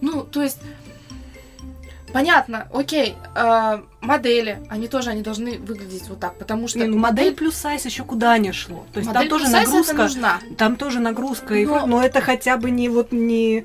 Ну, 0.00 0.24
то 0.24 0.42
есть 0.42 0.58
Понятно, 2.12 2.68
окей, 2.72 3.16
э, 3.34 3.82
модели, 4.00 4.58
они 4.68 4.88
тоже, 4.88 5.10
они 5.10 5.22
должны 5.22 5.58
выглядеть 5.58 6.08
вот 6.08 6.20
так, 6.20 6.36
потому 6.38 6.68
что 6.68 6.78
Не, 6.78 6.86
ну 6.86 6.98
модель 6.98 7.34
плюс 7.34 7.54
сайз 7.54 7.84
еще 7.86 8.04
куда 8.04 8.36
не 8.38 8.52
шло. 8.52 8.84
То 8.92 9.00
есть 9.00 9.12
модель 9.12 9.28
там 9.28 9.38
тоже 9.40 9.50
нагрузка, 9.52 9.94
нужна. 9.94 10.38
там 10.58 10.76
тоже 10.76 11.00
нагрузка, 11.00 11.54
и 11.54 11.64
Но- 11.64 11.72
вроде- 11.72 11.86
но 11.86 12.02
это 12.04 12.20
хотя 12.20 12.56
бы 12.56 12.70
не 12.70 12.88
вот 12.88 13.12
не 13.12 13.64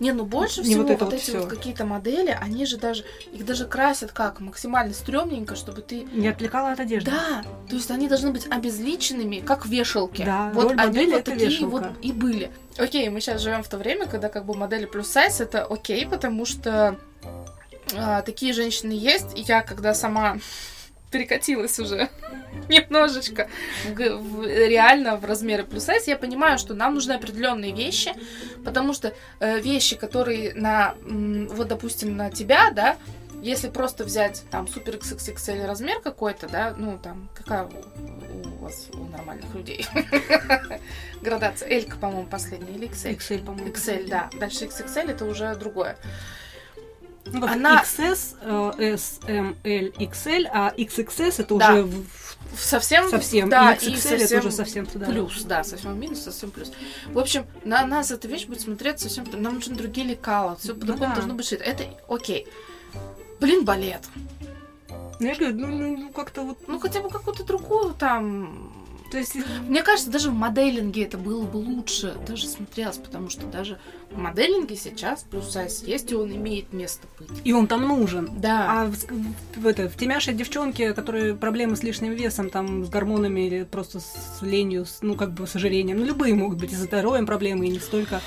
Не, 0.00 0.12
ну 0.12 0.24
больше 0.24 0.62
всего 0.62 0.82
вот 0.82 0.88
вот, 0.88 0.94
это 0.94 1.04
вот 1.06 1.14
эти 1.14 1.22
всё. 1.22 1.40
вот 1.40 1.48
какие-то 1.48 1.84
модели, 1.84 2.36
они 2.40 2.66
же 2.66 2.76
даже, 2.76 3.04
их 3.32 3.44
даже 3.44 3.66
красят 3.66 4.12
как, 4.12 4.40
максимально 4.40 4.94
стрёмненько, 4.94 5.56
чтобы 5.56 5.82
ты... 5.82 6.06
не 6.12 6.28
отвлекала 6.28 6.72
от 6.72 6.80
одежды. 6.80 7.10
Да, 7.10 7.42
то 7.68 7.74
есть 7.74 7.90
они 7.90 8.08
должны 8.08 8.30
быть 8.30 8.46
обезличенными, 8.48 9.40
как 9.40 9.66
вешалки. 9.66 10.22
Да, 10.24 10.50
вот 10.54 10.70
роль 10.70 10.80
они 10.80 11.06
вот 11.06 11.24
такие 11.24 11.48
вешалка. 11.50 11.70
вот 11.70 11.84
и 12.02 12.12
были. 12.12 12.50
Окей, 12.76 13.08
мы 13.08 13.20
сейчас 13.20 13.42
живем 13.42 13.62
в 13.64 13.68
то 13.68 13.76
время, 13.76 14.06
когда 14.06 14.28
как 14.28 14.44
бы 14.44 14.54
модели 14.54 14.86
плюс 14.86 15.08
сайз 15.08 15.40
это 15.40 15.64
окей, 15.64 16.06
потому 16.06 16.44
что 16.46 16.96
а, 17.96 18.22
такие 18.22 18.52
женщины 18.52 18.92
есть. 18.92 19.36
И 19.36 19.42
я, 19.42 19.62
когда 19.62 19.94
сама 19.94 20.38
перекатилась 21.10 21.78
уже 21.78 22.08
немножечко 22.68 23.48
в 23.86 23.94
в- 23.94 24.42
реально 24.46 25.16
в 25.16 25.24
размеры 25.24 25.64
плюс 25.64 25.84
сайз, 25.84 26.06
я 26.06 26.16
понимаю, 26.16 26.58
что 26.58 26.74
нам 26.74 26.94
нужны 26.94 27.12
определенные 27.12 27.72
вещи, 27.74 28.12
потому 28.64 28.92
что 28.92 29.14
э, 29.40 29.60
вещи, 29.60 29.96
которые 29.96 30.52
на, 30.54 30.94
м, 31.06 31.48
вот, 31.48 31.68
допустим, 31.68 32.16
на 32.16 32.30
тебя, 32.30 32.70
да, 32.72 32.96
если 33.40 33.68
просто 33.68 34.04
взять 34.04 34.42
там 34.50 34.66
супер 34.66 34.96
XXXL 34.96 35.64
размер 35.66 36.00
какой-то, 36.00 36.48
да, 36.48 36.74
ну 36.76 36.98
там 37.00 37.28
какая 37.34 37.64
у, 37.66 38.48
у 38.48 38.64
вас 38.64 38.88
у 38.92 39.04
нормальных 39.04 39.54
людей 39.54 39.86
градация, 41.22 41.68
L, 41.68 41.84
по-моему, 42.00 42.26
последняя 42.26 42.74
или 42.74 42.88
XL. 42.88 43.16
XL, 43.16 43.44
по-моему. 43.44 43.68
XL, 43.70 44.08
да. 44.08 44.28
Дальше 44.38 44.64
XXL 44.64 45.10
это 45.12 45.24
уже 45.24 45.54
другое. 45.54 45.96
Ну, 47.32 47.40
как 47.40 47.50
Она- 47.52 47.82
XS, 47.82 48.36
э, 48.40 48.72
S, 48.94 49.20
M, 49.26 49.56
L, 49.64 49.86
XL, 49.98 50.46
а 50.52 50.72
XXS 50.76 51.40
это 51.42 51.54
Да. 51.56 51.72
уже 51.74 51.82
в- 51.84 52.04
Совсем, 52.56 53.08
совсем. 53.10 53.48
да, 53.50 53.74
и 53.74 53.86
и 53.86 53.94
XXL 53.94 54.14
это 54.14 54.18
совсем 54.20 54.38
уже 54.40 54.50
совсем 54.52 54.86
туда. 54.86 55.06
плюс, 55.06 55.42
да, 55.42 55.64
совсем 55.64 55.98
минус, 56.00 56.20
совсем 56.22 56.50
плюс. 56.50 56.72
В 57.08 57.18
общем, 57.18 57.46
на 57.64 57.84
нас 57.86 58.10
эта 58.10 58.26
вещь 58.28 58.46
будет 58.46 58.60
смотреться 58.62 59.08
совсем... 59.10 59.26
Нам 59.42 59.54
нужны 59.56 59.74
другие 59.76 60.06
лекала, 60.06 60.56
все 60.56 60.72
Ну 60.72 60.80
по-другому 60.80 61.10
да. 61.10 61.14
должно 61.16 61.34
быть 61.34 61.46
шито. 61.46 61.64
Это 61.64 61.84
окей. 62.08 62.46
Блин, 63.40 63.64
балет. 63.64 64.02
Ну, 65.20 65.26
я 65.26 65.34
же 65.34 65.40
говорю, 65.52 65.58
ну, 65.58 65.66
ну, 65.66 65.96
ну, 66.04 66.10
как-то 66.12 66.42
вот... 66.42 66.58
Ну, 66.68 66.78
хотя 66.80 67.00
бы 67.02 67.10
какую-то 67.10 67.44
другую 67.44 67.92
там... 67.94 68.87
То 69.10 69.16
есть, 69.18 69.36
Мне 69.66 69.82
кажется, 69.82 70.10
даже 70.10 70.30
в 70.30 70.34
моделинге 70.34 71.04
это 71.04 71.16
было 71.16 71.42
бы 71.44 71.56
лучше, 71.56 72.14
даже 72.26 72.46
смотрелось, 72.46 72.98
потому 72.98 73.30
что 73.30 73.46
даже 73.46 73.78
в 74.10 74.18
моделинге 74.18 74.76
сейчас 74.76 75.24
плюс 75.30 75.50
сайз 75.50 75.82
есть, 75.82 76.12
и 76.12 76.14
он 76.14 76.30
имеет 76.32 76.72
место 76.74 77.06
быть. 77.18 77.30
и 77.42 77.52
он 77.54 77.66
там 77.68 77.88
нужен. 77.88 78.28
Да. 78.38 78.66
А 78.68 78.84
в, 78.86 78.96
в 79.60 79.66
это, 79.66 79.88
в 79.88 79.96
темяшей 79.96 80.34
девчонке, 80.34 80.92
которые 80.92 81.34
проблемы 81.34 81.76
с 81.76 81.82
лишним 81.82 82.12
весом, 82.12 82.50
там, 82.50 82.84
с 82.84 82.90
гормонами 82.90 83.46
или 83.46 83.64
просто 83.64 84.00
с 84.00 84.38
ленью, 84.42 84.84
с, 84.84 84.98
ну, 85.00 85.14
как 85.14 85.32
бы 85.32 85.46
с 85.46 85.56
ожирением, 85.56 86.00
ну, 86.00 86.04
любые 86.04 86.34
могут 86.34 86.58
быть, 86.58 86.72
и 86.72 86.74
с 86.74 86.78
здоровьем 86.80 87.24
проблемы, 87.24 87.66
и 87.66 87.70
не 87.70 87.78
столько. 87.80 88.20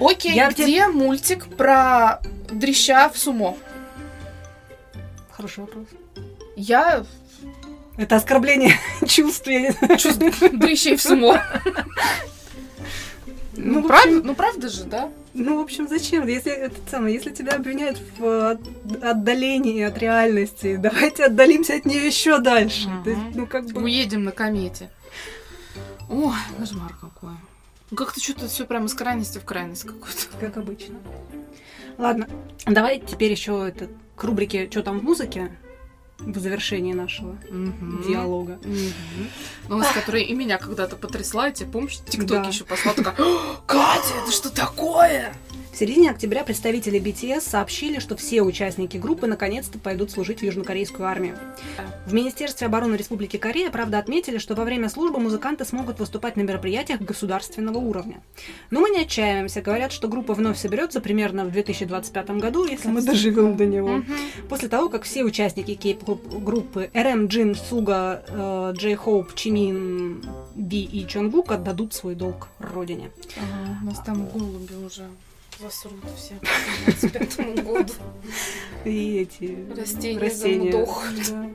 Окей, 0.00 0.34
Я 0.34 0.50
где 0.50 0.64
где- 0.64 0.88
мультик 0.88 1.44
про 1.56 2.20
дрища 2.50 3.10
в 3.10 3.18
сумо? 3.18 3.56
Хороший 5.30 5.60
вопрос. 5.60 5.86
Я 6.56 7.04
Это 7.96 8.16
оскорбление 8.16 8.74
чувств. 9.06 9.46
я 9.46 9.60
не 9.60 9.70
знаю. 9.70 9.98
чувствую 9.98 10.32
дрищей 10.52 10.96
в 10.96 11.02
сумо. 11.02 11.42
Ну, 13.56 13.74
Ну, 13.74 13.82
в 13.82 13.86
правда, 13.86 14.08
общем- 14.16 14.26
ну, 14.26 14.34
правда 14.34 14.68
же, 14.68 14.84
да? 14.84 15.10
Ну, 15.34 15.58
в 15.58 15.60
общем, 15.62 15.88
зачем? 15.88 16.26
Если, 16.26 16.50
это 16.52 16.76
самое, 16.90 17.14
если 17.14 17.30
тебя 17.30 17.52
обвиняют 17.52 17.98
в 18.18 18.50
от- 18.52 19.02
отдалении 19.02 19.82
от 19.82 19.96
реальности, 19.98 20.76
давайте 20.76 21.24
отдалимся 21.26 21.74
от 21.76 21.84
нее 21.86 22.06
еще 22.06 22.38
дальше. 22.38 22.88
То 23.04 23.10
есть, 23.10 23.22
ну, 23.34 23.46
как 23.46 23.66
бы... 23.66 23.82
Уедем 23.82 24.24
на 24.24 24.32
комете. 24.32 24.90
Ой, 26.10 26.34
кошмар 26.58 26.94
какой. 27.00 27.30
Ну, 27.90 27.96
Как-то 27.96 28.20
что-то 28.20 28.48
все 28.48 28.64
прямо 28.66 28.86
из 28.86 28.94
крайности 28.94 29.38
в 29.38 29.44
крайность 29.44 29.84
какую-то. 29.84 30.26
Как 30.40 30.56
обычно. 30.56 30.96
Ладно, 31.98 32.26
давай 32.66 33.00
теперь 33.00 33.30
еще 33.30 33.68
это, 33.68 33.88
к 34.16 34.24
рубрике 34.24 34.68
«Что 34.70 34.82
там 34.82 34.98
в 35.00 35.02
музыке?» 35.04 35.50
В 36.26 36.38
завершении 36.38 36.92
нашего 36.92 37.36
Мгм. 37.50 38.02
диалога. 38.06 38.58
Мгм. 38.64 39.28
Новость, 39.68 39.92
которая 39.92 40.22
и 40.22 40.34
меня 40.34 40.58
когда-то 40.58 40.96
потрясла, 40.96 41.46
я 41.46 41.52
тебе 41.52 41.70
помнишь, 41.70 41.98
ТикТок 42.08 42.42
Да. 42.42 42.48
еще 42.48 42.64
послала, 42.64 42.96
такая, 42.96 43.14
«О, 43.26 43.56
Катя, 43.66 44.14
это 44.22 44.32
что 44.32 44.50
такое? 44.50 45.34
В 45.72 45.76
середине 45.78 46.10
октября 46.10 46.44
представители 46.44 47.00
BTS 47.00 47.40
сообщили, 47.40 47.98
что 47.98 48.14
все 48.14 48.42
участники 48.42 48.98
группы 48.98 49.26
наконец-то 49.26 49.78
пойдут 49.78 50.10
служить 50.10 50.40
в 50.40 50.42
южнокорейскую 50.42 51.08
армию. 51.08 51.38
В 52.06 52.12
Министерстве 52.12 52.66
обороны 52.66 52.94
Республики 52.94 53.38
Корея, 53.38 53.70
правда, 53.70 53.98
отметили, 53.98 54.36
что 54.36 54.54
во 54.54 54.64
время 54.64 54.90
службы 54.90 55.18
музыканты 55.18 55.64
смогут 55.64 55.98
выступать 55.98 56.36
на 56.36 56.42
мероприятиях 56.42 57.00
государственного 57.00 57.78
уровня. 57.78 58.22
Но 58.70 58.80
мы 58.80 58.90
не 58.90 59.00
отчаиваемся. 59.00 59.62
Говорят, 59.62 59.92
что 59.92 60.08
группа 60.08 60.34
вновь 60.34 60.58
соберется 60.58 61.00
примерно 61.00 61.46
в 61.46 61.52
2025 61.52 62.30
году, 62.32 62.66
если 62.66 62.88
мы 62.88 63.00
доживем 63.00 63.56
до 63.56 63.64
него. 63.64 64.02
После 64.50 64.68
того, 64.68 64.90
как 64.90 65.04
все 65.04 65.24
участники 65.24 65.74
кей-поп-группы 65.74 66.90
RM, 66.92 67.28
Джин, 67.28 67.54
Суга, 67.54 68.22
э, 68.28 68.74
Джей 68.76 68.94
Хоуп, 68.94 69.34
Чимин, 69.34 70.22
Би 70.54 70.84
и 70.84 71.06
Чонгук 71.06 71.50
отдадут 71.50 71.94
свой 71.94 72.14
долг 72.14 72.48
родине. 72.58 73.10
Ага, 73.38 73.78
у 73.82 73.86
нас 73.86 74.00
там 74.00 74.26
голуби 74.26 74.74
уже 74.74 75.04
засрут 75.62 76.04
все 76.16 76.34
к 76.34 76.84
25 76.86 77.64
году. 77.64 77.92
И 78.84 79.16
эти 79.18 79.56
Растения, 79.78 80.18
растения. 80.18 80.72
замудохают. 80.72 81.28
Да. 81.30 81.50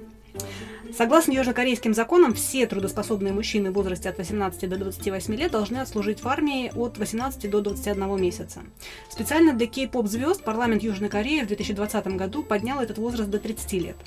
Согласно 0.95 1.33
южнокорейским 1.33 1.93
законам, 1.93 2.33
все 2.33 2.65
трудоспособные 2.65 3.33
мужчины 3.33 3.71
в 3.71 3.73
возрасте 3.73 4.09
от 4.09 4.17
18 4.17 4.69
до 4.69 4.77
28 4.77 5.35
лет 5.35 5.51
должны 5.51 5.77
отслужить 5.77 6.23
в 6.23 6.27
армии 6.27 6.71
от 6.75 6.97
18 6.97 7.49
до 7.49 7.61
21 7.61 8.21
месяца. 8.21 8.61
Специально 9.09 9.53
для 9.53 9.67
кей-поп 9.67 10.07
звезд 10.07 10.43
парламент 10.43 10.83
Южной 10.83 11.09
Кореи 11.09 11.41
в 11.41 11.47
2020 11.47 12.07
году 12.15 12.43
поднял 12.43 12.79
этот 12.79 12.97
возраст 12.97 13.29
до 13.29 13.39
30 13.39 13.73
лет. 13.73 13.97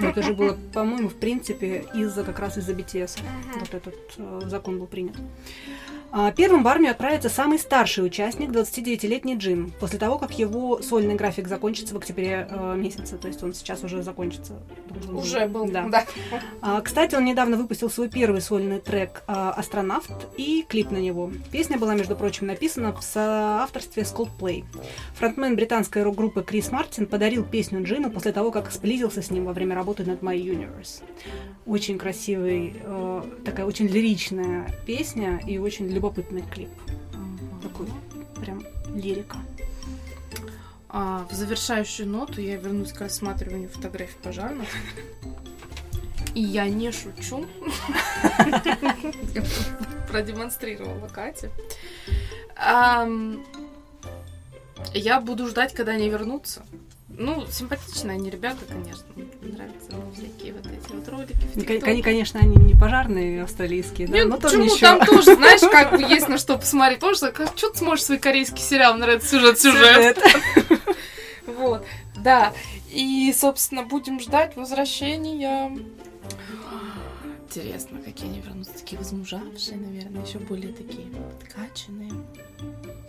Это 0.00 0.22
же 0.22 0.34
было, 0.34 0.56
по-моему, 0.72 1.08
в 1.08 1.16
принципе, 1.16 1.84
из-за 1.94 2.24
как 2.24 2.38
раз 2.38 2.56
из-за 2.56 2.72
BTS. 2.72 3.18
Вот 3.58 3.74
этот 3.74 3.94
э, 4.16 4.40
закон 4.46 4.78
был 4.78 4.86
принят. 4.86 5.16
А, 6.16 6.30
Первым 6.30 6.62
в 6.62 6.68
армию 6.68 6.92
отправится 6.92 7.28
самый 7.28 7.58
старший 7.58 8.06
участник, 8.06 8.50
29-летний 8.50 9.34
Джим, 9.34 9.72
после 9.80 9.98
того, 9.98 10.16
как 10.16 10.38
его 10.38 10.80
сольный 10.80 11.16
график 11.16 11.48
закончится 11.48 11.92
в 11.92 11.98
октябре 11.98 12.46
э, 12.48 12.76
месяце. 12.76 13.16
То 13.16 13.26
есть 13.26 13.42
он 13.42 13.52
сейчас 13.52 13.82
уже 13.82 14.00
закончится. 14.04 14.52
Уже 15.10 15.48
был, 15.48 15.66
Да. 15.66 15.88
да. 15.88 16.04
А, 16.60 16.80
Кстати, 16.82 17.16
он 17.16 17.24
недавно 17.24 17.56
выпустил 17.56 17.90
свой 17.90 18.08
первый 18.08 18.40
сольный 18.42 18.78
трек 18.78 19.24
а, 19.26 19.50
«Астронавт» 19.50 20.28
и 20.36 20.64
клип 20.68 20.92
на 20.92 20.98
него. 20.98 21.32
Песня 21.50 21.78
была, 21.78 21.96
между 21.96 22.14
прочим, 22.14 22.46
написана 22.46 22.92
в 22.92 23.02
соавторстве 23.02 24.04
с 24.04 24.14
Coldplay. 24.14 24.64
Фронтмен 25.16 25.56
британской 25.56 26.04
рок-группы 26.04 26.44
Крис 26.44 26.70
Мартин 26.70 27.06
подарил 27.06 27.42
песню 27.42 27.82
Джину 27.82 28.12
после 28.12 28.30
того, 28.30 28.52
как 28.52 28.70
сблизился 28.70 29.20
с 29.20 29.32
ним 29.32 29.46
во 29.46 29.52
время 29.52 29.74
работы 29.74 30.04
над 30.04 30.20
My 30.22 30.36
Universe. 30.36 31.02
Очень 31.66 31.98
красивый, 31.98 32.76
э, 32.84 33.22
такая 33.44 33.66
очень 33.66 33.88
лиричная 33.88 34.68
песня 34.86 35.40
и 35.44 35.58
очень 35.58 35.88
любопытный 36.04 36.42
клип. 36.42 36.68
Такой 37.62 37.88
прям 38.38 38.62
лирика. 38.94 39.38
А, 40.90 41.26
в 41.30 41.34
завершающую 41.34 42.06
ноту 42.06 42.42
я 42.42 42.56
вернусь 42.56 42.92
к 42.92 43.00
рассматриванию 43.00 43.70
фотографий 43.70 44.18
пожарных. 44.22 44.68
И 46.34 46.42
я 46.42 46.68
не 46.68 46.92
шучу. 46.92 47.46
Продемонстрировала 50.08 51.08
Катя. 51.08 51.50
Ам, 52.56 53.42
Я 54.92 55.20
буду 55.22 55.48
ждать, 55.48 55.72
когда 55.72 55.92
они 55.92 56.10
вернутся. 56.10 56.66
Ну, 57.16 57.46
симпатичные 57.50 58.14
они 58.14 58.28
ребята, 58.28 58.64
конечно. 58.68 59.04
Мне 59.14 59.26
нравятся 59.52 59.90
ну, 59.90 60.12
всякие 60.12 60.52
вот 60.52 60.66
эти 60.66 60.92
вот 60.92 61.08
ролики 61.08 61.80
в 61.80 61.84
Они, 61.86 62.02
конечно, 62.02 62.40
они 62.40 62.56
не 62.56 62.74
пожарные 62.74 63.44
австралийские, 63.44 64.08
да, 64.08 64.14
Не, 64.14 64.24
но 64.24 64.36
тоже 64.36 64.58
ничего. 64.58 64.78
Там 64.80 65.06
тоже, 65.06 65.36
знаешь, 65.36 65.60
как 65.60 65.92
бы 65.92 66.02
есть 66.08 66.28
на 66.28 66.38
что 66.38 66.58
посмотреть. 66.58 66.98
Потому 66.98 67.14
что 67.14 67.30
как, 67.30 67.56
что 67.56 67.70
ты 67.70 67.78
сможешь 67.78 68.04
свой 68.04 68.18
корейский 68.18 68.62
сериал, 68.62 68.94
нравится 68.96 69.28
сюжет, 69.28 69.58
сюжет. 69.58 70.18
Вот, 71.46 71.84
да. 72.16 72.54
И, 72.90 73.32
собственно, 73.36 73.82
будем 73.82 74.18
ждать 74.18 74.56
возвращения. 74.56 75.70
Интересно, 77.56 78.00
какие 78.04 78.30
они 78.30 78.40
вернутся. 78.40 78.72
Такие 78.72 78.98
возмужавшие, 78.98 79.76
наверное, 79.76 80.26
еще 80.26 80.40
более 80.40 80.72
такие 80.72 81.06
подкачанные. 81.40 82.10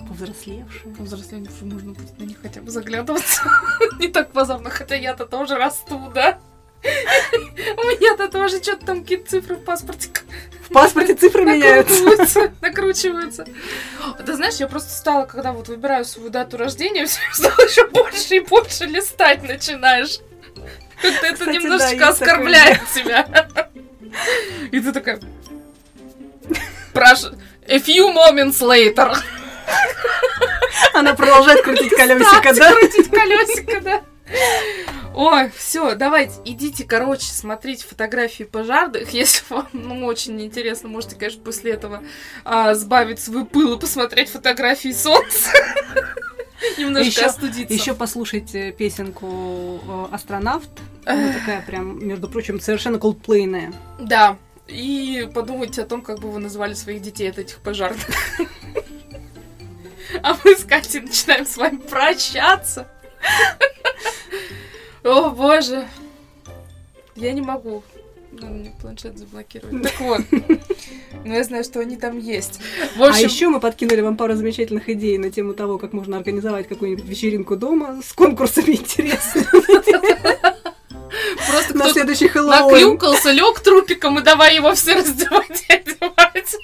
Повзрослевшие. 0.07 0.93
Повзрослее 0.93 1.41
уже 1.41 1.65
можно 1.65 1.93
будет 1.93 2.19
на 2.19 2.25
них 2.25 2.39
хотя 2.39 2.61
бы 2.61 2.69
заглядываться. 2.69 3.41
Не 3.99 4.07
так 4.07 4.31
позорно, 4.31 4.69
хотя 4.69 4.93
я-то 4.97 5.25
тоже 5.25 5.55
расту, 5.55 6.11
да? 6.13 6.37
У 6.83 6.87
меня-то 6.87 8.29
тоже 8.29 8.61
что-то 8.61 8.85
там 8.85 9.01
какие-то 9.01 9.31
цифры 9.31 9.55
в 9.55 9.63
паспорте 9.63 10.09
В 10.69 10.71
паспорте 10.71 11.15
цифры 11.15 11.43
меняются. 11.45 12.53
накручиваются. 12.61 13.47
Ты 14.23 14.35
знаешь, 14.35 14.57
я 14.57 14.67
просто 14.67 14.91
стала, 14.91 15.25
когда 15.25 15.53
вот 15.53 15.69
выбираю 15.69 16.05
свою 16.05 16.29
дату 16.29 16.57
рождения, 16.57 17.07
всё 17.07 17.19
стала 17.33 17.65
еще 17.65 17.87
больше 17.87 18.35
и 18.35 18.39
больше 18.41 18.85
листать 18.85 19.41
начинаешь. 19.41 20.19
Как-то 21.01 21.25
это 21.25 21.45
да, 21.45 21.51
немножечко 21.51 22.09
оскорбляет 22.09 22.81
тебя. 22.93 23.71
И 24.71 24.79
ты 24.79 24.91
такая... 24.91 25.19
Прошу... 26.93 27.27
A 27.67 27.77
few 27.77 28.13
moments 28.13 28.61
later. 28.61 29.15
Она 30.93 31.13
продолжает 31.15 31.63
крутить 31.63 31.89
колесико, 31.89 32.53
да? 32.53 32.73
крутить 32.73 33.09
колесико, 33.09 33.81
да. 33.81 34.01
Ой, 35.15 35.49
все, 35.55 35.95
давайте, 35.95 36.33
идите, 36.43 36.83
короче, 36.83 37.27
смотрите 37.27 37.85
фотографии 37.85 38.43
пожарных. 38.43 39.11
Если 39.11 39.43
вам 39.49 39.69
ну, 39.71 40.05
очень 40.05 40.41
интересно, 40.41 40.89
можете, 40.89 41.15
конечно, 41.15 41.41
после 41.41 41.71
этого 41.71 42.03
а, 42.43 42.73
сбавить 42.73 43.19
свой 43.19 43.45
пыл 43.45 43.77
и 43.77 43.79
посмотреть 43.79 44.29
фотографии 44.29 44.91
солнца. 44.91 45.51
Немножко 46.77 47.05
Ещё- 47.07 47.25
остудиться. 47.27 47.73
Еще 47.73 47.93
послушайте 47.93 48.71
песенку 48.71 49.79
э, 49.87 50.07
«Астронавт». 50.13 50.69
Она 51.05 51.33
такая 51.33 51.61
прям, 51.61 52.05
между 52.05 52.27
прочим, 52.27 52.59
совершенно 52.59 52.97
колдплейная. 52.99 53.73
Да. 53.99 54.37
И 54.67 55.29
подумайте 55.33 55.83
о 55.83 55.85
том, 55.85 56.01
как 56.01 56.19
бы 56.19 56.31
вы 56.31 56.39
назвали 56.39 56.73
своих 56.73 57.01
детей 57.01 57.29
от 57.29 57.37
этих 57.37 57.57
пожарных. 57.59 58.05
А 60.23 60.37
мы 60.43 60.55
с 60.55 60.63
Катей 60.63 61.01
начинаем 61.01 61.45
с 61.45 61.57
вами 61.57 61.77
прощаться. 61.77 62.87
О, 65.03 65.29
боже. 65.29 65.87
Я 67.15 67.33
не 67.33 67.41
могу. 67.41 67.83
Надо 68.35 68.53
мне 68.53 68.71
планшет 68.81 69.17
заблокировать. 69.17 69.83
Так 69.83 69.99
вот. 69.99 70.21
Но 71.25 71.33
я 71.33 71.43
знаю, 71.43 71.63
что 71.63 71.79
они 71.79 71.97
там 71.97 72.17
есть. 72.19 72.59
В 72.95 73.03
А 73.03 73.07
общем, 73.09 73.25
еще 73.27 73.49
мы 73.49 73.59
подкинули 73.59 74.01
вам 74.01 74.17
пару 74.17 74.35
замечательных 74.35 74.89
идей 74.89 75.17
на 75.17 75.31
тему 75.31 75.53
того, 75.53 75.77
как 75.77 75.93
можно 75.93 76.17
организовать 76.17 76.67
какую-нибудь 76.67 77.05
вечеринку 77.05 77.55
дома 77.55 78.01
с 78.05 78.13
конкурсами 78.13 78.71
интересными 78.75 79.45
просто 81.55 81.77
на 81.77 81.89
следующий 81.91 82.27
Хэллоуин. 82.27 82.71
наклюкался, 82.71 83.31
лег 83.31 83.59
трупиком, 83.59 84.19
и 84.19 84.21
давай 84.21 84.55
его 84.55 84.73
все 84.73 84.95
раздевать 84.95 85.65
и 85.69 85.73
одевать. 85.73 86.55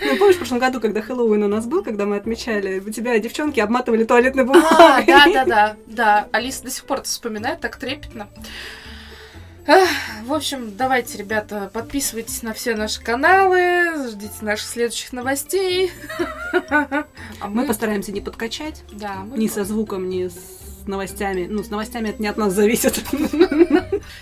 Ну, 0.00 0.16
помнишь, 0.16 0.36
в 0.36 0.38
прошлом 0.38 0.58
году, 0.58 0.80
когда 0.80 1.02
Хэллоуин 1.02 1.42
у 1.42 1.48
нас 1.48 1.66
был, 1.66 1.82
когда 1.82 2.06
мы 2.06 2.16
отмечали, 2.16 2.80
у 2.80 2.90
тебя 2.90 3.18
девчонки 3.18 3.60
обматывали 3.60 4.04
туалетной 4.04 4.44
А, 4.44 4.46
бумагой. 4.46 5.06
да, 5.06 5.26
да, 5.26 5.44
да, 5.44 5.76
да. 5.86 6.28
Алиса 6.32 6.64
до 6.64 6.70
сих 6.70 6.84
пор 6.84 6.98
это 6.98 7.08
вспоминает 7.08 7.60
так 7.60 7.76
трепетно. 7.76 8.28
В 10.24 10.32
общем, 10.32 10.76
давайте, 10.76 11.18
ребята, 11.18 11.70
подписывайтесь 11.72 12.42
на 12.42 12.52
все 12.54 12.74
наши 12.74 13.00
каналы, 13.00 14.08
ждите 14.10 14.34
наших 14.44 14.68
следующих 14.68 15.12
новостей. 15.12 15.92
А 16.52 17.04
Мы 17.42 17.62
мы, 17.62 17.66
постараемся 17.66 18.10
не 18.10 18.20
подкачать 18.20 18.82
да, 18.90 19.24
ни 19.36 19.46
со 19.46 19.64
звуком, 19.64 20.08
ни 20.08 20.26
с 20.28 20.86
новостями. 20.86 21.46
Ну, 21.48 21.62
с 21.62 21.70
новостями 21.70 22.08
это 22.08 22.20
не 22.20 22.28
от 22.28 22.36
нас 22.36 22.52
зависит. 22.52 23.02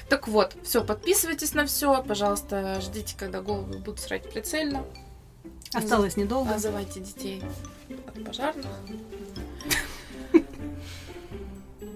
Так 0.09 0.29
вот, 0.29 0.55
все, 0.65 0.85
подписывайтесь 0.85 1.55
на 1.55 1.65
все, 1.67 2.03
пожалуйста, 2.03 2.81
ждите, 2.81 3.15
когда 3.17 3.41
головы 3.41 3.79
будут 3.79 4.01
срать 4.01 4.31
прицельно. 4.31 4.85
Осталось 5.73 6.17
недолго. 6.17 6.51
Называйте 6.51 7.01
детей 7.01 7.43
от 8.07 8.25
пожарных. 8.25 8.67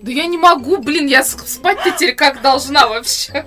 Да 0.02 0.10
я 0.10 0.26
не 0.26 0.36
могу, 0.36 0.78
блин, 0.78 1.06
я 1.06 1.22
спать-то 1.24 1.92
теперь 1.92 2.14
как 2.14 2.42
должна 2.42 2.88
вообще. 2.88 3.46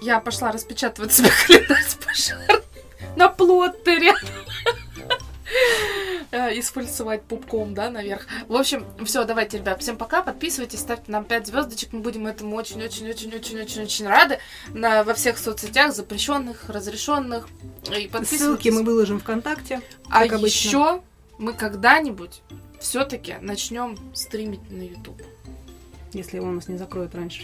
Я 0.00 0.20
пошла 0.20 0.52
распечатывать 0.52 1.12
себе 1.12 1.30
календарь 1.46 1.82
с 1.84 1.94
пожаром 1.94 2.62
на 3.16 3.28
плоттере. 3.28 4.12
да, 6.30 6.50
и 6.50 6.62
сфальсовать 6.62 7.22
пупком, 7.24 7.74
да, 7.74 7.90
наверх. 7.90 8.26
В 8.48 8.56
общем, 8.56 8.86
все, 9.04 9.24
давайте, 9.24 9.58
ребят, 9.58 9.82
всем 9.82 9.96
пока, 9.96 10.22
подписывайтесь, 10.22 10.80
ставьте 10.80 11.10
нам 11.12 11.24
5 11.24 11.46
звездочек, 11.48 11.92
мы 11.92 12.00
будем 12.00 12.26
этому 12.26 12.56
очень-очень-очень-очень-очень-очень 12.56 14.06
рады 14.06 14.38
на, 14.68 15.04
во 15.04 15.14
всех 15.14 15.38
соцсетях, 15.38 15.92
запрещенных, 15.94 16.68
разрешенных. 16.68 17.48
И 17.90 18.10
Ссылки 18.24 18.68
мы 18.70 18.82
выложим 18.82 19.20
ВКонтакте, 19.20 19.80
А 20.08 20.22
обычно. 20.22 20.46
еще 20.46 21.02
мы 21.38 21.52
когда-нибудь 21.52 22.40
все-таки 22.80 23.36
начнем 23.40 23.98
стримить 24.14 24.70
на 24.70 24.82
YouTube. 24.82 25.22
Если 26.14 26.36
его 26.36 26.48
у 26.48 26.52
нас 26.52 26.68
не 26.68 26.76
закроют 26.76 27.14
раньше. 27.14 27.42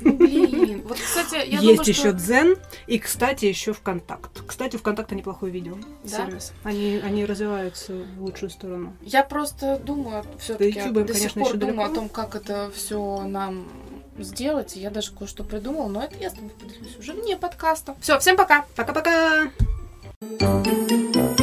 Ну, 0.00 0.12
блин, 0.12 0.82
вот, 0.86 0.98
кстати, 0.98 1.34
я 1.34 1.42
Есть 1.42 1.62
думаю, 1.62 1.80
еще 1.80 1.92
что... 1.92 2.12
Дзен 2.12 2.56
и, 2.86 2.98
кстати, 2.98 3.46
еще 3.46 3.72
ВКонтакт. 3.72 4.42
Кстати, 4.46 4.76
ВКонтакт 4.76 5.10
неплохой 5.12 5.50
видео 5.50 5.76
Да? 6.04 6.08
сервис. 6.08 6.52
Они, 6.62 7.00
они 7.02 7.24
развиваются 7.24 8.04
в 8.16 8.22
лучшую 8.22 8.50
сторону. 8.50 8.96
Я 9.02 9.24
просто 9.24 9.80
думаю, 9.84 10.24
все-таки 10.38 10.78
им, 10.78 10.92
до 10.92 11.14
сих 11.14 11.32
пор 11.32 11.56
думаю 11.56 11.76
далеко. 11.76 11.92
о 11.92 11.94
том, 11.94 12.08
как 12.08 12.36
это 12.36 12.70
все 12.74 13.22
нам 13.22 13.68
сделать. 14.18 14.76
Я 14.76 14.90
даже 14.90 15.12
кое-что 15.12 15.44
придумала, 15.44 15.88
но 15.88 16.02
это 16.02 16.16
я 16.18 16.30
с 16.30 16.34
тобой 16.34 16.50
поделюсь 16.50 16.96
уже 16.98 17.12
вне 17.12 17.36
подкаста. 17.36 17.96
Все, 18.00 18.18
всем 18.18 18.36
пока! 18.36 18.66
Пока-пока! 18.76 19.50
Thank 20.20 21.40